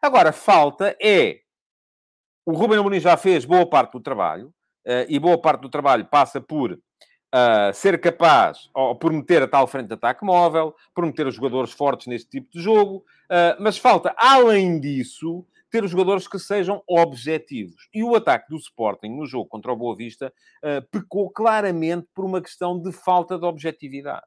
Agora, 0.00 0.32
falta 0.32 0.96
é... 1.02 1.40
O 2.46 2.52
Ruben 2.52 2.78
Amorim 2.78 3.00
já 3.00 3.16
fez 3.16 3.44
boa 3.44 3.68
parte 3.68 3.92
do 3.92 4.00
trabalho, 4.00 4.48
uh, 4.86 5.04
e 5.08 5.18
boa 5.18 5.40
parte 5.40 5.62
do 5.62 5.68
trabalho 5.68 6.06
passa 6.06 6.40
por 6.40 6.78
uh, 7.34 7.74
ser 7.74 8.00
capaz, 8.00 8.70
ou 8.72 8.94
por 8.94 9.12
meter 9.12 9.42
a 9.42 9.48
tal 9.48 9.66
frente 9.66 9.88
de 9.88 9.94
ataque 9.94 10.24
móvel, 10.24 10.74
por 10.94 11.04
meter 11.04 11.26
os 11.26 11.34
jogadores 11.34 11.72
fortes 11.72 12.06
neste 12.06 12.30
tipo 12.30 12.48
de 12.52 12.60
jogo, 12.62 12.98
uh, 12.98 13.60
mas 13.60 13.76
falta, 13.76 14.14
além 14.16 14.78
disso, 14.78 15.44
ter 15.70 15.82
os 15.82 15.90
jogadores 15.90 16.28
que 16.28 16.38
sejam 16.38 16.80
objetivos. 16.88 17.88
E 17.92 18.04
o 18.04 18.14
ataque 18.14 18.48
do 18.48 18.56
Sporting 18.56 19.08
no 19.08 19.26
jogo 19.26 19.48
contra 19.48 19.72
o 19.72 19.76
Boa 19.76 19.96
Vista 19.96 20.32
uh, 20.62 20.86
pecou 20.92 21.28
claramente 21.30 22.06
por 22.14 22.24
uma 22.24 22.40
questão 22.40 22.80
de 22.80 22.92
falta 22.92 23.36
de 23.36 23.44
objetividade. 23.44 24.22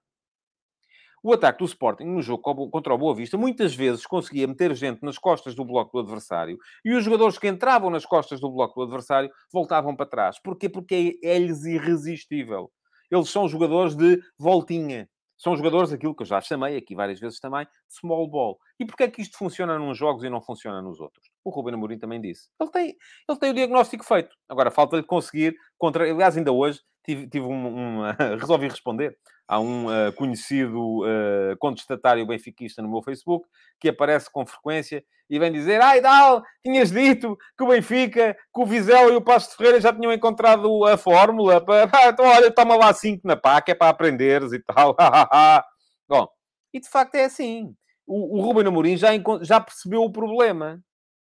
O 1.24 1.34
ataque 1.34 1.60
do 1.60 1.66
Sporting 1.66 2.06
no 2.06 2.22
jogo 2.22 2.70
contra 2.70 2.94
o 2.94 2.98
Boa 2.98 3.16
Vista 3.16 3.38
muitas 3.38 3.74
vezes 3.74 4.06
conseguia 4.06 4.48
meter 4.48 4.74
gente 4.76 5.02
nas 5.04 5.18
costas 5.18 5.56
do 5.56 5.66
bloco 5.66 5.92
do 5.92 6.00
adversário 6.00 6.58
e 6.86 6.94
os 6.94 7.04
jogadores 7.04 7.40
que 7.40 7.48
entravam 7.48 7.90
nas 7.90 8.06
costas 8.06 8.40
do 8.40 8.52
bloco 8.52 8.76
do 8.76 8.84
adversário 8.84 9.30
voltavam 9.52 9.96
para 9.96 10.06
trás. 10.06 10.40
Porquê? 10.40 10.70
Porque 10.70 11.20
é-lhes 11.24 11.66
irresistível. 11.66 12.72
Eles 13.10 13.30
são 13.30 13.48
jogadores 13.48 13.96
de 13.96 14.22
voltinha. 14.38 15.10
São 15.38 15.56
jogadores, 15.56 15.94
aquilo 15.94 16.16
que 16.16 16.24
eu 16.24 16.28
já 16.28 16.42
chamei 16.42 16.76
aqui 16.76 16.96
várias 16.96 17.20
vezes 17.20 17.40
também, 17.40 17.64
de 17.64 17.96
small 17.96 18.28
ball. 18.28 18.60
E 18.80 18.86
porquê 18.86 19.04
é 19.04 19.08
que 19.08 19.22
isto 19.22 19.38
funciona 19.38 19.78
nos 19.78 19.96
jogos 19.96 20.24
e 20.24 20.30
não 20.30 20.42
funciona 20.42 20.82
nos 20.82 21.00
outros? 21.00 21.30
O 21.44 21.52
Ruben 21.52 21.76
Amorim 21.76 22.00
também 22.00 22.20
disse. 22.20 22.50
Ele 22.60 22.72
tem, 22.72 22.98
ele 23.30 23.40
tem 23.40 23.52
o 23.52 23.54
diagnóstico 23.54 24.04
feito. 24.04 24.36
Agora, 24.50 24.72
falta-lhe 24.72 25.04
conseguir... 25.04 25.56
Contra... 25.78 26.10
Aliás, 26.10 26.36
ainda 26.36 26.52
hoje 26.52 26.82
tive, 27.08 27.28
tive 27.28 27.46
um... 27.46 28.02
um 28.02 28.02
resolvi 28.38 28.68
responder 28.68 29.18
Há 29.50 29.62
um 29.62 29.86
uh, 29.86 30.12
conhecido 30.12 31.06
uh, 31.06 31.56
contestatário 31.58 32.28
benfiquista 32.28 32.82
no 32.82 32.90
meu 32.90 33.02
Facebook 33.02 33.48
que 33.80 33.88
aparece 33.88 34.30
com 34.30 34.46
frequência 34.46 35.02
e 35.30 35.40
vem 35.40 35.54
dizer: 35.54 35.80
Ai, 35.82 36.02
Dal, 36.02 36.44
tinhas 36.62 36.92
dito 36.92 37.38
que 37.58 37.64
o 37.64 37.68
Benfica, 37.68 38.34
que 38.34 38.62
o 38.62 38.66
Vizela 38.66 39.10
e 39.14 39.16
o 39.16 39.22
Passo 39.22 39.52
de 39.52 39.56
Ferreira 39.56 39.80
já 39.80 39.94
tinham 39.94 40.12
encontrado 40.12 40.84
a 40.84 40.98
fórmula 40.98 41.62
para. 41.64 41.90
Ah, 41.94 42.10
então, 42.10 42.26
olha, 42.26 42.52
toma 42.52 42.76
lá 42.76 42.94
cinco 42.94 43.26
na 43.26 43.38
PAC, 43.38 43.72
é 43.72 43.76
para 43.76 43.90
aprenderes 43.90 44.52
e 44.52 44.60
tal. 44.60 44.94
Bom, 46.10 46.28
e 46.74 46.82
de 46.82 46.90
facto 46.90 47.16
é 47.16 47.24
assim. 47.24 47.74
O, 48.06 48.38
o 48.38 48.42
Ruben 48.42 48.68
Amorim 48.68 48.98
já, 48.98 49.10
já 49.42 49.62
percebeu 49.62 50.02
o 50.02 50.12
problema. 50.12 50.82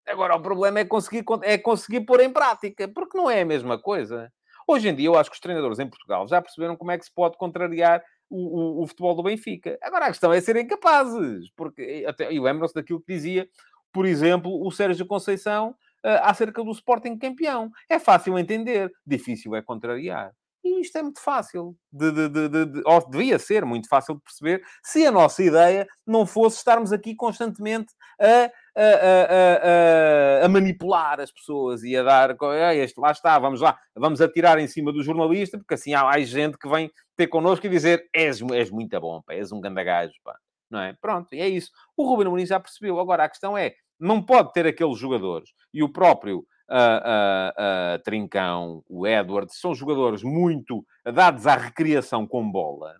Agora, 0.06 0.36
o 0.36 0.42
problema 0.42 0.80
é 0.80 0.86
conseguir, 0.86 1.24
é 1.44 1.58
conseguir 1.58 2.02
pôr 2.02 2.20
em 2.20 2.32
prática, 2.32 2.88
porque 2.88 3.18
não 3.18 3.30
é 3.30 3.42
a 3.42 3.46
mesma 3.46 3.80
coisa. 3.80 4.30
Hoje 4.72 4.88
em 4.88 4.94
dia, 4.94 5.08
eu 5.08 5.18
acho 5.18 5.32
que 5.32 5.36
os 5.36 5.40
treinadores 5.40 5.80
em 5.80 5.88
Portugal 5.88 6.28
já 6.28 6.40
perceberam 6.40 6.76
como 6.76 6.92
é 6.92 6.98
que 7.00 7.04
se 7.04 7.12
pode 7.12 7.36
contrariar 7.38 8.04
o, 8.30 8.38
o, 8.38 8.84
o 8.84 8.88
futebol 8.88 9.16
do 9.16 9.24
Benfica. 9.24 9.80
Agora, 9.82 10.06
a 10.06 10.10
questão 10.10 10.32
é 10.32 10.40
serem 10.40 10.68
capazes, 10.68 11.50
porque 11.56 12.06
até, 12.08 12.32
e 12.32 12.40
lembram-se 12.40 12.76
daquilo 12.76 13.02
que 13.02 13.12
dizia, 13.12 13.50
por 13.92 14.06
exemplo, 14.06 14.64
o 14.64 14.70
Sérgio 14.70 15.08
Conceição 15.08 15.72
uh, 16.06 16.22
acerca 16.22 16.64
do 16.64 16.70
Sporting 16.70 17.18
campeão. 17.18 17.72
É 17.90 17.98
fácil 17.98 18.38
entender, 18.38 18.92
difícil 19.04 19.56
é 19.56 19.62
contrariar. 19.64 20.34
E 20.64 20.82
isto 20.82 20.98
é 20.98 21.02
muito 21.02 21.22
fácil, 21.22 21.76
de, 21.92 22.12
de, 22.12 22.30
de, 22.30 22.66
de, 22.66 22.82
ou 22.86 23.10
devia 23.10 23.40
ser 23.40 23.64
muito 23.64 23.88
fácil 23.88 24.16
de 24.16 24.22
perceber, 24.22 24.62
se 24.84 25.06
a 25.06 25.12
nossa 25.12 25.42
ideia 25.42 25.88
não 26.06 26.26
fosse 26.26 26.58
estarmos 26.58 26.92
aqui 26.92 27.16
constantemente 27.16 27.94
a, 28.20 28.52
a, 28.76 30.42
a, 30.42 30.46
a 30.46 30.50
manipular 30.50 31.22
as 31.22 31.32
pessoas 31.32 31.82
e 31.84 31.96
a 31.96 32.04
dar, 32.04 32.36
este, 32.76 33.00
lá 33.00 33.12
está, 33.12 33.40
vamos 33.40 33.62
lá, 33.62 33.78
vamos 33.96 34.20
atirar 34.20 34.60
em 34.60 34.68
cima 34.68 34.92
do 34.92 35.02
jornalista, 35.02 35.58
porque 35.58 35.76
assim 35.76 35.94
há 35.94 36.04
mais 36.04 36.28
gente 36.28 36.58
que 36.58 36.68
vem 36.68 36.92
ter 37.16 37.28
connosco 37.28 37.66
e 37.66 37.70
dizer 37.70 38.10
és, 38.14 38.42
és 38.42 38.70
muito 38.70 39.00
bom, 39.00 39.22
pá, 39.22 39.34
és 39.34 39.52
um 39.52 39.62
gandagajo, 39.62 40.14
pá. 40.24 40.38
Não 40.70 40.82
é? 40.82 40.96
Pronto, 41.02 41.34
e 41.34 41.42
é 41.42 41.48
isso. 41.50 41.72
O 41.98 42.08
Ruben 42.08 42.28
Amorim 42.28 42.46
já 42.46 42.60
percebeu. 42.60 43.00
Agora, 43.00 43.24
a 43.24 43.30
questão 43.30 43.58
é, 43.58 43.74
não 44.00 44.22
pode 44.22 44.54
ter 44.54 44.68
aqueles 44.68 45.00
jogadores, 45.00 45.50
e 45.74 45.82
o 45.82 45.92
próprio 45.92 46.46
uh, 46.70 47.98
uh, 47.98 48.04
Trincão, 48.04 48.84
o 48.88 49.08
Edward, 49.08 49.54
são 49.54 49.74
jogadores 49.74 50.24
muito 50.24 50.86
dados 51.04 51.48
à 51.48 51.56
recriação 51.56 52.28
com 52.28 52.50
bola. 52.50 52.96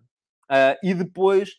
Uh, 0.50 0.76
e 0.84 0.94
depois 0.94 1.56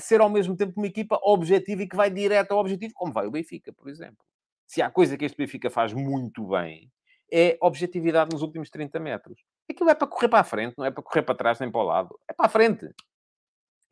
ser 0.00 0.20
ao 0.20 0.28
mesmo 0.28 0.56
tempo 0.56 0.72
uma 0.80 0.88
equipa 0.88 1.16
objetiva 1.22 1.82
e 1.82 1.88
que 1.88 1.94
vai 1.94 2.10
direto 2.10 2.50
ao 2.50 2.58
objetivo, 2.58 2.92
como 2.92 3.12
vai 3.12 3.24
o 3.24 3.30
Benfica, 3.30 3.72
por 3.72 3.88
exemplo. 3.88 4.18
Se 4.66 4.82
há 4.82 4.90
coisa 4.90 5.16
que 5.16 5.24
este 5.24 5.38
Benfica 5.38 5.70
faz 5.70 5.92
muito 5.92 6.44
bem, 6.48 6.90
é 7.32 7.56
objetividade 7.60 8.30
nos 8.32 8.42
últimos 8.42 8.68
30 8.68 8.98
metros. 8.98 9.40
Aquilo 9.70 9.90
é 9.90 9.94
para 9.94 10.08
correr 10.08 10.28
para 10.28 10.40
a 10.40 10.44
frente, 10.44 10.74
não 10.76 10.84
é 10.84 10.90
para 10.90 11.04
correr 11.04 11.22
para 11.22 11.36
trás 11.36 11.60
nem 11.60 11.70
para 11.70 11.80
o 11.80 11.84
lado. 11.84 12.18
É 12.28 12.32
para 12.32 12.46
a 12.46 12.48
frente. 12.48 12.90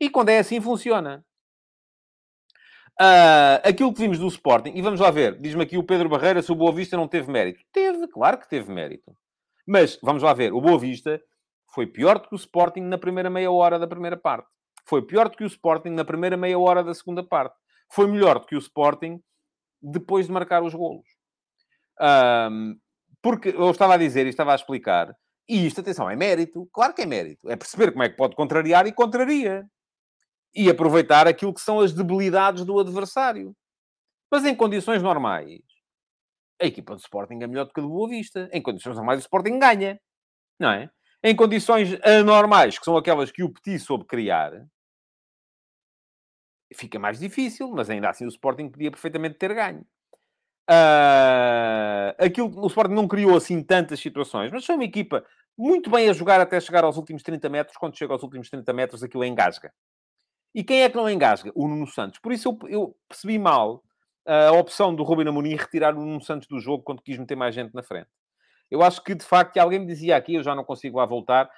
E 0.01 0.09
quando 0.09 0.29
é 0.29 0.39
assim, 0.39 0.59
funciona. 0.59 1.23
Uh, 3.01 3.63
aquilo 3.63 3.93
que 3.93 4.01
vimos 4.01 4.19
do 4.19 4.27
Sporting, 4.27 4.73
e 4.75 4.81
vamos 4.81 4.99
lá 4.99 5.09
ver, 5.09 5.39
diz-me 5.39 5.63
aqui 5.63 5.77
o 5.77 5.83
Pedro 5.83 6.09
Barreira 6.09 6.41
se 6.41 6.51
o 6.51 6.55
Boa 6.55 6.73
Vista 6.73 6.97
não 6.97 7.07
teve 7.07 7.31
mérito. 7.31 7.61
Teve, 7.71 8.07
claro 8.09 8.37
que 8.37 8.49
teve 8.49 8.69
mérito. 8.73 9.15
Mas, 9.65 9.97
vamos 10.03 10.21
lá 10.21 10.33
ver, 10.33 10.51
o 10.51 10.59
Boa 10.59 10.77
Vista 10.77 11.21
foi 11.73 11.87
pior 11.87 12.19
do 12.19 12.27
que 12.27 12.35
o 12.35 12.37
Sporting 12.37 12.81
na 12.81 12.97
primeira 12.97 13.29
meia 13.29 13.49
hora 13.49 13.79
da 13.79 13.87
primeira 13.87 14.17
parte. 14.17 14.49
Foi 14.85 15.01
pior 15.01 15.29
do 15.29 15.37
que 15.37 15.43
o 15.43 15.47
Sporting 15.47 15.91
na 15.91 16.03
primeira 16.03 16.35
meia 16.35 16.59
hora 16.59 16.83
da 16.83 16.93
segunda 16.93 17.23
parte. 17.23 17.55
Foi 17.91 18.05
melhor 18.07 18.39
do 18.39 18.45
que 18.45 18.55
o 18.55 18.59
Sporting 18.59 19.21
depois 19.81 20.25
de 20.25 20.33
marcar 20.33 20.61
os 20.61 20.73
golos. 20.73 21.07
Porque 23.21 23.49
eu 23.49 23.71
estava 23.71 23.93
a 23.93 23.97
dizer 23.97 24.25
e 24.25 24.29
estava 24.29 24.51
a 24.51 24.55
explicar, 24.55 25.15
e 25.47 25.65
isto, 25.65 25.79
atenção, 25.79 26.09
é 26.09 26.15
mérito. 26.15 26.67
Claro 26.73 26.93
que 26.93 27.03
é 27.03 27.05
mérito. 27.05 27.49
É 27.49 27.55
perceber 27.55 27.91
como 27.91 28.03
é 28.03 28.09
que 28.09 28.17
pode 28.17 28.35
contrariar 28.35 28.87
e 28.87 28.91
contraria. 28.91 29.65
E 30.55 30.69
aproveitar 30.69 31.27
aquilo 31.27 31.53
que 31.53 31.61
são 31.61 31.79
as 31.79 31.93
debilidades 31.93 32.65
do 32.65 32.79
adversário. 32.79 33.55
Mas 34.31 34.45
em 34.45 34.55
condições 34.55 35.01
normais, 35.01 35.61
a 36.61 36.65
equipa 36.65 36.95
do 36.95 36.99
Sporting 36.99 37.39
é 37.41 37.47
melhor 37.47 37.65
do 37.65 37.73
que 37.73 37.79
a 37.79 37.83
do 37.83 37.89
Boa 37.89 38.09
Vista. 38.09 38.49
Em 38.51 38.61
condições 38.61 38.95
normais, 38.95 39.19
o 39.19 39.21
Sporting 39.21 39.59
ganha. 39.59 39.99
Não 40.59 40.71
é? 40.71 40.89
Em 41.23 41.35
condições 41.35 41.97
anormais, 42.03 42.77
que 42.77 42.85
são 42.85 42.97
aquelas 42.97 43.31
que 43.31 43.43
o 43.43 43.49
Petit 43.49 43.79
soube 43.79 44.05
criar, 44.05 44.51
fica 46.73 46.99
mais 46.99 47.19
difícil, 47.19 47.69
mas 47.71 47.89
ainda 47.89 48.09
assim 48.09 48.25
o 48.25 48.29
Sporting 48.29 48.69
podia 48.69 48.91
perfeitamente 48.91 49.37
ter 49.37 49.53
ganho. 49.53 49.85
Uh, 50.69 52.13
aquilo, 52.19 52.61
o 52.61 52.67
Sporting 52.67 52.93
não 52.93 53.07
criou 53.07 53.35
assim 53.35 53.63
tantas 53.63 53.99
situações, 53.99 54.51
mas 54.51 54.65
foi 54.65 54.75
uma 54.75 54.83
equipa 54.83 55.25
muito 55.57 55.89
bem 55.89 56.07
a 56.09 56.13
jogar 56.13 56.39
até 56.39 56.59
chegar 56.59 56.83
aos 56.83 56.95
últimos 56.95 57.23
30 57.23 57.49
metros. 57.49 57.77
Quando 57.77 57.97
chega 57.97 58.13
aos 58.13 58.23
últimos 58.23 58.49
30 58.49 58.71
metros, 58.71 59.03
aquilo 59.03 59.25
engasga. 59.25 59.73
E 60.53 60.63
quem 60.63 60.83
é 60.83 60.89
que 60.89 60.95
não 60.95 61.09
engasga? 61.09 61.51
O 61.55 61.67
Nuno 61.67 61.87
Santos. 61.87 62.19
Por 62.19 62.31
isso 62.31 62.49
eu, 62.49 62.69
eu 62.69 62.95
percebi 63.07 63.37
mal 63.37 63.83
a 64.25 64.51
opção 64.51 64.93
do 64.93 65.03
Rubem 65.03 65.27
Amorim 65.27 65.55
retirar 65.55 65.95
o 65.95 66.05
Nuno 66.05 66.21
Santos 66.21 66.47
do 66.47 66.59
jogo 66.59 66.83
quando 66.83 67.01
quis 67.01 67.17
meter 67.17 67.35
mais 67.35 67.55
gente 67.55 67.73
na 67.73 67.81
frente. 67.81 68.09
Eu 68.69 68.83
acho 68.83 69.03
que, 69.03 69.15
de 69.15 69.25
facto, 69.25 69.57
alguém 69.57 69.79
me 69.79 69.87
dizia 69.87 70.15
aqui, 70.15 70.35
eu 70.35 70.43
já 70.43 70.53
não 70.53 70.63
consigo 70.63 70.97
lá 70.97 71.05
voltar, 71.05 71.49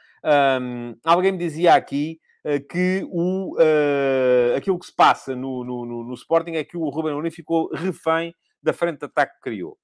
um, 0.62 0.96
alguém 1.04 1.34
me 1.34 1.38
dizia 1.38 1.76
aqui 1.76 2.20
uh, 2.46 2.66
que 2.68 3.06
o, 3.12 3.58
uh, 3.58 4.56
aquilo 4.56 4.80
que 4.80 4.86
se 4.86 4.96
passa 4.96 5.36
no, 5.36 5.64
no, 5.66 5.86
no, 5.86 6.04
no 6.06 6.14
Sporting 6.14 6.52
é 6.52 6.64
que 6.64 6.78
o 6.78 6.88
Rubem 6.88 7.12
Amorim 7.12 7.32
ficou 7.32 7.70
refém 7.74 8.34
da 8.64 8.72
frente 8.72 9.00
de 9.00 9.06
ataque 9.06 9.36
que 9.36 9.42
criou. 9.42 9.78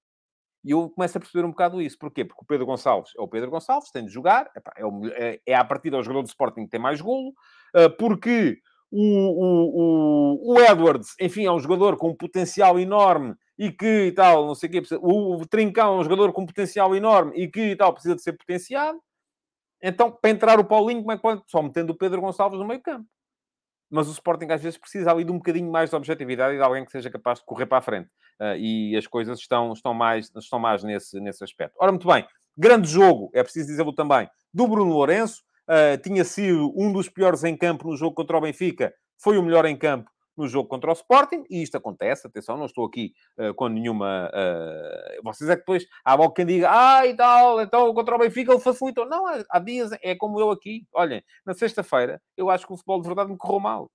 E 0.64 0.72
eu 0.72 0.90
começo 0.90 1.18
a 1.18 1.22
perceber 1.22 1.46
um 1.46 1.52
bocado 1.52 1.82
isso. 1.82 1.98
Porquê? 1.98 2.24
Porque 2.24 2.42
o 2.42 2.48
Pedro 2.48 2.66
Gonçalves 2.66 3.12
é 3.18 3.22
o 3.22 3.28
Pedro 3.28 3.52
Gonçalves, 3.52 3.92
tem 3.92 4.06
de 4.06 4.12
jogar, 4.12 4.50
é, 4.78 4.86
o, 4.86 5.08
é, 5.08 5.40
é 5.46 5.56
a 5.56 5.66
partir 5.66 5.90
do 5.90 6.02
jogador 6.02 6.22
do 6.22 6.30
Sporting 6.30 6.64
que 6.64 6.70
tem 6.70 6.80
mais 6.80 7.02
golo, 7.02 7.34
uh, 7.76 7.90
porque 7.98 8.60
o, 8.92 9.02
o, 9.02 10.54
o, 10.54 10.62
Edwards, 10.62 11.14
enfim, 11.20 11.46
é 11.46 11.52
um 11.52 11.60
jogador 11.60 11.98
com 11.98 12.10
um 12.10 12.16
potencial 12.16 12.80
enorme 12.80 13.36
e 13.58 13.72
que 13.72 14.06
e 14.08 14.12
tal, 14.12 14.48
não 14.48 14.56
sei 14.56 14.70
o 14.70 14.72
quê. 14.72 14.82
O, 15.02 15.46
Trincão 15.46 15.96
é 15.96 16.00
um 16.00 16.04
jogador 16.04 16.32
com 16.32 16.44
um 16.44 16.46
potencial 16.46 16.96
enorme 16.96 17.34
e 17.36 17.48
que 17.50 17.72
e 17.72 17.76
tal, 17.76 17.94
precisa 17.94 18.16
de 18.16 18.22
ser 18.22 18.34
potenciado. 18.34 19.00
Então, 19.82 20.12
para 20.12 20.32
entrar 20.32 20.60
o 20.60 20.66
Paulinho, 20.66 21.02
como 21.02 21.12
é 21.12 21.16
que 21.18 21.22
pode? 21.22 21.44
Só 21.48 21.62
metendo 21.62 21.94
o 21.94 21.98
Pedro 21.98 22.22
Gonçalves 22.22 22.60
no 22.60 22.66
meio 22.66 22.82
campo. 22.82 23.06
Mas 23.90 24.08
o 24.08 24.12
Sporting 24.12 24.48
às 24.52 24.62
vezes 24.62 24.78
precisa 24.78 25.12
ali 25.12 25.24
de 25.24 25.32
um 25.32 25.38
bocadinho 25.38 25.72
mais 25.72 25.90
de 25.90 25.96
objetividade 25.96 26.56
e 26.56 26.58
de 26.58 26.64
alguém 26.64 26.84
que 26.84 26.92
seja 26.92 27.10
capaz 27.10 27.40
de 27.40 27.46
correr 27.46 27.66
para 27.66 27.78
a 27.78 27.82
frente. 27.82 28.10
Uh, 28.40 28.56
e 28.58 28.98
as 28.98 29.08
coisas 29.08 29.40
estão, 29.40 29.72
estão, 29.72 29.94
mais, 29.94 30.32
estão 30.36 30.60
mais 30.60 30.84
nesse, 30.84 31.20
nesse 31.20 31.44
aspecto. 31.44 31.76
Ora, 31.80 31.92
muito 31.92 32.08
bem. 32.08 32.26
Grande 32.58 32.90
jogo, 32.90 33.30
é 33.34 33.44
preciso 33.44 33.68
dizê-lo 33.68 33.94
também, 33.94 34.28
do 34.54 34.68
Bruno 34.68 34.92
Lourenço 34.92 35.44
uh, 35.70 36.02
tinha 36.02 36.24
sido 36.24 36.74
um 36.76 36.92
dos 36.92 37.10
piores 37.10 37.44
em 37.44 37.56
campo 37.56 37.88
no 37.88 37.96
jogo 37.96 38.16
contra 38.16 38.38
o 38.38 38.42
Benfica, 38.42 38.94
foi 39.18 39.38
o 39.38 39.44
melhor 39.44 39.66
em 39.66 39.78
campo 39.78 40.10
no 40.38 40.48
jogo 40.48 40.70
contra 40.70 40.92
o 40.92 40.94
Sporting, 40.94 41.44
e 41.50 41.64
isto 41.64 41.76
acontece, 41.76 42.28
atenção, 42.28 42.58
não 42.58 42.68
estou 42.68 42.86
aqui 42.86 43.12
uh, 43.40 43.54
com 43.56 43.68
nenhuma... 43.68 44.30
Uh, 44.30 45.24
vocês 45.24 45.50
é 45.50 45.56
que 45.56 45.62
depois, 45.62 45.84
há 46.06 46.14
logo 46.14 46.34
quem 46.34 46.46
diga, 46.46 46.70
ah, 46.70 47.08
e 47.08 47.16
tal, 47.16 47.60
então 47.60 47.92
contra 47.94 48.16
o 48.16 48.20
Benfica 48.20 48.52
ele 48.52 48.62
facilitou. 48.62 49.08
Não, 49.08 49.26
há 49.50 49.60
dias, 49.60 49.90
é 50.04 50.16
como 50.16 50.40
eu 50.40 50.52
aqui. 50.52 50.86
Olhem, 50.94 51.24
na 51.44 51.56
sexta-feira, 51.56 52.22
eu 52.38 52.52
acho 52.52 52.68
que 52.68 52.74
o 52.74 52.78
futebol 52.78 53.02
de 53.02 53.08
verdade 53.08 53.32
me 53.32 53.38
correu 53.38 53.60
mal. 53.60 53.92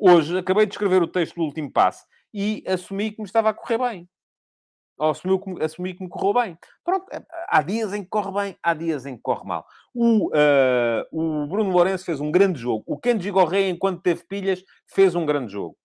Hoje, 0.00 0.38
acabei 0.38 0.64
de 0.64 0.74
escrever 0.74 1.02
o 1.02 1.08
texto 1.08 1.34
do 1.34 1.42
último 1.42 1.72
passe 1.72 2.04
e 2.32 2.62
assumi 2.66 3.10
que 3.10 3.20
me 3.20 3.26
estava 3.26 3.50
a 3.50 3.54
correr 3.54 3.78
bem 3.78 4.08
ou 4.98 5.10
assumi 5.10 5.40
que, 5.40 5.64
assumi 5.64 5.94
que 5.94 6.02
me 6.02 6.08
correu 6.08 6.34
bem. 6.34 6.58
Pronto, 6.84 7.06
é, 7.12 7.22
há 7.48 7.62
dias 7.62 7.92
em 7.92 8.02
que 8.02 8.10
corre 8.10 8.32
bem, 8.32 8.56
há 8.62 8.74
dias 8.74 9.06
em 9.06 9.16
que 9.16 9.22
corre 9.22 9.46
mal. 9.46 9.66
O, 9.94 10.28
uh, 10.28 11.04
o 11.12 11.46
Bruno 11.46 11.70
Lourenço 11.70 12.04
fez 12.04 12.20
um 12.20 12.30
grande 12.30 12.60
jogo. 12.60 12.82
O 12.86 12.98
Kenji 12.98 13.30
Gorré, 13.30 13.68
enquanto 13.68 14.02
teve 14.02 14.24
pilhas, 14.24 14.62
fez 14.86 15.14
um 15.14 15.26
grande 15.26 15.52
jogo. 15.52 15.76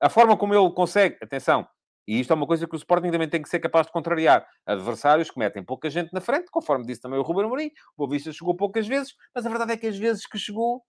A 0.00 0.08
forma 0.08 0.36
como 0.36 0.54
ele 0.54 0.72
consegue... 0.72 1.16
Atenção, 1.22 1.66
e 2.06 2.18
isto 2.18 2.32
é 2.32 2.34
uma 2.34 2.46
coisa 2.46 2.66
que 2.66 2.74
o 2.74 2.76
Sporting 2.76 3.10
também 3.10 3.28
tem 3.28 3.40
que 3.40 3.48
ser 3.48 3.60
capaz 3.60 3.86
de 3.86 3.92
contrariar. 3.92 4.46
Adversários 4.66 5.30
que 5.30 5.38
metem 5.38 5.64
pouca 5.64 5.88
gente 5.88 6.12
na 6.12 6.20
frente, 6.20 6.50
conforme 6.50 6.84
disse 6.84 7.00
também 7.00 7.18
o 7.18 7.22
Ruben 7.22 7.44
Amorim. 7.44 7.70
O 7.96 7.98
Boa 7.98 8.10
Vista 8.10 8.32
chegou 8.32 8.56
poucas 8.56 8.86
vezes, 8.86 9.14
mas 9.34 9.46
a 9.46 9.48
verdade 9.48 9.72
é 9.72 9.76
que 9.76 9.86
as 9.86 9.96
vezes 9.96 10.26
que 10.26 10.38
chegou, 10.38 10.82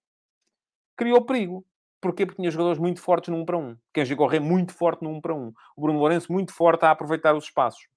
criou 0.97 1.23
perigo. 1.23 1.65
Porquê? 2.03 2.25
Porque 2.25 2.41
tinha 2.41 2.51
jogadores 2.51 2.79
muito 2.79 2.99
fortes 2.99 3.29
no 3.29 3.37
1 3.37 3.45
para 3.45 3.57
1. 3.57 3.77
Kenji 3.93 4.13
Corrêa 4.13 4.41
muito 4.41 4.73
forte 4.73 5.01
no 5.05 5.09
1 5.09 5.21
para 5.21 5.33
1. 5.33 5.53
O 5.77 5.81
Bruno 5.81 5.99
Lourenço 5.99 6.29
muito 6.33 6.53
forte 6.53 6.83
a 6.83 6.91
aproveitar 6.91 7.33
os 7.33 7.45
espaços. 7.45 7.87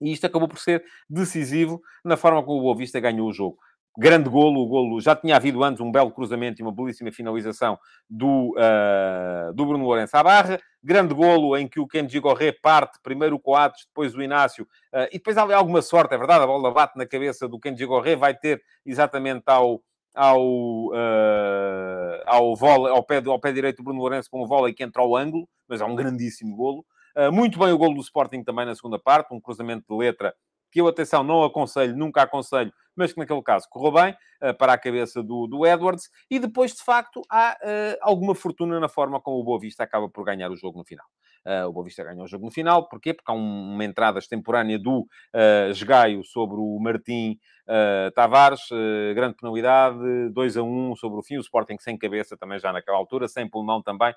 E 0.00 0.12
isto 0.12 0.24
acabou 0.24 0.46
por 0.46 0.60
ser 0.60 0.84
decisivo 1.10 1.82
na 2.04 2.16
forma 2.16 2.44
como 2.44 2.60
o 2.60 2.62
Boa 2.62 2.76
Vista 2.76 3.00
ganhou 3.00 3.28
o 3.28 3.32
jogo. 3.32 3.58
Grande 3.98 4.30
golo, 4.30 4.60
o 4.60 4.68
golo 4.68 5.00
já 5.00 5.16
tinha 5.16 5.34
havido 5.34 5.64
antes 5.64 5.80
um 5.80 5.90
belo 5.90 6.12
cruzamento 6.12 6.60
e 6.60 6.62
uma 6.62 6.70
belíssima 6.70 7.10
finalização 7.10 7.76
do, 8.08 8.54
uh, 8.56 9.52
do 9.52 9.66
Bruno 9.66 9.84
Lourenço 9.84 10.16
à 10.16 10.22
barra. 10.22 10.60
Grande 10.80 11.12
golo 11.12 11.56
em 11.56 11.66
que 11.66 11.80
o 11.80 11.88
Kenji 11.88 12.20
Gorré 12.20 12.52
parte 12.52 13.00
primeiro 13.02 13.34
o 13.34 13.40
Coates, 13.40 13.84
depois 13.84 14.14
o 14.14 14.22
Inácio, 14.22 14.64
uh, 14.94 15.08
e 15.10 15.18
depois 15.18 15.36
há 15.36 15.42
alguma 15.56 15.82
sorte, 15.82 16.14
é 16.14 16.18
verdade, 16.18 16.44
a 16.44 16.46
bola 16.46 16.70
bate 16.70 16.96
na 16.96 17.04
cabeça 17.04 17.48
do 17.48 17.58
Kenji 17.58 17.84
Gorré, 17.84 18.14
vai 18.14 18.32
ter 18.32 18.62
exatamente 18.86 19.42
ao, 19.46 19.82
ao, 20.14 20.42
uh, 20.88 22.22
ao, 22.26 22.54
vôlei, 22.54 22.92
ao, 22.92 23.02
pé, 23.02 23.22
ao 23.24 23.40
pé 23.40 23.52
direito 23.52 23.78
do 23.78 23.84
Bruno 23.84 24.00
Lourenço 24.00 24.30
com 24.30 24.42
o 24.42 24.46
vôlei 24.46 24.74
que 24.74 24.82
entra 24.82 25.02
ao 25.02 25.16
ângulo, 25.16 25.48
mas 25.68 25.80
é 25.80 25.84
um 25.84 25.94
grandíssimo 25.94 26.54
golo. 26.56 26.84
Uh, 27.16 27.32
muito 27.32 27.58
bem 27.58 27.72
o 27.72 27.78
golo 27.78 27.94
do 27.94 28.00
Sporting 28.00 28.42
também 28.42 28.66
na 28.66 28.74
segunda 28.74 28.98
parte, 28.98 29.32
um 29.32 29.40
cruzamento 29.40 29.84
de 29.88 29.96
letra 29.96 30.34
que 30.70 30.80
eu, 30.80 30.88
atenção, 30.88 31.22
não 31.22 31.44
aconselho, 31.44 31.94
nunca 31.94 32.22
aconselho, 32.22 32.72
mas 32.96 33.12
que 33.12 33.18
naquele 33.18 33.42
caso 33.42 33.66
correu 33.68 33.92
bem, 33.92 34.16
uh, 34.42 34.54
para 34.56 34.72
a 34.72 34.78
cabeça 34.78 35.22
do, 35.22 35.46
do 35.46 35.66
Edwards, 35.66 36.08
e 36.30 36.38
depois, 36.38 36.74
de 36.74 36.82
facto, 36.82 37.20
há 37.30 37.58
alguma 38.00 38.34
fortuna 38.34 38.80
na 38.80 38.88
forma 38.88 39.20
como 39.20 39.38
o 39.38 39.44
Boa 39.44 39.60
Vista 39.60 39.82
acaba 39.82 40.08
por 40.08 40.24
ganhar 40.24 40.50
o 40.50 40.56
jogo 40.56 40.78
no 40.78 40.84
final. 40.84 41.06
Uh, 41.44 41.66
o 41.68 41.72
Boa 41.72 41.84
Vista 41.84 42.04
ganhou 42.04 42.24
o 42.24 42.28
jogo 42.28 42.44
no 42.44 42.50
final, 42.50 42.88
porquê? 42.88 43.12
Porque 43.12 43.30
há 43.30 43.34
um, 43.34 43.74
uma 43.74 43.84
entrada 43.84 44.18
extemporânea 44.18 44.78
do 44.78 45.00
uh, 45.00 46.24
sobre 46.24 46.56
o 46.56 46.78
Martim 46.80 47.38
uh, 47.66 48.10
Tavares, 48.12 48.70
uh, 48.70 49.14
grande 49.14 49.36
penalidade, 49.36 49.98
2 50.32 50.56
a 50.56 50.62
1 50.62 50.96
sobre 50.96 51.18
o 51.18 51.22
fim, 51.22 51.36
o 51.36 51.40
Sporting 51.40 51.76
sem 51.78 51.98
cabeça 51.98 52.36
também 52.36 52.58
já 52.58 52.72
naquela 52.72 52.96
altura, 52.96 53.26
sem 53.26 53.48
pulmão 53.48 53.82
também, 53.82 54.14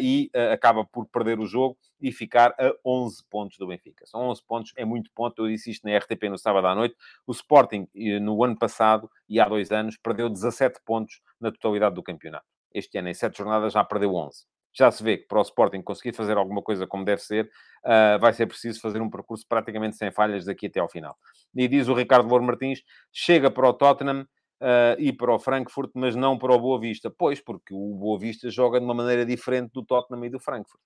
e 0.00 0.30
acaba 0.52 0.84
por 0.84 1.06
perder 1.06 1.38
o 1.38 1.46
jogo 1.46 1.76
e 2.00 2.12
ficar 2.12 2.54
a 2.58 2.72
11 2.84 3.24
pontos 3.30 3.58
do 3.58 3.66
Benfica. 3.66 4.06
São 4.06 4.28
11 4.28 4.42
pontos, 4.46 4.72
é 4.76 4.84
muito 4.84 5.10
ponto, 5.14 5.42
eu 5.42 5.48
disse 5.48 5.70
isto 5.70 5.86
na 5.86 5.96
RTP 5.96 6.28
no 6.28 6.38
sábado 6.38 6.66
à 6.66 6.74
noite, 6.74 6.94
o 7.26 7.32
Sporting 7.32 7.88
no 8.20 8.42
ano 8.44 8.58
passado 8.58 9.10
e 9.28 9.40
há 9.40 9.48
dois 9.48 9.70
anos 9.72 9.96
perdeu 9.96 10.28
17 10.28 10.80
pontos 10.84 11.20
na 11.40 11.50
totalidade 11.50 11.94
do 11.94 12.02
campeonato. 12.02 12.46
Este 12.72 12.98
ano, 12.98 13.08
em 13.08 13.14
7 13.14 13.36
jornadas, 13.36 13.72
já 13.72 13.84
perdeu 13.84 14.14
11 14.14 14.51
já 14.72 14.90
se 14.90 15.02
vê 15.02 15.18
que 15.18 15.26
para 15.26 15.38
o 15.38 15.42
Sporting 15.42 15.82
conseguir 15.82 16.14
fazer 16.14 16.36
alguma 16.36 16.62
coisa 16.62 16.86
como 16.86 17.04
deve 17.04 17.22
ser, 17.22 17.50
uh, 17.84 18.18
vai 18.18 18.32
ser 18.32 18.46
preciso 18.46 18.80
fazer 18.80 19.00
um 19.02 19.10
percurso 19.10 19.46
praticamente 19.46 19.96
sem 19.96 20.10
falhas 20.10 20.44
daqui 20.44 20.66
até 20.66 20.80
ao 20.80 20.88
final. 20.88 21.16
E 21.54 21.68
diz 21.68 21.88
o 21.88 21.94
Ricardo 21.94 22.28
Louro 22.28 22.44
Martins, 22.44 22.82
chega 23.12 23.50
para 23.50 23.68
o 23.68 23.72
Tottenham 23.74 24.22
uh, 24.22 24.98
e 24.98 25.12
para 25.12 25.34
o 25.34 25.38
Frankfurt, 25.38 25.90
mas 25.94 26.16
não 26.16 26.38
para 26.38 26.54
o 26.54 26.58
Boa 26.58 26.80
Vista. 26.80 27.10
Pois, 27.10 27.40
porque 27.40 27.74
o 27.74 27.94
Boa 27.96 28.18
Vista 28.18 28.50
joga 28.50 28.78
de 28.78 28.84
uma 28.84 28.94
maneira 28.94 29.26
diferente 29.26 29.72
do 29.72 29.84
Tottenham 29.84 30.24
e 30.24 30.30
do 30.30 30.40
Frankfurt. 30.40 30.80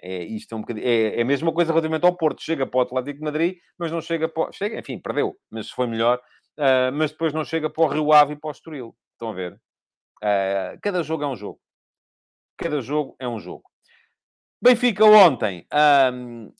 É, 0.00 0.22
isto 0.24 0.54
é, 0.54 0.58
um 0.58 0.64
é, 0.78 1.18
é 1.18 1.22
a 1.22 1.24
mesma 1.24 1.52
coisa 1.52 1.72
relativamente 1.72 2.04
ao 2.04 2.16
Porto. 2.16 2.42
Chega 2.42 2.66
para 2.66 2.78
o 2.78 2.82
Atlético 2.82 3.18
de 3.18 3.24
Madrid, 3.24 3.56
mas 3.78 3.90
não 3.90 4.00
chega 4.00 4.28
para... 4.28 4.52
Chega, 4.52 4.78
enfim, 4.78 4.98
perdeu, 4.98 5.36
mas 5.50 5.70
foi 5.70 5.86
melhor. 5.86 6.20
Uh, 6.58 6.92
mas 6.92 7.10
depois 7.10 7.34
não 7.34 7.44
chega 7.44 7.68
para 7.68 7.84
o 7.84 7.88
Rio 7.88 8.12
Ave 8.12 8.32
e 8.34 8.36
para 8.36 8.48
o 8.48 8.50
Estoril. 8.50 8.96
Estão 9.12 9.30
a 9.30 9.34
ver? 9.34 9.60
Cada 10.82 11.02
jogo 11.02 11.22
é 11.22 11.26
um 11.26 11.36
jogo. 11.36 11.60
Cada 12.56 12.80
jogo 12.80 13.16
é 13.18 13.28
um 13.28 13.38
jogo. 13.38 13.64
Benfica 14.60 15.04
ontem, 15.04 15.66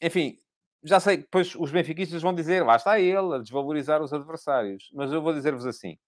enfim, 0.02 0.38
já 0.82 1.00
sei 1.00 1.16
que 1.16 1.22
depois 1.24 1.54
os 1.56 1.70
benfiquistas 1.70 2.22
vão 2.22 2.34
dizer, 2.34 2.64
lá 2.64 2.76
está 2.76 3.00
ele, 3.00 3.34
a 3.34 3.38
desvalorizar 3.38 4.02
os 4.02 4.12
adversários. 4.12 4.90
Mas 4.92 5.10
eu 5.12 5.20
vou 5.20 5.32
dizer-vos 5.32 5.66
assim. 5.66 5.98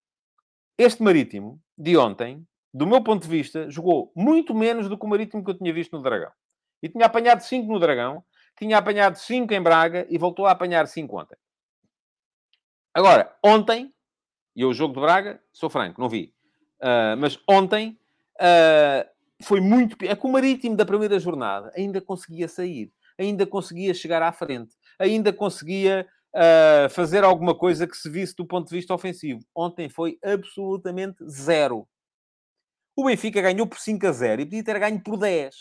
Este 0.76 1.03
Marítimo, 1.03 1.61
de 1.76 1.97
ontem, 1.97 2.47
do 2.72 2.86
meu 2.86 3.03
ponto 3.03 3.22
de 3.22 3.28
vista, 3.28 3.68
jogou 3.68 4.12
muito 4.14 4.55
menos 4.55 4.89
do 4.89 4.97
que 4.97 5.05
o 5.05 5.09
Marítimo 5.09 5.45
que 5.45 5.51
eu 5.51 5.59
tinha 5.59 5.72
visto 5.72 5.97
no 5.97 6.03
Dragão. 6.03 6.30
E 6.80 6.89
tinha 6.89 7.07
apanhado 7.07 7.41
5 7.41 7.72
no 7.72 7.80
Dragão, 7.80 8.22
tinha 8.57 8.78
apanhado 8.78 9.16
5 9.16 9.53
em 9.53 9.62
Braga 9.62 10.07
e 10.09 10.16
voltou 10.16 10.47
a 10.47 10.53
apanhar 10.53 10.86
5 10.86 11.20
ontem. 11.20 11.36
Agora, 12.95 13.36
ontem, 13.45 13.93
e 14.55 14.64
o 14.64 14.72
jogo 14.72 14.95
de 14.95 15.01
Braga, 15.01 15.43
sou 15.53 15.68
franco, 15.68 16.01
não 16.01 16.09
vi. 16.09 16.32
Uh, 16.80 17.16
mas 17.18 17.39
ontem, 17.49 17.99
uh, 18.41 19.09
foi 19.43 19.61
muito. 19.61 19.97
É 20.05 20.14
que 20.16 20.26
o 20.26 20.32
Marítimo 20.32 20.76
da 20.76 20.84
primeira 20.84 21.18
jornada 21.18 21.72
ainda 21.76 22.01
conseguia 22.01 22.49
sair, 22.49 22.93
ainda 23.18 23.47
conseguia 23.47 23.95
chegar 23.95 24.22
à 24.22 24.32
frente, 24.32 24.74
ainda 24.99 25.32
conseguia 25.32 26.07
uh, 26.34 26.89
fazer 26.91 27.24
alguma 27.24 27.55
coisa 27.55 27.86
que 27.86 27.97
se 27.97 28.09
visse 28.11 28.34
do 28.34 28.47
ponto 28.47 28.68
de 28.68 28.74
vista 28.74 28.95
ofensivo. 28.95 29.41
Ontem 29.55 29.89
foi 29.89 30.18
absolutamente 30.22 31.24
zero. 31.28 31.86
O 32.97 33.05
Benfica 33.05 33.41
ganhou 33.41 33.66
por 33.66 33.78
5 33.78 34.07
a 34.07 34.12
0 34.12 34.43
e 34.43 34.45
podia 34.45 34.64
ter 34.64 34.78
ganho 34.80 35.01
por 35.01 35.16
10, 35.16 35.55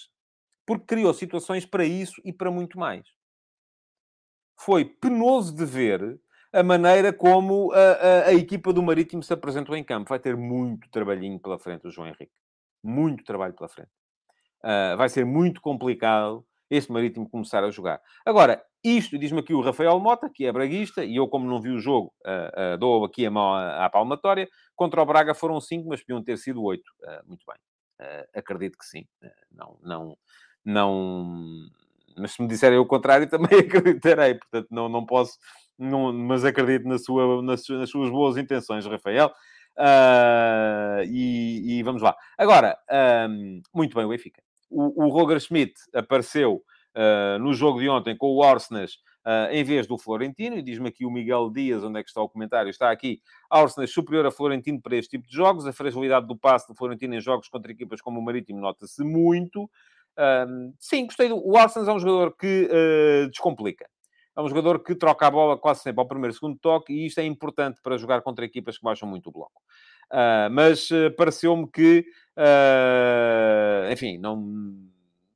porque 0.65 0.85
criou 0.85 1.13
situações 1.13 1.65
para 1.65 1.85
isso 1.85 2.19
e 2.25 2.33
para 2.33 2.49
muito 2.49 2.79
mais. 2.79 3.05
foi 4.59 4.83
penoso 4.85 5.55
de 5.55 5.65
ver 5.65 6.19
a 6.51 6.63
maneira 6.63 7.13
como 7.13 7.71
a, 7.73 7.77
a, 7.77 8.25
a, 8.29 8.33
equipa 8.33 8.73
do 8.73 8.81
Marítimo 8.81 9.21
se 9.21 9.31
apresentou 9.33 9.75
em 9.75 9.83
campo. 9.83 10.09
Vai 10.09 10.19
ter 10.19 10.35
muito 10.35 10.89
trabalhinho 10.89 11.39
pela 11.39 11.59
frente 11.59 11.87
o 11.87 11.91
João 11.91 12.07
Henrique. 12.07 12.31
Muito 12.87 13.23
trabalho 13.23 13.53
pela 13.53 13.67
frente. 13.67 13.89
Uh, 14.63 14.95
vai 14.97 15.09
ser 15.09 15.25
muito 15.25 15.61
complicado 15.61 16.45
este 16.69 16.91
Marítimo 16.91 17.29
começar 17.29 17.63
a 17.63 17.69
jogar. 17.69 18.01
Agora, 18.25 18.63
isto, 18.83 19.17
diz-me 19.17 19.39
aqui 19.39 19.53
o 19.53 19.61
Rafael 19.61 19.99
Mota, 19.99 20.29
que 20.33 20.45
é 20.45 20.51
braguista, 20.51 21.03
e 21.03 21.15
eu, 21.15 21.27
como 21.27 21.47
não 21.47 21.61
vi 21.61 21.69
o 21.69 21.79
jogo, 21.79 22.13
uh, 22.25 22.75
uh, 22.75 22.77
dou 22.77 23.05
aqui 23.05 23.25
a 23.25 23.31
mão 23.31 23.53
à, 23.53 23.85
à, 23.85 23.89
palmatória. 23.89 24.47
Contra 24.75 25.01
o 25.01 25.05
Braga 25.05 25.33
foram 25.33 25.59
cinco, 25.59 25.89
mas 25.89 26.01
podiam 26.01 26.23
ter 26.23 26.37
sido 26.37 26.63
oito. 26.63 26.89
muito 27.25 27.43
bem. 27.47 27.57
acredito 28.33 28.77
que 28.77 28.85
sim. 28.85 29.05
não, 29.51 29.77
não, 29.81 30.17
não... 30.63 31.67
Mas 32.17 32.31
se 32.31 32.41
me 32.41 32.47
disserem 32.47 32.77
o 32.79 32.85
contrário, 32.85 33.27
também 33.29 33.59
acreditarei. 33.59 34.35
Portanto, 34.35 34.67
não, 34.71 34.87
não 34.87 35.05
posso 35.05 35.37
não, 35.77 36.11
mas 36.11 36.43
acredito 36.43 36.87
na 36.87 36.97
sua, 36.97 37.41
nas, 37.43 37.67
nas 37.69 37.89
suas 37.89 38.09
boas 38.09 38.37
intenções, 38.37 38.85
Rafael. 38.85 39.31
Uh, 39.77 41.03
e, 41.05 41.77
e, 41.77 41.83
vamos 41.83 42.01
lá. 42.01 42.15
Agora, 42.35 42.77
um, 43.29 43.61
muito 43.73 43.95
bem, 43.95 44.05
o 44.05 44.09
Benfica. 44.09 44.41
O, 44.69 45.05
o 45.05 45.09
Roger 45.09 45.39
Schmidt 45.39 45.73
apareceu 45.93 46.63
uh, 46.95 47.39
no 47.39 47.53
jogo 47.53 47.79
de 47.79 47.87
ontem 47.87 48.17
com 48.17 48.27
o 48.27 48.39
Orsnes 48.39 48.95
uh, 49.25 49.51
em 49.51 49.63
vez 49.63 49.85
do 49.85 49.97
Florentino, 49.97 50.57
e 50.57 50.63
diz-me 50.63 50.89
aqui 50.89 51.05
o 51.05 51.11
Miguel 51.11 51.51
Dias, 51.51 51.83
onde 51.83 51.99
é 51.99 52.03
que 52.03 52.09
está 52.09 52.21
o 52.21 52.29
comentário? 52.29 52.69
Está 52.69 52.89
aqui. 52.89 53.21
Orsnes 53.51 53.93
superior 53.93 54.25
a 54.25 54.31
Florentino 54.31 54.81
para 54.81 54.95
este 54.95 55.11
tipo 55.11 55.27
de 55.27 55.35
jogos. 55.35 55.67
A 55.67 55.71
fragilidade 55.71 56.25
do 56.25 56.35
passe 56.35 56.67
do 56.67 56.75
Florentino 56.75 57.13
em 57.13 57.21
jogos 57.21 57.47
contra 57.47 57.71
equipas 57.71 58.01
como 58.01 58.19
o 58.19 58.23
Marítimo 58.23 58.59
nota-se 58.59 59.03
muito. 59.03 59.69
sim, 60.79 61.05
gostei 61.05 61.29
do. 61.29 61.37
O 61.37 61.55
Orsnes 61.55 61.87
é 61.87 61.93
um 61.93 61.99
jogador 61.99 62.35
que 62.35 62.67
descomplica 63.29 63.87
é 64.37 64.41
um 64.41 64.47
jogador 64.47 64.83
que 64.83 64.93
troca 64.93 65.25
a 65.25 65.31
bola 65.31 65.57
quase 65.57 65.81
sempre 65.81 65.99
ao 65.99 66.07
primeiro, 66.07 66.31
segundo 66.31 66.59
toque, 66.59 66.93
e 66.93 67.07
isto 67.07 67.19
é 67.19 67.25
importante 67.25 67.81
para 67.81 67.97
jogar 67.97 68.21
contra 68.21 68.45
equipas 68.45 68.77
que 68.77 68.83
baixam 68.83 69.09
muito 69.09 69.29
o 69.29 69.31
bloco. 69.31 69.63
Uh, 70.11 70.49
mas 70.51 70.91
uh, 70.91 71.11
pareceu-me 71.17 71.67
que, 71.67 72.05
uh, 72.37 73.91
enfim, 73.91 74.19
não 74.19 74.77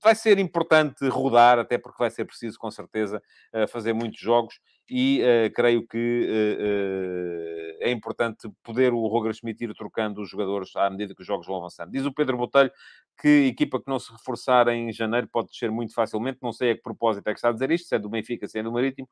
vai 0.03 0.13
ser 0.13 0.37
importante 0.37 1.07
rodar, 1.07 1.57
até 1.57 1.79
porque 1.79 1.97
vai 1.97 2.11
ser 2.11 2.25
preciso, 2.25 2.57
com 2.57 2.69
certeza, 2.71 3.21
fazer 3.69 3.93
muitos 3.93 4.19
jogos 4.19 4.59
e 4.89 5.21
creio 5.53 5.85
que 5.85 6.27
uh, 6.27 7.70
é 7.81 7.91
importante 7.91 8.49
poder 8.63 8.93
o 8.93 9.07
Roger 9.07 9.33
Schmidt 9.33 9.63
ir 9.63 9.73
trocando 9.73 10.21
os 10.21 10.29
jogadores 10.29 10.75
à 10.75 10.89
medida 10.89 11.13
que 11.13 11.21
os 11.21 11.27
jogos 11.27 11.47
vão 11.47 11.57
avançando. 11.57 11.91
Diz 11.91 12.05
o 12.05 12.13
Pedro 12.13 12.37
Botelho 12.37 12.71
que 13.19 13.47
equipa 13.47 13.79
que 13.79 13.89
não 13.89 13.99
se 13.99 14.11
reforçar 14.11 14.67
em 14.69 14.91
janeiro 14.93 15.27
pode 15.27 15.49
descer 15.49 15.69
muito 15.69 15.93
facilmente. 15.93 16.39
Não 16.41 16.53
sei 16.53 16.71
a 16.71 16.75
que 16.75 16.81
propósito 16.81 17.27
é 17.27 17.33
que 17.33 17.37
está 17.39 17.49
a 17.49 17.51
dizer 17.51 17.71
isto, 17.71 17.87
se 17.87 17.95
é 17.95 17.99
do 17.99 18.09
Benfica, 18.09 18.47
se 18.47 18.59
é 18.59 18.63
do 18.63 18.71
Marítimo, 18.71 19.09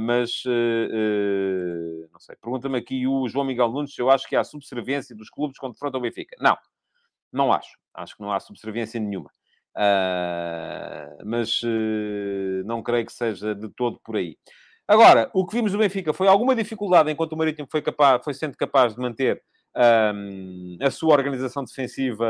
mas 0.00 0.42
não 2.10 2.18
sei. 2.18 2.36
Pergunta-me 2.36 2.78
aqui 2.78 3.06
o 3.06 3.28
João 3.28 3.44
Miguel 3.44 3.70
Nunes 3.70 3.94
se 3.94 4.02
eu 4.02 4.10
acho 4.10 4.28
que 4.28 4.34
há 4.34 4.42
subserviência 4.42 5.14
dos 5.14 5.30
clubes 5.30 5.58
quando 5.58 5.74
defrontam 5.74 6.00
o 6.00 6.02
Benfica. 6.02 6.36
Não, 6.40 6.56
não 7.32 7.52
acho. 7.52 7.78
Acho 7.94 8.16
que 8.16 8.22
não 8.22 8.32
há 8.32 8.40
subserviência 8.40 9.00
nenhuma. 9.00 9.30
Uh, 9.76 11.24
mas 11.24 11.60
não 12.64 12.82
creio 12.82 13.06
que 13.06 13.12
seja 13.12 13.54
de 13.54 13.68
todo 13.68 14.00
por 14.04 14.16
aí. 14.16 14.36
Agora, 14.90 15.30
o 15.32 15.46
que 15.46 15.54
vimos 15.54 15.70
do 15.70 15.78
Benfica 15.78 16.12
foi 16.12 16.26
alguma 16.26 16.52
dificuldade 16.52 17.12
enquanto 17.12 17.34
o 17.34 17.36
Marítimo 17.36 17.68
foi, 17.70 17.80
capaz, 17.80 18.24
foi 18.24 18.34
sendo 18.34 18.56
capaz 18.56 18.92
de 18.92 19.00
manter 19.00 19.40
um, 20.12 20.78
a 20.82 20.90
sua 20.90 21.14
organização 21.14 21.62
defensiva 21.62 22.26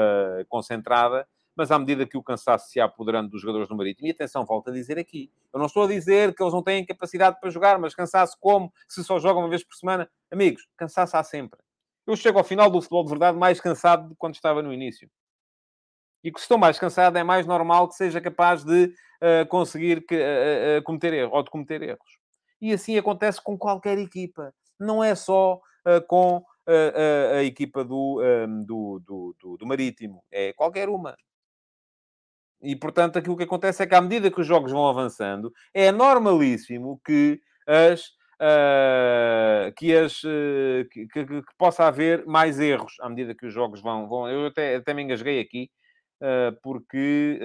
concentrada, 0.47 1.27
mas 1.57 1.71
à 1.71 1.79
medida 1.79 2.05
que 2.05 2.19
o 2.19 2.23
cansaço 2.23 2.69
se 2.69 2.79
apoderando 2.79 3.31
dos 3.31 3.41
jogadores 3.41 3.67
do 3.67 3.75
Marítimo, 3.75 4.07
e 4.07 4.11
atenção, 4.11 4.45
volto 4.45 4.69
a 4.69 4.75
dizer 4.75 4.99
aqui, 4.99 5.33
eu 5.55 5.59
não 5.59 5.69
estou 5.69 5.85
a 5.85 5.87
dizer 5.87 6.35
que 6.35 6.43
eles 6.43 6.53
não 6.53 6.63
têm 6.63 6.85
capacidade 6.85 7.41
para 7.41 7.49
jogar, 7.49 7.79
mas 7.79 7.95
cansaço 7.95 8.37
como? 8.39 8.71
Se 8.87 9.03
só 9.03 9.19
jogam 9.19 9.41
uma 9.41 9.49
vez 9.49 9.65
por 9.65 9.75
semana? 9.75 10.07
Amigos, 10.31 10.69
cansaço 10.77 11.17
há 11.17 11.23
sempre. 11.23 11.59
Eu 12.07 12.15
chego 12.15 12.37
ao 12.37 12.45
final 12.45 12.69
do 12.69 12.83
futebol 12.83 13.05
de 13.05 13.09
verdade 13.09 13.39
mais 13.39 13.59
cansado 13.59 14.03
do 14.03 14.11
que 14.11 14.19
quando 14.19 14.35
estava 14.35 14.61
no 14.61 14.71
início. 14.71 15.11
E 16.23 16.31
que 16.31 16.39
se 16.39 16.45
estou 16.45 16.59
mais 16.59 16.79
cansado, 16.79 17.17
é 17.17 17.25
mais 17.25 17.47
normal 17.47 17.89
que 17.89 17.95
seja 17.95 18.21
capaz 18.21 18.63
de 18.63 18.85
uh, 18.85 19.49
conseguir 19.49 20.05
que, 20.05 20.15
uh, 20.15 20.79
uh, 20.79 20.83
cometer 20.83 21.15
erros, 21.15 21.33
ou 21.33 21.43
de 21.43 21.49
cometer 21.49 21.81
erros. 21.81 22.20
E 22.61 22.73
assim 22.73 22.97
acontece 22.99 23.41
com 23.43 23.57
qualquer 23.57 23.99
equipa. 23.99 24.53
Não 24.79 25.03
é 25.03 25.15
só 25.15 25.55
uh, 25.55 26.07
com 26.07 26.37
uh, 26.39 27.35
a 27.37 27.43
equipa 27.43 27.85
do, 27.85 28.21
um, 28.23 28.65
do, 28.65 29.01
do, 29.01 29.37
do, 29.41 29.57
do 29.57 29.67
Marítimo. 29.67 30.23
É 30.31 30.53
qualquer 30.53 30.89
uma. 30.89 31.17
E, 32.63 32.77
portanto, 32.77 33.19
aquilo 33.19 33.37
que 33.37 33.45
acontece 33.45 33.83
é 33.83 33.87
que, 33.87 33.95
à 33.95 34.01
medida 34.01 34.31
que 34.31 34.41
os 34.41 34.47
jogos 34.47 34.71
vão 34.71 34.87
avançando, 34.87 35.53
é 35.73 35.91
normalíssimo 35.91 37.01
que 37.05 37.41
as... 37.67 38.19
Uh, 38.43 39.71
que, 39.77 39.95
as, 39.95 40.25
uh, 40.25 40.89
que, 40.91 41.07
que, 41.09 41.27
que, 41.27 41.43
possa 41.59 41.85
haver 41.85 42.25
mais 42.25 42.59
erros 42.59 42.95
à 43.03 43.07
medida 43.07 43.35
que 43.35 43.45
os 43.45 43.53
jogos 43.53 43.83
vão. 43.83 44.09
vão 44.09 44.27
eu 44.31 44.47
até, 44.47 44.77
até 44.77 44.95
me 44.95 45.03
engasguei 45.03 45.41
aqui, 45.41 45.71
uh, 46.23 46.59
porque. 46.63 47.39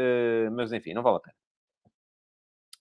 mas 0.54 0.72
enfim, 0.72 0.94
não 0.94 1.04
vale 1.04 1.18
a 1.18 1.20
pena 1.20 1.36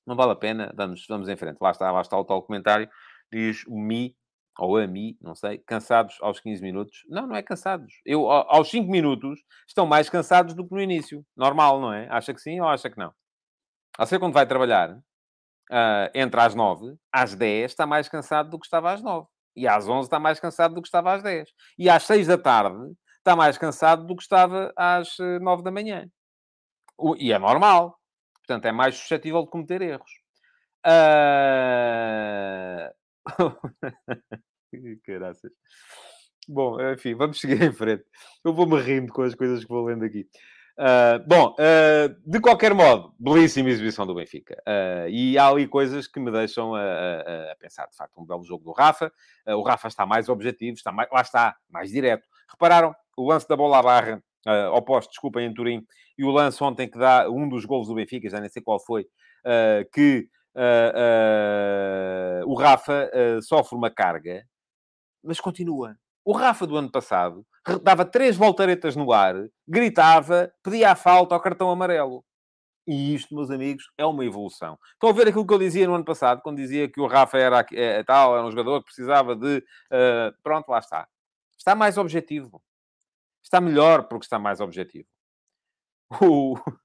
não 0.07 0.17
vale 0.17 0.33
a 0.33 0.37
pena, 0.37 0.73
vamos, 0.77 1.07
vamos 1.09 1.29
em 1.29 1.37
frente. 1.37 1.59
Lá 1.61 1.71
está, 1.71 1.91
lá 1.91 2.01
está 2.01 2.19
o 2.19 2.25
tal 2.25 2.43
comentário, 2.43 2.89
diz 3.33 3.65
o 3.67 3.79
Mi, 3.79 4.17
ou 4.59 4.77
a 4.77 4.87
Mi, 4.87 5.17
não 5.21 5.35
sei, 5.35 5.59
cansados 5.59 6.17
aos 6.21 6.41
15 6.41 6.63
minutos. 6.63 7.05
Não, 7.09 7.27
não 7.27 7.37
é 7.37 7.43
cansados. 7.43 7.93
Eu, 8.05 8.31
aos 8.31 8.71
5 8.71 8.91
minutos, 8.91 9.41
estão 9.67 9.87
mais 9.87 10.09
cansados 10.09 10.55
do 10.55 10.67
que 10.67 10.75
no 10.75 10.81
início. 10.81 11.25
Normal, 11.37 11.81
não 11.81 11.93
é? 11.93 12.09
Acha 12.11 12.33
que 12.33 12.41
sim 12.41 12.61
ou 12.61 12.69
acha 12.69 12.89
que 12.91 12.99
não? 12.99 13.13
A 13.99 14.07
ser 14.07 14.19
quando 14.19 14.35
vai 14.35 14.47
trabalhar, 14.47 14.91
uh, 15.71 16.11
entre 16.15 16.41
às 16.41 16.55
9, 16.55 16.97
às 17.13 17.35
10, 17.35 17.71
está 17.71 17.87
mais 17.87 18.09
cansado 18.09 18.51
do 18.51 18.59
que 18.59 18.67
estava 18.67 18.93
às 18.93 19.03
9. 19.03 19.27
E 19.57 19.69
às 19.69 19.89
11 19.89 20.07
está 20.07 20.19
mais 20.19 20.41
cansado 20.41 20.75
do 20.75 20.83
que 20.83 20.89
estava 20.89 21.15
às 21.15 21.23
10. 21.23 21.49
E 21.79 21.89
às 21.89 22.03
6 22.05 22.27
da 22.27 22.39
tarde 22.39 22.93
está 23.19 23.37
mais 23.37 23.57
cansado 23.57 24.05
do 24.05 24.17
que 24.17 24.23
estava 24.23 24.73
às 24.77 25.17
9 25.41 25.63
da 25.63 25.71
manhã. 25.71 26.09
E 27.19 27.33
é 27.33 27.39
normal. 27.39 27.99
Portanto, 28.47 28.67
é 28.67 28.73
mais 28.73 28.97
suscetível 28.97 29.43
de 29.43 29.51
cometer 29.51 29.81
erros. 29.81 30.11
Uh... 30.87 32.93
Caraças. 35.05 35.51
Bom, 36.47 36.79
enfim, 36.93 37.15
vamos 37.15 37.41
seguir 37.41 37.63
em 37.63 37.73
frente. 37.73 38.05
Eu 38.45 38.53
vou-me 38.53 38.79
rindo 38.81 39.13
com 39.13 39.23
as 39.23 39.35
coisas 39.35 39.65
que 39.65 39.71
vou 39.71 39.87
lendo 39.87 40.05
aqui. 40.05 40.29
Uh, 40.77 41.23
bom, 41.27 41.55
uh, 41.55 42.31
de 42.31 42.41
qualquer 42.41 42.75
modo, 42.75 43.15
belíssima 43.19 43.71
exibição 43.71 44.07
do 44.07 44.15
Benfica. 44.15 44.63
Uh, 44.67 45.09
e 45.09 45.39
há 45.39 45.49
ali 45.49 45.67
coisas 45.67 46.07
que 46.07 46.21
me 46.21 46.31
deixam 46.31 46.75
a, 46.75 46.83
a, 46.83 47.53
a, 47.53 47.57
pensar, 47.59 47.87
de 47.87 47.97
facto, 47.97 48.21
um 48.21 48.27
belo 48.27 48.45
jogo 48.45 48.65
do 48.65 48.73
Rafa. 48.73 49.11
o 49.47 49.63
Rafa 49.63 49.89
está 49.89 50.05
mais 50.05 50.29
objetivo, 50.29 50.77
está 50.77 50.93
mais, 50.93 51.09
lá 51.11 51.23
está, 51.23 51.57
mais 51.71 51.91
direto. 51.91 52.29
Repararam 52.51 52.95
o 53.17 53.27
lance 53.27 53.49
da 53.49 53.57
bola 53.57 53.79
à 53.79 53.83
barra 53.83 54.23
uh, 54.47 54.73
oposto, 54.75 55.11
desculpem, 55.11 55.47
em 55.47 55.55
Turim, 55.55 55.85
e 56.17 56.25
o 56.25 56.31
lance 56.31 56.63
ontem 56.63 56.89
que 56.89 56.99
dá 56.99 57.29
um 57.29 57.49
dos 57.49 57.65
golos 57.65 57.89
do 57.89 57.95
Benfica, 57.95 58.29
já 58.29 58.41
nem 58.41 58.49
sei 58.49 58.63
qual 58.63 58.79
foi, 58.79 59.03
uh, 59.03 59.89
que 59.93 60.29
uh, 60.55 62.49
o 62.49 62.55
Rafa 62.55 63.11
sofre 63.43 63.77
uma 63.77 63.91
carga, 63.91 64.45
mas 65.23 65.41
continua. 65.41 65.97
O 66.25 66.33
Rafa 66.33 66.67
do 66.67 66.77
ano 66.77 66.91
passado 66.91 67.45
dava 67.83 68.05
três 68.05 68.37
voltaretas 68.37 68.97
no 68.97 69.13
ar, 69.13 69.35
gritava, 69.67 70.53
pedia 70.63 70.93
a 70.93 70.97
falta 70.97 71.35
ao 71.35 71.41
cartão 71.41 71.71
amarelo. 71.71 72.25
E 72.87 73.15
isto, 73.15 73.35
meus 73.35 73.51
amigos, 73.51 73.85
é 73.97 74.05
uma 74.05 74.25
evolução. 74.25 74.79
Estão 74.93 75.09
a 75.09 75.13
ver 75.13 75.29
aquilo 75.29 75.47
que 75.47 75.55
eu 75.55 75.59
dizia 75.59 75.87
no 75.87 75.95
ano 75.95 76.05
passado, 76.05 76.43
quando 76.43 76.59
dizia 76.59 76.87
que 76.87 77.01
o 77.01 77.07
Rafa 77.07 77.39
era 77.39 77.65
é, 77.73 78.03
tal, 78.03 78.37
era 78.37 78.47
um 78.47 78.51
jogador 78.51 78.81
que 78.81 78.87
precisava 78.87 79.35
de. 79.35 79.59
Uh, 79.91 80.35
pronto, 80.43 80.69
lá 80.69 80.79
está. 80.81 81.09
Está 81.57 81.75
mais 81.75 81.97
objetivo. 81.97 82.63
Está 83.45 83.61
melhor 83.61 84.09
porque 84.09 84.25
está 84.25 84.39
mais 84.39 84.61
objetivo. 84.61 85.07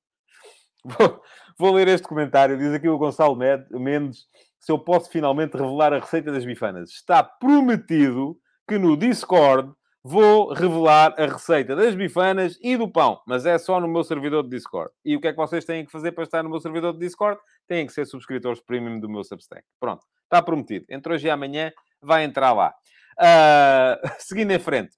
Vou, 0.81 1.21
vou, 1.59 1.73
ler 1.73 1.89
este 1.89 2.07
comentário. 2.07 2.57
Diz 2.57 2.73
aqui 2.73 2.87
o 2.87 2.97
Gonçalo 2.97 3.35
Mendes 3.35 4.25
se 4.57 4.71
eu 4.71 4.79
posso 4.79 5.09
finalmente 5.09 5.57
revelar 5.57 5.91
a 5.91 5.99
receita 5.99 6.31
das 6.31 6.45
bifanas. 6.45 6.89
Está 6.91 7.21
prometido 7.21 8.39
que 8.65 8.77
no 8.77 8.95
Discord 8.95 9.73
vou 10.01 10.53
revelar 10.53 11.13
a 11.17 11.25
receita 11.25 11.75
das 11.75 11.95
bifanas 11.95 12.57
e 12.61 12.77
do 12.77 12.89
pão, 12.89 13.21
mas 13.27 13.45
é 13.45 13.57
só 13.57 13.79
no 13.79 13.89
meu 13.89 14.03
servidor 14.03 14.43
de 14.43 14.49
Discord. 14.49 14.89
E 15.03 15.17
o 15.17 15.21
que 15.21 15.27
é 15.27 15.31
que 15.31 15.37
vocês 15.37 15.65
têm 15.65 15.85
que 15.85 15.91
fazer 15.91 16.13
para 16.13 16.23
estar 16.23 16.41
no 16.43 16.49
meu 16.49 16.61
servidor 16.61 16.93
de 16.93 16.99
Discord? 16.99 17.39
Têm 17.67 17.85
que 17.85 17.93
ser 17.93 18.05
subscritores 18.05 18.61
premium 18.61 18.99
do 18.99 19.09
meu 19.09 19.23
Substack. 19.23 19.63
Pronto, 19.79 20.05
está 20.23 20.41
prometido. 20.41 20.85
Entre 20.89 21.13
hoje 21.13 21.27
e 21.27 21.29
amanhã 21.29 21.71
vai 22.01 22.23
entrar 22.23 22.53
lá. 22.53 22.73
Uh, 23.19 24.07
seguindo 24.19 24.51
em 24.51 24.59
frente. 24.59 24.95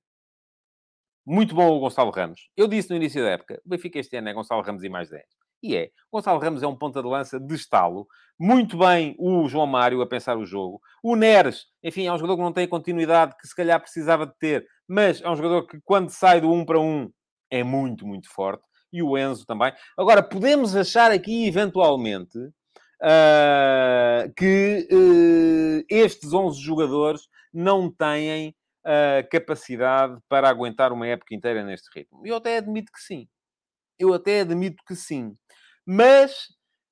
Muito 1.32 1.56
bom 1.56 1.78
o 1.78 1.80
Gonçalo 1.80 2.12
Ramos. 2.12 2.50
Eu 2.58 2.68
disse 2.68 2.90
no 2.90 2.98
início 2.98 3.24
da 3.24 3.30
época, 3.30 3.62
o 3.66 3.70
Benfica 3.70 3.98
este 3.98 4.18
ano 4.18 4.28
é 4.28 4.34
Gonçalo 4.34 4.62
Ramos 4.62 4.84
e 4.84 4.90
mais 4.90 5.10
10. 5.10 5.24
E 5.64 5.78
é. 5.78 5.90
Gonçalo 6.12 6.38
Ramos 6.42 6.62
é 6.62 6.68
um 6.68 6.76
ponta 6.76 7.02
de 7.02 7.08
lança 7.08 7.40
de 7.40 7.56
estalo. 7.56 8.06
Muito 8.38 8.78
bem 8.78 9.16
o 9.18 9.48
João 9.48 9.66
Mário 9.66 10.02
a 10.02 10.06
pensar 10.06 10.38
o 10.38 10.46
jogo. 10.46 10.82
O 11.02 11.16
Neres, 11.16 11.68
enfim, 11.82 12.06
é 12.06 12.12
um 12.12 12.18
jogador 12.18 12.36
que 12.36 12.44
não 12.44 12.52
tem 12.52 12.66
a 12.66 12.68
continuidade 12.68 13.34
que 13.40 13.48
se 13.48 13.56
calhar 13.56 13.80
precisava 13.80 14.28
de 14.28 14.34
ter, 14.40 14.68
mas 14.86 15.22
é 15.22 15.30
um 15.30 15.36
jogador 15.38 15.66
que 15.68 15.80
quando 15.86 16.10
sai 16.10 16.42
do 16.42 16.52
1 16.52 16.66
para 16.66 16.82
1 16.82 17.10
é 17.50 17.64
muito, 17.64 18.06
muito 18.06 18.30
forte. 18.30 18.66
E 18.92 19.02
o 19.02 19.18
Enzo 19.18 19.46
também. 19.46 19.72
Agora, 19.98 20.22
podemos 20.22 20.76
achar 20.76 21.12
aqui, 21.12 21.48
eventualmente, 21.48 22.38
uh, 22.38 24.34
que 24.36 24.86
uh, 24.92 25.86
estes 25.90 26.34
11 26.34 26.60
jogadores 26.60 27.22
não 27.54 27.90
têm 27.90 28.54
uh, 28.86 29.28
capacidade 29.30 30.18
para 30.28 30.50
aguentar 30.50 30.92
uma 30.92 31.08
época 31.08 31.36
inteira 31.36 31.64
neste 31.64 31.90
ritmo. 31.94 32.26
Eu 32.26 32.36
até 32.36 32.58
admito 32.58 32.92
que 32.92 33.02
sim. 33.02 33.28
Eu 34.00 34.14
até 34.14 34.42
admito 34.42 34.84
que 34.88 34.96
sim. 34.96 35.36
Mas 35.86 36.48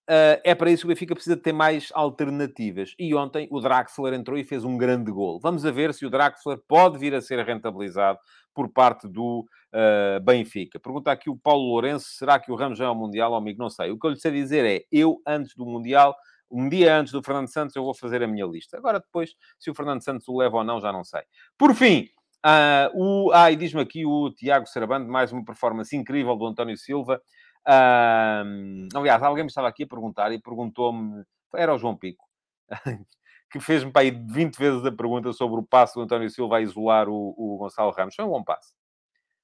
Uh, 0.10 0.42
é 0.44 0.56
para 0.56 0.72
isso 0.72 0.82
que 0.82 0.88
o 0.88 0.90
Benfica 0.90 1.14
precisa 1.14 1.38
ter 1.38 1.54
mais 1.54 1.92
alternativas. 1.94 2.96
E 2.98 3.14
ontem 3.14 3.48
o 3.52 3.60
Draxler 3.60 4.16
entrou 4.16 4.40
e 4.40 4.44
fez 4.44 4.66
um 4.66 4.76
grande 4.76 5.12
gol. 5.12 5.40
Vamos 5.40 5.64
a 5.68 5.70
ver 5.70 5.94
se 5.94 6.04
o 6.04 6.10
Draxler 6.10 6.58
pode 6.68 6.98
vir 6.98 7.14
a 7.14 7.22
ser 7.22 7.46
rentabilizado 7.46 8.18
por 8.52 8.74
parte 8.74 9.08
do 9.08 9.46
uh, 9.72 10.20
Benfica. 10.24 10.80
Pergunta 10.80 11.12
aqui 11.12 11.30
o 11.30 11.38
Paulo 11.38 11.64
Lourenço, 11.70 12.08
será 12.10 12.40
que 12.40 12.52
o 12.52 12.56
Ramos 12.56 12.80
já 12.80 12.86
é 12.86 12.90
o 12.90 12.96
Mundial, 12.96 13.36
amigo? 13.36 13.62
Não 13.62 13.70
sei. 13.70 13.92
O 13.92 14.00
que 14.00 14.08
eu 14.08 14.10
lhe 14.10 14.20
sei 14.20 14.32
dizer 14.32 14.66
é, 14.66 14.84
eu, 14.92 15.22
antes 15.28 15.54
do 15.56 15.64
Mundial, 15.64 16.16
um 16.52 16.68
dia 16.68 16.96
antes 16.96 17.14
do 17.14 17.24
Fernando 17.24 17.48
Santos, 17.48 17.76
eu 17.76 17.84
vou 17.84 17.94
fazer 17.94 18.24
a 18.24 18.28
minha 18.28 18.46
lista. 18.46 18.78
Agora, 18.78 19.00
depois, 19.00 19.36
se 19.58 19.70
o 19.70 19.76
Fernando 19.76 20.04
Santos 20.04 20.28
o 20.28 20.38
leva 20.38 20.58
ou 20.58 20.64
não, 20.64 20.82
já 20.82 20.92
não 20.92 21.04
sei. 21.04 21.22
Por 21.58 21.74
fim, 21.76 22.10
uh, 22.46 22.92
o... 22.94 23.32
ah, 23.32 23.52
e 23.52 23.56
diz-me 23.56 23.82
aqui 23.82 24.06
o 24.06 24.32
Tiago 24.32 24.66
Sarabando, 24.68 25.10
mais 25.10 25.32
uma 25.32 25.44
performance 25.44 25.96
incrível 25.96 26.36
do 26.36 26.48
António 26.48 26.78
Silva. 26.78 27.22
Um, 27.68 28.88
aliás, 28.96 29.22
alguém 29.22 29.44
me 29.44 29.50
estava 29.50 29.68
aqui 29.68 29.84
a 29.84 29.88
perguntar 29.88 30.32
e 30.32 30.42
perguntou-me, 30.42 31.24
era 31.54 31.74
o 31.74 31.78
João 31.78 31.96
Pico, 31.96 32.26
que 33.52 33.60
fez-me 33.60 33.92
para 33.92 34.02
aí 34.02 34.12
20 34.12 34.58
vezes 34.58 34.86
a 34.86 34.92
pergunta 34.92 35.32
sobre 35.34 35.60
o 35.60 35.64
passo 35.64 35.96
do 35.96 36.02
António 36.02 36.30
Silva 36.30 36.58
a 36.58 36.62
isolar 36.62 37.08
o, 37.10 37.36
o 37.38 37.58
Gonçalo 37.58 37.92
Ramos. 37.92 38.16
Foi 38.16 38.26
um 38.26 38.30
bom 38.30 38.44
passo. 38.44 38.74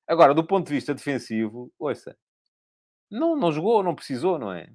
Agora, 0.08 0.34
do 0.34 0.44
ponto 0.44 0.68
de 0.68 0.74
vista 0.74 0.94
defensivo, 0.94 1.72
ouça, 1.80 2.16
não, 3.10 3.36
não 3.36 3.52
jogou, 3.52 3.84
não 3.84 3.96
precisou, 3.96 4.38
não 4.38 4.52
é? 4.52 4.70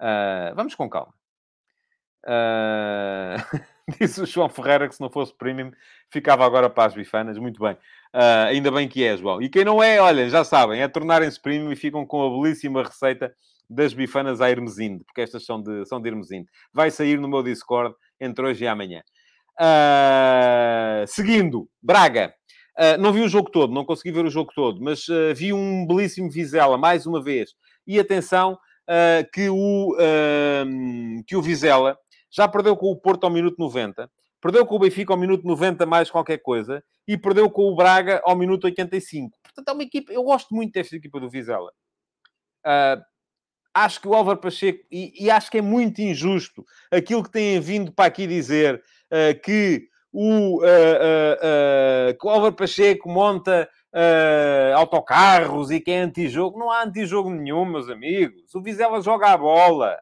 Uh, 0.00 0.54
vamos 0.54 0.74
com 0.74 0.88
calma. 0.88 1.17
Uh... 3.48 3.78
Disse 3.98 4.20
o 4.20 4.26
João 4.26 4.48
Ferreira 4.50 4.86
que 4.86 4.94
se 4.94 5.00
não 5.00 5.08
fosse 5.08 5.32
premium, 5.32 5.70
ficava 6.10 6.44
agora 6.44 6.68
para 6.68 6.84
as 6.84 6.94
bifanas. 6.94 7.38
Muito 7.38 7.58
bem. 7.60 7.72
Uh, 8.14 8.48
ainda 8.48 8.70
bem 8.70 8.86
que 8.86 9.02
é, 9.02 9.16
João. 9.16 9.40
E 9.40 9.48
quem 9.48 9.64
não 9.64 9.82
é, 9.82 10.00
olha, 10.00 10.28
já 10.28 10.44
sabem, 10.44 10.82
é 10.82 10.88
tornarem-se 10.88 11.40
premium 11.40 11.72
e 11.72 11.76
ficam 11.76 12.04
com 12.04 12.22
a 12.22 12.30
belíssima 12.30 12.82
receita 12.82 13.34
das 13.68 13.94
bifanas 13.94 14.40
à 14.40 14.50
Hermesinde, 14.50 15.04
porque 15.04 15.20
estas 15.20 15.44
são 15.44 15.62
de, 15.62 15.86
são 15.86 16.00
de 16.00 16.08
Hermesinde. 16.08 16.48
Vai 16.72 16.90
sair 16.90 17.18
no 17.18 17.28
meu 17.28 17.42
Discord 17.42 17.94
entre 18.20 18.44
hoje 18.44 18.64
e 18.64 18.68
amanhã. 18.68 19.02
Uh, 19.60 21.06
seguindo, 21.06 21.68
Braga. 21.82 22.34
Uh, 22.78 23.00
não 23.00 23.12
vi 23.12 23.22
o 23.22 23.28
jogo 23.28 23.50
todo, 23.50 23.72
não 23.72 23.84
consegui 23.84 24.12
ver 24.12 24.24
o 24.24 24.30
jogo 24.30 24.52
todo, 24.54 24.80
mas 24.80 25.06
vi 25.34 25.52
um 25.52 25.86
belíssimo 25.86 26.30
Vizela, 26.30 26.78
mais 26.78 27.06
uma 27.06 27.22
vez. 27.22 27.50
E 27.86 27.98
atenção, 27.98 28.58
que, 29.32 29.48
o, 29.50 29.96
que 31.26 31.34
o 31.34 31.42
Vizela 31.42 31.98
já 32.30 32.46
perdeu 32.46 32.76
com 32.76 32.86
o 32.86 32.96
Porto 32.96 33.24
ao 33.24 33.30
minuto 33.30 33.56
90, 33.58 34.10
perdeu 34.40 34.66
com 34.66 34.76
o 34.76 34.78
Benfica 34.78 35.12
ao 35.12 35.18
minuto 35.18 35.46
90 35.46 35.86
mais 35.86 36.10
qualquer 36.10 36.38
coisa, 36.38 36.82
e 37.06 37.16
perdeu 37.16 37.50
com 37.50 37.62
o 37.62 37.74
Braga 37.74 38.20
ao 38.24 38.36
minuto 38.36 38.64
85. 38.64 39.36
Portanto, 39.42 39.68
é 39.68 39.72
uma 39.72 39.82
equipa... 39.82 40.12
Eu 40.12 40.22
gosto 40.22 40.54
muito 40.54 40.72
desta 40.74 40.94
equipa 40.94 41.18
do 41.18 41.30
Vizela. 41.30 41.72
Uh, 42.64 43.02
acho 43.72 44.00
que 44.00 44.06
o 44.06 44.14
Álvaro 44.14 44.38
Pacheco... 44.38 44.84
E, 44.90 45.24
e, 45.24 45.30
acho 45.30 45.50
que 45.50 45.58
é 45.58 45.62
muito 45.62 46.00
injusto 46.00 46.64
aquilo 46.90 47.22
que 47.22 47.30
têm 47.30 47.58
vindo 47.60 47.90
para 47.90 48.04
aqui 48.04 48.26
dizer 48.26 48.82
uh, 49.10 49.40
que 49.42 49.88
o, 50.12 50.58
uh, 50.58 52.18
que 52.18 52.26
o 52.26 52.30
Álvaro 52.30 52.54
Pacheco 52.54 53.08
monta 53.08 53.68
autocarros 54.76 55.70
e 55.70 55.80
que 55.80 55.90
é 55.90 56.00
antijogo. 56.00 56.58
Não 56.58 56.70
há 56.70 56.84
antijogo 56.84 57.30
nenhum, 57.30 57.64
meus 57.64 57.88
amigos. 57.88 58.54
O 58.54 58.62
Vizela 58.62 59.00
joga 59.00 59.28
a 59.28 59.36
bola. 59.36 59.98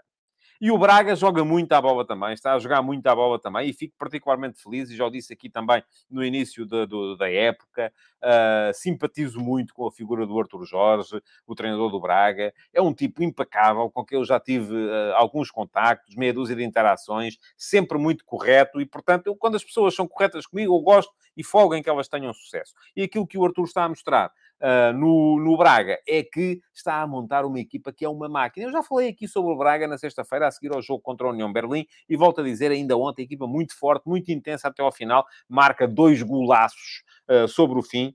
E 0.60 0.70
o 0.70 0.78
Braga 0.78 1.14
joga 1.14 1.44
muito 1.44 1.72
à 1.72 1.80
bola 1.80 2.06
também, 2.06 2.32
está 2.32 2.54
a 2.54 2.58
jogar 2.58 2.82
muito 2.82 3.06
à 3.06 3.14
bola 3.14 3.38
também, 3.38 3.68
e 3.68 3.72
fico 3.72 3.94
particularmente 3.98 4.62
feliz, 4.62 4.90
e 4.90 4.96
já 4.96 5.06
o 5.06 5.10
disse 5.10 5.32
aqui 5.32 5.48
também 5.50 5.82
no 6.10 6.24
início 6.24 6.66
da, 6.66 6.86
da 7.18 7.30
época, 7.30 7.92
uh, 8.22 8.72
simpatizo 8.74 9.40
muito 9.40 9.74
com 9.74 9.86
a 9.86 9.92
figura 9.92 10.26
do 10.26 10.38
Arthur 10.38 10.64
Jorge, 10.64 11.20
o 11.46 11.54
treinador 11.54 11.90
do 11.90 12.00
Braga, 12.00 12.52
é 12.72 12.80
um 12.80 12.92
tipo 12.92 13.22
impecável, 13.22 13.90
com 13.90 14.04
quem 14.04 14.18
eu 14.18 14.24
já 14.24 14.40
tive 14.40 14.74
uh, 14.74 15.14
alguns 15.14 15.50
contactos, 15.50 16.16
meia 16.16 16.32
dúzia 16.32 16.56
de 16.56 16.64
interações, 16.64 17.38
sempre 17.56 17.98
muito 17.98 18.24
correto, 18.24 18.80
e 18.80 18.86
portanto, 18.86 19.26
eu, 19.26 19.36
quando 19.36 19.56
as 19.56 19.64
pessoas 19.64 19.94
são 19.94 20.06
corretas 20.08 20.46
comigo, 20.46 20.74
eu 20.74 20.80
gosto 20.80 21.12
e 21.36 21.44
folgo 21.44 21.74
em 21.74 21.82
que 21.82 21.90
elas 21.90 22.08
tenham 22.08 22.32
sucesso. 22.32 22.74
E 22.96 23.02
aquilo 23.02 23.26
que 23.26 23.36
o 23.36 23.44
Arthur 23.44 23.64
está 23.64 23.84
a 23.84 23.88
mostrar 23.88 24.32
uh, 24.62 24.92
no, 24.92 25.38
no 25.40 25.56
Braga 25.56 25.98
é 26.06 26.22
que 26.22 26.60
está 26.74 27.00
a 27.00 27.06
montar 27.06 27.44
uma 27.44 27.60
equipa 27.60 27.92
que 27.92 28.04
é 28.04 28.08
uma 28.08 28.28
máquina. 28.28 28.66
Eu 28.66 28.72
já 28.72 28.82
falei 28.82 29.08
aqui 29.08 29.26
sobre 29.28 29.52
o 29.52 29.56
Braga 29.56 29.86
na 29.86 29.98
sexta-feira, 29.98 30.46
a 30.46 30.50
seguir 30.50 30.74
ao 30.74 30.82
jogo 30.82 31.00
contra 31.02 31.26
a 31.26 31.30
União 31.30 31.52
Berlim, 31.52 31.86
e 32.08 32.16
volto 32.16 32.40
a 32.40 32.44
dizer 32.44 32.70
ainda 32.70 32.96
ontem, 32.96 33.22
equipa 33.22 33.46
muito 33.46 33.78
forte, 33.78 34.06
muito 34.06 34.30
intensa 34.30 34.68
até 34.68 34.82
ao 34.82 34.92
final, 34.92 35.24
marca 35.48 35.86
dois 35.86 36.22
golaços 36.22 37.02
uh, 37.30 37.48
sobre 37.48 37.78
o 37.78 37.82
fim, 37.82 38.14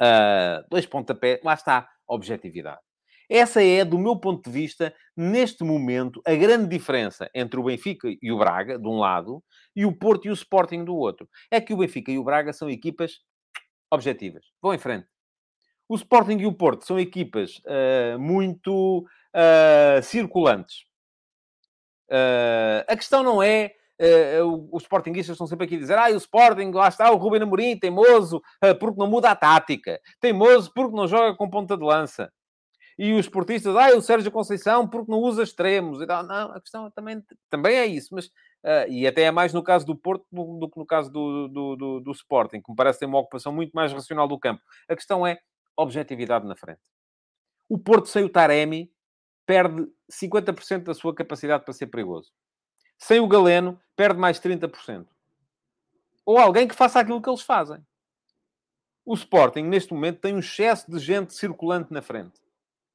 uh, 0.00 0.66
dois 0.70 0.86
pontapés, 0.86 1.40
lá 1.42 1.54
está, 1.54 1.88
objetividade. 2.06 2.80
Essa 3.28 3.62
é, 3.62 3.84
do 3.84 3.98
meu 3.98 4.16
ponto 4.16 4.44
de 4.44 4.50
vista, 4.50 4.94
neste 5.16 5.64
momento, 5.64 6.20
a 6.26 6.34
grande 6.34 6.68
diferença 6.68 7.30
entre 7.34 7.58
o 7.58 7.64
Benfica 7.64 8.08
e 8.20 8.30
o 8.30 8.38
Braga, 8.38 8.78
de 8.78 8.86
um 8.86 8.98
lado, 8.98 9.42
e 9.74 9.86
o 9.86 9.96
Porto 9.96 10.26
e 10.26 10.30
o 10.30 10.34
Sporting 10.34 10.84
do 10.84 10.94
outro. 10.94 11.28
É 11.50 11.60
que 11.60 11.72
o 11.72 11.76
Benfica 11.78 12.12
e 12.12 12.18
o 12.18 12.24
Braga 12.24 12.52
são 12.52 12.68
equipas 12.68 13.20
objetivas. 13.90 14.44
Vão 14.60 14.74
em 14.74 14.78
frente. 14.78 15.13
O 15.94 15.96
Sporting 15.96 16.38
e 16.38 16.46
o 16.46 16.52
Porto 16.52 16.84
são 16.84 16.98
equipas 16.98 17.58
uh, 17.58 18.18
muito 18.18 19.06
uh, 19.32 20.02
circulantes. 20.02 20.84
Uh, 22.10 22.82
a 22.88 22.96
questão 22.96 23.22
não 23.22 23.40
é. 23.40 23.72
os 24.72 24.82
Sportingistas 24.82 25.34
estão 25.34 25.46
sempre 25.46 25.66
aqui 25.66 25.76
a 25.76 25.78
dizer: 25.78 25.96
ah, 25.96 26.10
o 26.10 26.16
Sporting, 26.16 26.72
lá 26.72 26.88
está 26.88 27.12
o 27.12 27.16
Ruben 27.16 27.42
Amorim, 27.42 27.78
teimoso 27.78 28.42
porque 28.80 28.98
não 28.98 29.06
muda 29.06 29.30
a 29.30 29.36
tática, 29.36 30.00
teimoso 30.20 30.72
porque 30.74 30.96
não 30.96 31.06
joga 31.06 31.36
com 31.36 31.48
ponta 31.48 31.76
de 31.76 31.84
lança. 31.84 32.28
E 32.98 33.12
os 33.12 33.26
esportistas, 33.26 33.76
ah, 33.76 33.96
o 33.96 34.02
Sérgio 34.02 34.32
Conceição 34.32 34.88
porque 34.88 35.12
não 35.12 35.20
usa 35.20 35.44
extremos. 35.44 36.00
E 36.00 36.06
tal. 36.08 36.24
Não, 36.24 36.50
a 36.50 36.60
questão 36.60 36.90
também, 36.90 37.22
também 37.48 37.76
é 37.76 37.86
isso, 37.86 38.08
mas 38.12 38.28
Uh, 38.64 38.88
e 38.88 39.06
até 39.06 39.24
é 39.24 39.30
mais 39.30 39.52
no 39.52 39.62
caso 39.62 39.84
do 39.84 39.94
Porto 39.94 40.24
do, 40.32 40.70
que 40.70 40.78
no 40.78 40.86
caso 40.86 41.12
do, 41.12 41.48
do, 41.48 41.76
do, 41.76 42.00
do, 42.00 42.12
Sporting, 42.12 42.62
que 42.62 42.70
me 42.70 42.74
parece 42.74 42.98
ter 42.98 43.04
uma 43.04 43.18
ocupação 43.18 43.52
muito 43.52 43.72
mais 43.72 43.92
racional 43.92 44.26
do 44.26 44.38
campo. 44.38 44.62
A 44.88 44.96
questão 44.96 45.26
é 45.26 45.38
objetividade 45.76 46.46
na 46.46 46.56
frente. 46.56 46.82
O 47.68 47.78
Porto 47.78 48.08
sem 48.08 48.24
o 48.24 48.28
Taremi 48.28 48.92
perde 49.46 49.86
50% 50.10 50.84
da 50.84 50.94
sua 50.94 51.14
capacidade 51.14 51.64
para 51.64 51.74
ser 51.74 51.86
perigoso. 51.86 52.32
Sem 52.98 53.20
o 53.20 53.28
Galeno, 53.28 53.80
perde 53.96 54.18
mais 54.18 54.40
30%. 54.40 55.06
Ou 56.24 56.38
alguém 56.38 56.66
que 56.66 56.74
faça 56.74 57.00
aquilo 57.00 57.20
que 57.20 57.28
eles 57.28 57.42
fazem. 57.42 57.84
O 59.04 59.14
Sporting, 59.14 59.62
neste 59.62 59.92
momento, 59.92 60.20
tem 60.20 60.34
um 60.34 60.38
excesso 60.38 60.90
de 60.90 60.98
gente 60.98 61.34
circulante 61.34 61.92
na 61.92 62.00
frente. 62.00 62.40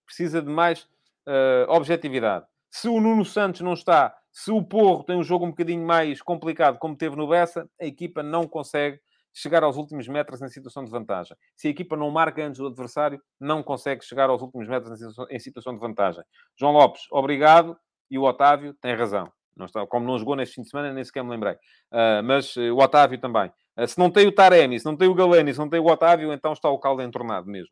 Precisa 0.06 0.42
de 0.42 0.50
mais 0.50 0.84
uh, 1.28 1.70
objetividade. 1.70 2.48
Se 2.72 2.88
o 2.88 3.00
Nuno 3.00 3.24
Santos 3.24 3.62
não 3.62 3.74
está, 3.74 4.16
se 4.32 4.52
o 4.52 4.64
Porro 4.64 5.04
tem 5.04 5.16
um 5.16 5.24
jogo 5.24 5.46
um 5.46 5.50
bocadinho 5.50 5.86
mais 5.86 6.22
complicado, 6.22 6.80
como 6.80 6.96
teve 6.96 7.16
no 7.16 7.28
Bessa, 7.28 7.70
a 7.80 7.86
equipa 7.86 8.24
não 8.24 8.48
consegue 8.48 9.00
chegar 9.34 9.64
aos 9.64 9.78
últimos 9.78 10.08
metros 10.08 10.42
em 10.42 10.50
situação 10.50 10.84
de 10.84 10.92
vantagem. 10.92 11.36
Se 11.56 11.68
a 11.68 11.72
equipa 11.72 11.96
não 11.96 12.10
marca 12.10 12.44
antes 12.44 12.60
do 12.60 12.68
adversário, 12.68 13.22
não 13.40 13.64
consegue 13.64 14.04
chegar 14.04 14.30
aos 14.30 14.42
últimos 14.42 14.68
metros 14.68 15.00
em 15.30 15.40
situação 15.40 15.74
de 15.74 15.80
vantagem. 15.80 16.24
João 16.60 16.74
Lopes, 16.74 17.04
obrigado. 17.12 17.78
E 18.12 18.18
o 18.18 18.24
Otávio 18.24 18.74
tem 18.82 18.96
razão. 18.96 19.32
Não 19.56 19.66
está, 19.66 19.86
como 19.86 20.06
não 20.06 20.18
jogou 20.18 20.36
neste 20.36 20.56
fim 20.56 20.62
de 20.62 20.70
semana, 20.70 20.94
nem 20.94 21.04
sequer 21.04 21.24
me 21.24 21.30
lembrei. 21.30 21.54
Uh, 21.92 22.24
mas 22.24 22.56
uh, 22.56 22.74
o 22.74 22.82
Otávio 22.82 23.20
também. 23.20 23.52
Uh, 23.78 23.88
se 23.88 24.00
não 24.00 24.10
tem 24.10 24.26
o 24.26 24.32
Taremi, 24.32 24.80
se 24.80 24.86
não 24.86 24.96
tem 24.96 25.08
o 25.08 25.14
Galeno, 25.14 25.52
se 25.52 25.60
não 25.60 25.70
tem 25.70 25.80
o 25.80 25.86
Otávio, 25.86 26.34
então 26.34 26.54
está 26.54 26.70
o 26.70 26.80
caldo 26.80 27.04
entornado 27.04 27.46
mesmo. 27.46 27.72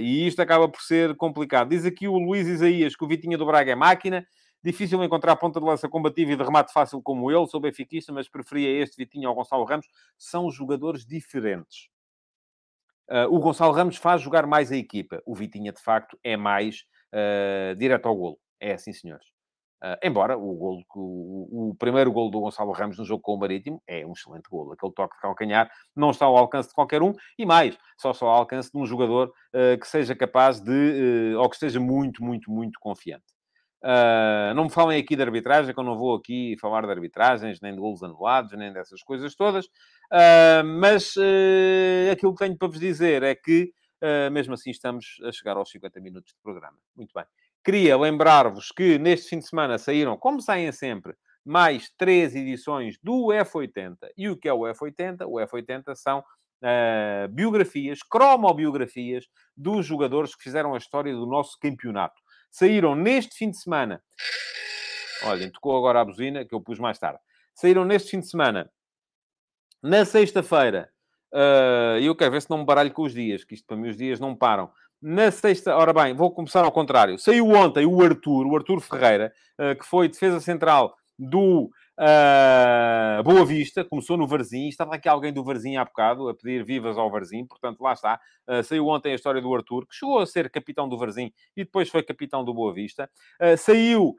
e 0.00 0.26
isto 0.26 0.40
acaba 0.40 0.68
por 0.68 0.80
ser 0.82 1.16
complicado. 1.16 1.70
Diz 1.70 1.84
aqui 1.84 2.06
o 2.06 2.18
Luís 2.18 2.46
Isaías 2.46 2.94
que 2.94 3.04
o 3.04 3.08
Vitinha 3.08 3.38
do 3.38 3.46
Braga 3.46 3.72
é 3.72 3.74
máquina. 3.74 4.24
Difícil 4.62 5.02
encontrar 5.04 5.36
ponta 5.36 5.60
de 5.60 5.66
lança 5.66 5.88
combativa 5.88 6.32
e 6.32 6.36
de 6.36 6.42
remate 6.42 6.72
fácil 6.72 7.00
como 7.00 7.30
ele. 7.30 7.46
Sou 7.46 7.60
benfiquista, 7.60 8.12
mas 8.12 8.28
preferia 8.28 8.82
este 8.82 8.96
Vitinho 8.96 9.28
ao 9.28 9.34
Gonçalo 9.34 9.64
Ramos. 9.64 9.86
São 10.16 10.50
jogadores 10.50 11.06
diferentes. 11.06 11.88
Uh, 13.08 13.32
o 13.34 13.38
Gonçalo 13.38 13.72
Ramos 13.72 13.96
faz 13.96 14.20
jogar 14.20 14.46
mais 14.46 14.72
a 14.72 14.76
equipa. 14.76 15.22
O 15.24 15.34
Vitinha, 15.34 15.72
de 15.72 15.80
facto, 15.80 16.18
é 16.24 16.36
mais 16.36 16.84
uh, 17.14 17.74
direto 17.76 18.06
ao 18.06 18.16
golo. 18.16 18.38
É 18.60 18.72
assim, 18.72 18.92
senhores. 18.92 19.26
Uh, 19.80 19.96
embora 20.02 20.36
o, 20.36 20.54
golo, 20.54 20.84
o, 20.92 21.70
o, 21.70 21.74
primeiro 21.76 22.10
golo 22.10 22.30
do 22.30 22.40
Gonçalo 22.40 22.72
Ramos 22.72 22.98
no 22.98 23.04
jogo 23.04 23.22
com 23.22 23.34
o 23.34 23.38
Marítimo 23.38 23.80
é 23.86 24.04
um 24.04 24.12
excelente 24.12 24.50
golo. 24.50 24.72
Aquele 24.72 24.92
toque 24.92 25.14
de 25.14 25.22
calcanhar 25.22 25.70
não 25.94 26.10
está 26.10 26.26
ao 26.26 26.36
alcance 26.36 26.68
de 26.68 26.74
qualquer 26.74 27.00
um 27.00 27.14
e 27.38 27.46
mais, 27.46 27.78
só 27.96 28.10
está 28.10 28.26
ao 28.26 28.32
alcance 28.32 28.72
de 28.72 28.76
um 28.76 28.84
jogador 28.84 29.32
que 29.80 29.86
seja 29.86 30.16
capaz 30.16 30.60
de, 30.60 31.36
ou 31.38 31.48
que 31.48 31.54
esteja 31.54 31.78
muito, 31.78 32.24
muito, 32.24 32.50
muito 32.50 32.80
confiante. 32.80 33.37
Uh, 33.82 34.52
não 34.54 34.64
me 34.64 34.70
falem 34.70 35.00
aqui 35.00 35.14
de 35.14 35.22
arbitragem, 35.22 35.72
que 35.72 35.78
eu 35.78 35.84
não 35.84 35.96
vou 35.96 36.16
aqui 36.16 36.56
falar 36.60 36.84
de 36.84 36.90
arbitragens, 36.90 37.60
nem 37.60 37.72
de 37.72 37.78
golos 37.78 38.02
anulados, 38.02 38.52
nem 38.52 38.72
dessas 38.72 39.02
coisas 39.02 39.34
todas. 39.34 39.66
Uh, 39.66 40.64
mas 40.64 41.14
uh, 41.16 42.12
aquilo 42.12 42.34
que 42.34 42.44
tenho 42.44 42.56
para 42.56 42.68
vos 42.68 42.80
dizer 42.80 43.22
é 43.22 43.34
que, 43.34 43.72
mesmo 44.30 44.54
assim, 44.54 44.70
estamos 44.70 45.16
a 45.24 45.32
chegar 45.32 45.56
aos 45.56 45.70
50 45.70 46.00
minutos 46.00 46.32
de 46.32 46.40
programa. 46.40 46.78
Muito 46.96 47.12
bem. 47.12 47.24
queria 47.64 47.96
lembrar-vos 47.96 48.70
que 48.70 48.96
neste 48.98 49.30
fim 49.30 49.38
de 49.40 49.48
semana 49.48 49.76
saíram, 49.76 50.16
como 50.16 50.40
saem 50.40 50.70
sempre, 50.70 51.14
mais 51.44 51.90
três 51.96 52.36
edições 52.36 52.96
do 53.02 53.28
F80. 53.32 53.96
E 54.16 54.28
o 54.28 54.36
que 54.36 54.48
é 54.48 54.52
o 54.52 54.60
F80? 54.60 55.26
O 55.26 55.34
F80 55.34 55.96
são 55.96 56.22
biografias, 57.30 58.00
cromobiografias 58.02 59.26
dos 59.56 59.84
jogadores 59.84 60.34
que 60.34 60.44
fizeram 60.44 60.74
a 60.74 60.78
história 60.78 61.12
do 61.12 61.26
nosso 61.26 61.58
campeonato. 61.60 62.20
Saíram 62.50 62.94
neste 62.94 63.36
fim 63.36 63.50
de 63.50 63.58
semana. 63.58 64.02
Olhem, 65.24 65.50
tocou 65.50 65.76
agora 65.76 66.00
a 66.00 66.04
buzina, 66.04 66.44
que 66.44 66.54
eu 66.54 66.60
pus 66.60 66.78
mais 66.78 66.98
tarde. 66.98 67.18
Saíram 67.54 67.84
neste 67.84 68.10
fim 68.10 68.20
de 68.20 68.28
semana, 68.28 68.70
na 69.82 70.04
sexta-feira. 70.04 70.90
Uh, 71.32 71.98
eu 72.00 72.16
quero 72.16 72.32
ver 72.32 72.42
se 72.42 72.50
não 72.50 72.58
me 72.58 72.64
baralho 72.64 72.92
com 72.92 73.02
os 73.02 73.12
dias, 73.12 73.44
que 73.44 73.54
isto 73.54 73.66
para 73.66 73.76
mim 73.76 73.88
os 73.88 73.96
dias 73.96 74.18
não 74.18 74.34
param. 74.34 74.70
Na 75.00 75.30
sexta, 75.30 75.76
ora 75.76 75.92
bem, 75.92 76.14
vou 76.14 76.32
começar 76.32 76.64
ao 76.64 76.72
contrário. 76.72 77.18
Saiu 77.18 77.48
ontem 77.50 77.86
o 77.86 78.02
Arthur, 78.02 78.46
o 78.46 78.56
Arthur 78.56 78.80
Ferreira, 78.80 79.32
uh, 79.58 79.78
que 79.78 79.84
foi 79.84 80.08
defesa 80.08 80.40
central 80.40 80.96
do 81.18 81.70
uh, 81.98 83.22
Boa 83.24 83.44
Vista, 83.44 83.84
começou 83.84 84.16
no 84.16 84.26
Varzim, 84.26 84.68
estava 84.68 84.94
aqui 84.94 85.08
alguém 85.08 85.32
do 85.32 85.42
Varzim 85.42 85.76
há 85.76 85.84
bocado 85.84 86.28
a 86.28 86.34
pedir 86.34 86.64
vivas 86.64 86.96
ao 86.96 87.10
Varzim, 87.10 87.44
portanto 87.44 87.80
lá 87.80 87.92
está. 87.92 88.20
Uh, 88.46 88.62
saiu 88.62 88.86
ontem 88.86 89.12
a 89.12 89.14
história 89.14 89.40
do 89.40 89.54
Arthur, 89.54 89.86
que 89.86 89.96
chegou 89.96 90.20
a 90.20 90.26
ser 90.26 90.48
capitão 90.50 90.88
do 90.88 90.96
Varzim 90.96 91.32
e 91.56 91.64
depois 91.64 91.88
foi 91.88 92.02
capitão 92.02 92.44
do 92.44 92.54
Boa 92.54 92.72
Vista. 92.72 93.10
Uh, 93.40 93.56
saiu 93.56 94.14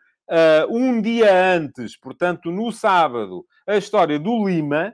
um 0.69 1.01
dia 1.01 1.55
antes, 1.55 1.97
portanto 1.97 2.51
no 2.51 2.71
sábado, 2.71 3.43
a 3.65 3.77
história 3.77 4.19
do 4.19 4.47
Lima. 4.47 4.93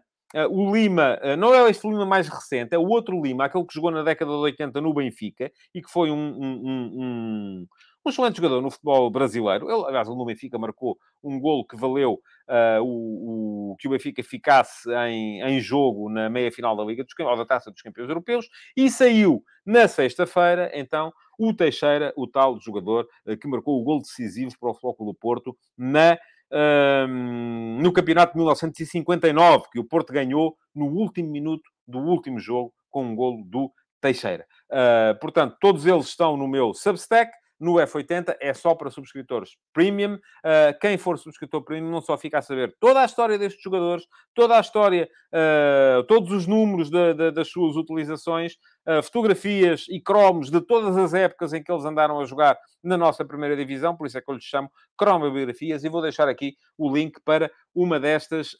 O 0.49 0.75
Lima, 0.75 1.19
não 1.37 1.53
é 1.53 1.69
este 1.69 1.87
Lima 1.87 2.05
mais 2.05 2.27
recente, 2.27 2.73
é 2.73 2.77
o 2.77 2.87
outro 2.87 3.21
Lima, 3.21 3.45
aquele 3.45 3.65
que 3.65 3.73
jogou 3.73 3.91
na 3.91 4.03
década 4.03 4.31
de 4.31 4.37
80 4.37 4.81
no 4.81 4.93
Benfica 4.93 5.51
e 5.73 5.81
que 5.81 5.89
foi 5.89 6.11
um, 6.11 6.17
um, 6.17 6.91
um 6.95 7.67
um 8.05 8.09
excelente 8.11 8.37
jogador 8.37 8.61
no 8.61 8.69
futebol 8.69 9.09
brasileiro. 9.09 9.69
Ele, 9.69 9.83
aliás, 9.83 10.07
no 10.07 10.25
Benfica 10.25 10.59
marcou 10.59 10.97
um 11.23 11.39
golo 11.39 11.65
que 11.65 11.75
valeu 11.75 12.21
uh, 12.47 12.83
o, 12.83 13.71
o, 13.71 13.75
que 13.77 13.87
o 13.87 13.91
Benfica 13.91 14.23
ficasse 14.23 14.87
em, 15.07 15.41
em 15.41 15.59
jogo 15.59 16.07
na 16.07 16.29
meia-final 16.29 16.75
da 16.77 16.83
Liga 16.83 17.03
dos 17.03 17.13
ou 17.17 17.35
da 17.35 17.45
Taça 17.45 17.71
dos 17.71 17.81
Campeões 17.81 18.07
Europeus 18.07 18.47
e 18.77 18.91
saiu 18.91 19.43
na 19.65 19.87
sexta-feira, 19.87 20.69
então, 20.75 21.11
o 21.39 21.51
Teixeira, 21.51 22.13
o 22.15 22.27
tal 22.27 22.59
jogador 22.61 23.07
que 23.41 23.47
marcou 23.47 23.81
o 23.81 23.83
golo 23.83 24.01
decisivo 24.01 24.51
para 24.59 24.69
o 24.69 24.75
Flóculo 24.75 25.11
do 25.11 25.17
Porto 25.17 25.57
na 25.75 26.19
uh, 26.55 27.07
no 27.07 27.91
campeonato 27.91 28.33
de 28.33 28.37
1959, 28.37 29.65
que 29.71 29.79
o 29.79 29.83
Porto 29.83 30.13
ganhou 30.13 30.55
no 30.73 30.85
último 30.85 31.29
minuto 31.29 31.69
do 31.87 31.99
último 31.99 32.39
jogo 32.39 32.73
com 32.89 33.05
um 33.05 33.15
golo 33.15 33.43
do 33.45 33.71
Teixeira. 33.99 34.45
Uh, 34.71 35.19
portanto, 35.19 35.57
todos 35.59 35.85
eles 35.85 36.07
estão 36.07 36.37
no 36.37 36.47
meu 36.47 36.73
Substack 36.73 37.31
no 37.59 37.73
F80 37.75 38.35
é 38.39 38.53
só 38.53 38.75
para 38.75 38.89
subscritores 38.89 39.51
premium. 39.73 40.15
Uh, 40.15 40.77
quem 40.79 40.97
for 40.97 41.17
subscritor 41.17 41.63
premium 41.63 41.91
não 41.91 42.01
só 42.01 42.17
fica 42.17 42.39
a 42.39 42.41
saber 42.41 42.75
toda 42.79 43.01
a 43.01 43.05
história 43.05 43.37
destes 43.37 43.61
jogadores, 43.61 44.05
toda 44.33 44.57
a 44.57 44.59
história, 44.59 45.09
uh, 45.33 46.03
todos 46.03 46.31
os 46.31 46.47
números 46.47 46.89
de, 46.89 47.13
de, 47.13 47.31
das 47.31 47.49
suas 47.49 47.75
utilizações, 47.75 48.53
uh, 48.87 49.01
fotografias 49.03 49.85
e 49.89 50.01
cromos 50.01 50.49
de 50.49 50.61
todas 50.61 50.97
as 50.97 51.13
épocas 51.13 51.53
em 51.53 51.63
que 51.63 51.71
eles 51.71 51.85
andaram 51.85 52.19
a 52.19 52.25
jogar 52.25 52.57
na 52.83 52.97
nossa 52.97 53.25
primeira 53.25 53.55
divisão, 53.55 53.95
por 53.95 54.05
isso 54.05 54.17
é 54.17 54.21
que 54.21 54.29
eu 54.29 54.35
lhes 54.35 54.43
chamo 54.43 54.69
cromobiografias, 54.97 55.83
e 55.83 55.89
vou 55.89 56.01
deixar 56.01 56.27
aqui 56.27 56.55
o 56.77 56.93
link 56.93 57.19
para 57.25 57.49
uma 57.73 57.99
destas 57.99 58.55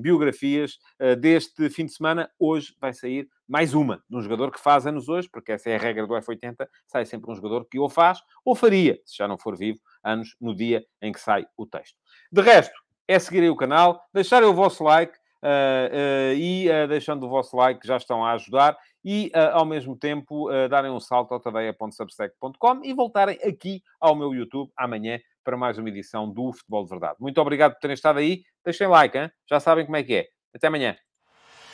biografias 0.00 0.78
deste 1.18 1.68
fim 1.68 1.86
de 1.86 1.92
semana. 1.92 2.30
Hoje 2.38 2.74
vai 2.80 2.94
sair 2.94 3.28
mais 3.48 3.74
uma, 3.74 4.02
de 4.08 4.16
um 4.16 4.20
jogador 4.20 4.50
que 4.50 4.60
faz 4.60 4.86
anos 4.86 5.08
hoje, 5.08 5.28
porque 5.30 5.52
essa 5.52 5.70
é 5.70 5.76
a 5.76 5.78
regra 5.78 6.06
do 6.06 6.14
F80, 6.14 6.66
sai 6.86 7.04
sempre 7.04 7.30
um 7.30 7.34
jogador 7.34 7.64
que 7.64 7.78
ou 7.78 7.88
faz 7.88 8.20
ou 8.44 8.54
faria, 8.54 9.00
se 9.04 9.16
já 9.16 9.28
não 9.28 9.38
for 9.38 9.56
vivo, 9.56 9.78
anos 10.02 10.36
no 10.40 10.54
dia 10.54 10.84
em 11.00 11.12
que 11.12 11.20
sai 11.20 11.46
o 11.56 11.66
texto. 11.66 11.96
De 12.32 12.42
resto, 12.42 12.74
é 13.08 13.18
seguirem 13.18 13.50
o 13.50 13.56
canal, 13.56 14.02
deixarem 14.12 14.48
o 14.48 14.54
vosso 14.54 14.82
like 14.82 15.16
uh, 15.42 15.46
uh, 15.46 16.34
e 16.36 16.68
uh, 16.68 16.88
deixando 16.88 17.24
o 17.24 17.28
vosso 17.28 17.56
like 17.56 17.86
já 17.86 17.96
estão 17.96 18.24
a 18.24 18.32
ajudar 18.32 18.76
e, 19.04 19.30
ao 19.52 19.64
mesmo 19.64 19.96
tempo, 19.96 20.48
darem 20.68 20.90
um 20.90 20.98
salto 20.98 21.32
ao 21.32 21.38
tadeia.substack.com 21.38 22.80
e 22.82 22.92
voltarem 22.92 23.38
aqui 23.44 23.80
ao 24.00 24.16
meu 24.16 24.34
YouTube 24.34 24.68
amanhã 24.76 25.20
para 25.44 25.56
mais 25.56 25.78
uma 25.78 25.88
edição 25.88 26.28
do 26.28 26.52
Futebol 26.52 26.82
de 26.82 26.90
Verdade. 26.90 27.16
Muito 27.20 27.40
obrigado 27.40 27.74
por 27.74 27.78
terem 27.78 27.94
estado 27.94 28.18
aí. 28.18 28.42
Deixem 28.64 28.88
like, 28.88 29.16
hein? 29.16 29.30
já 29.48 29.60
sabem 29.60 29.84
como 29.84 29.96
é 29.96 30.02
que 30.02 30.12
é. 30.12 30.26
Até 30.52 30.66
amanhã. 30.66 30.96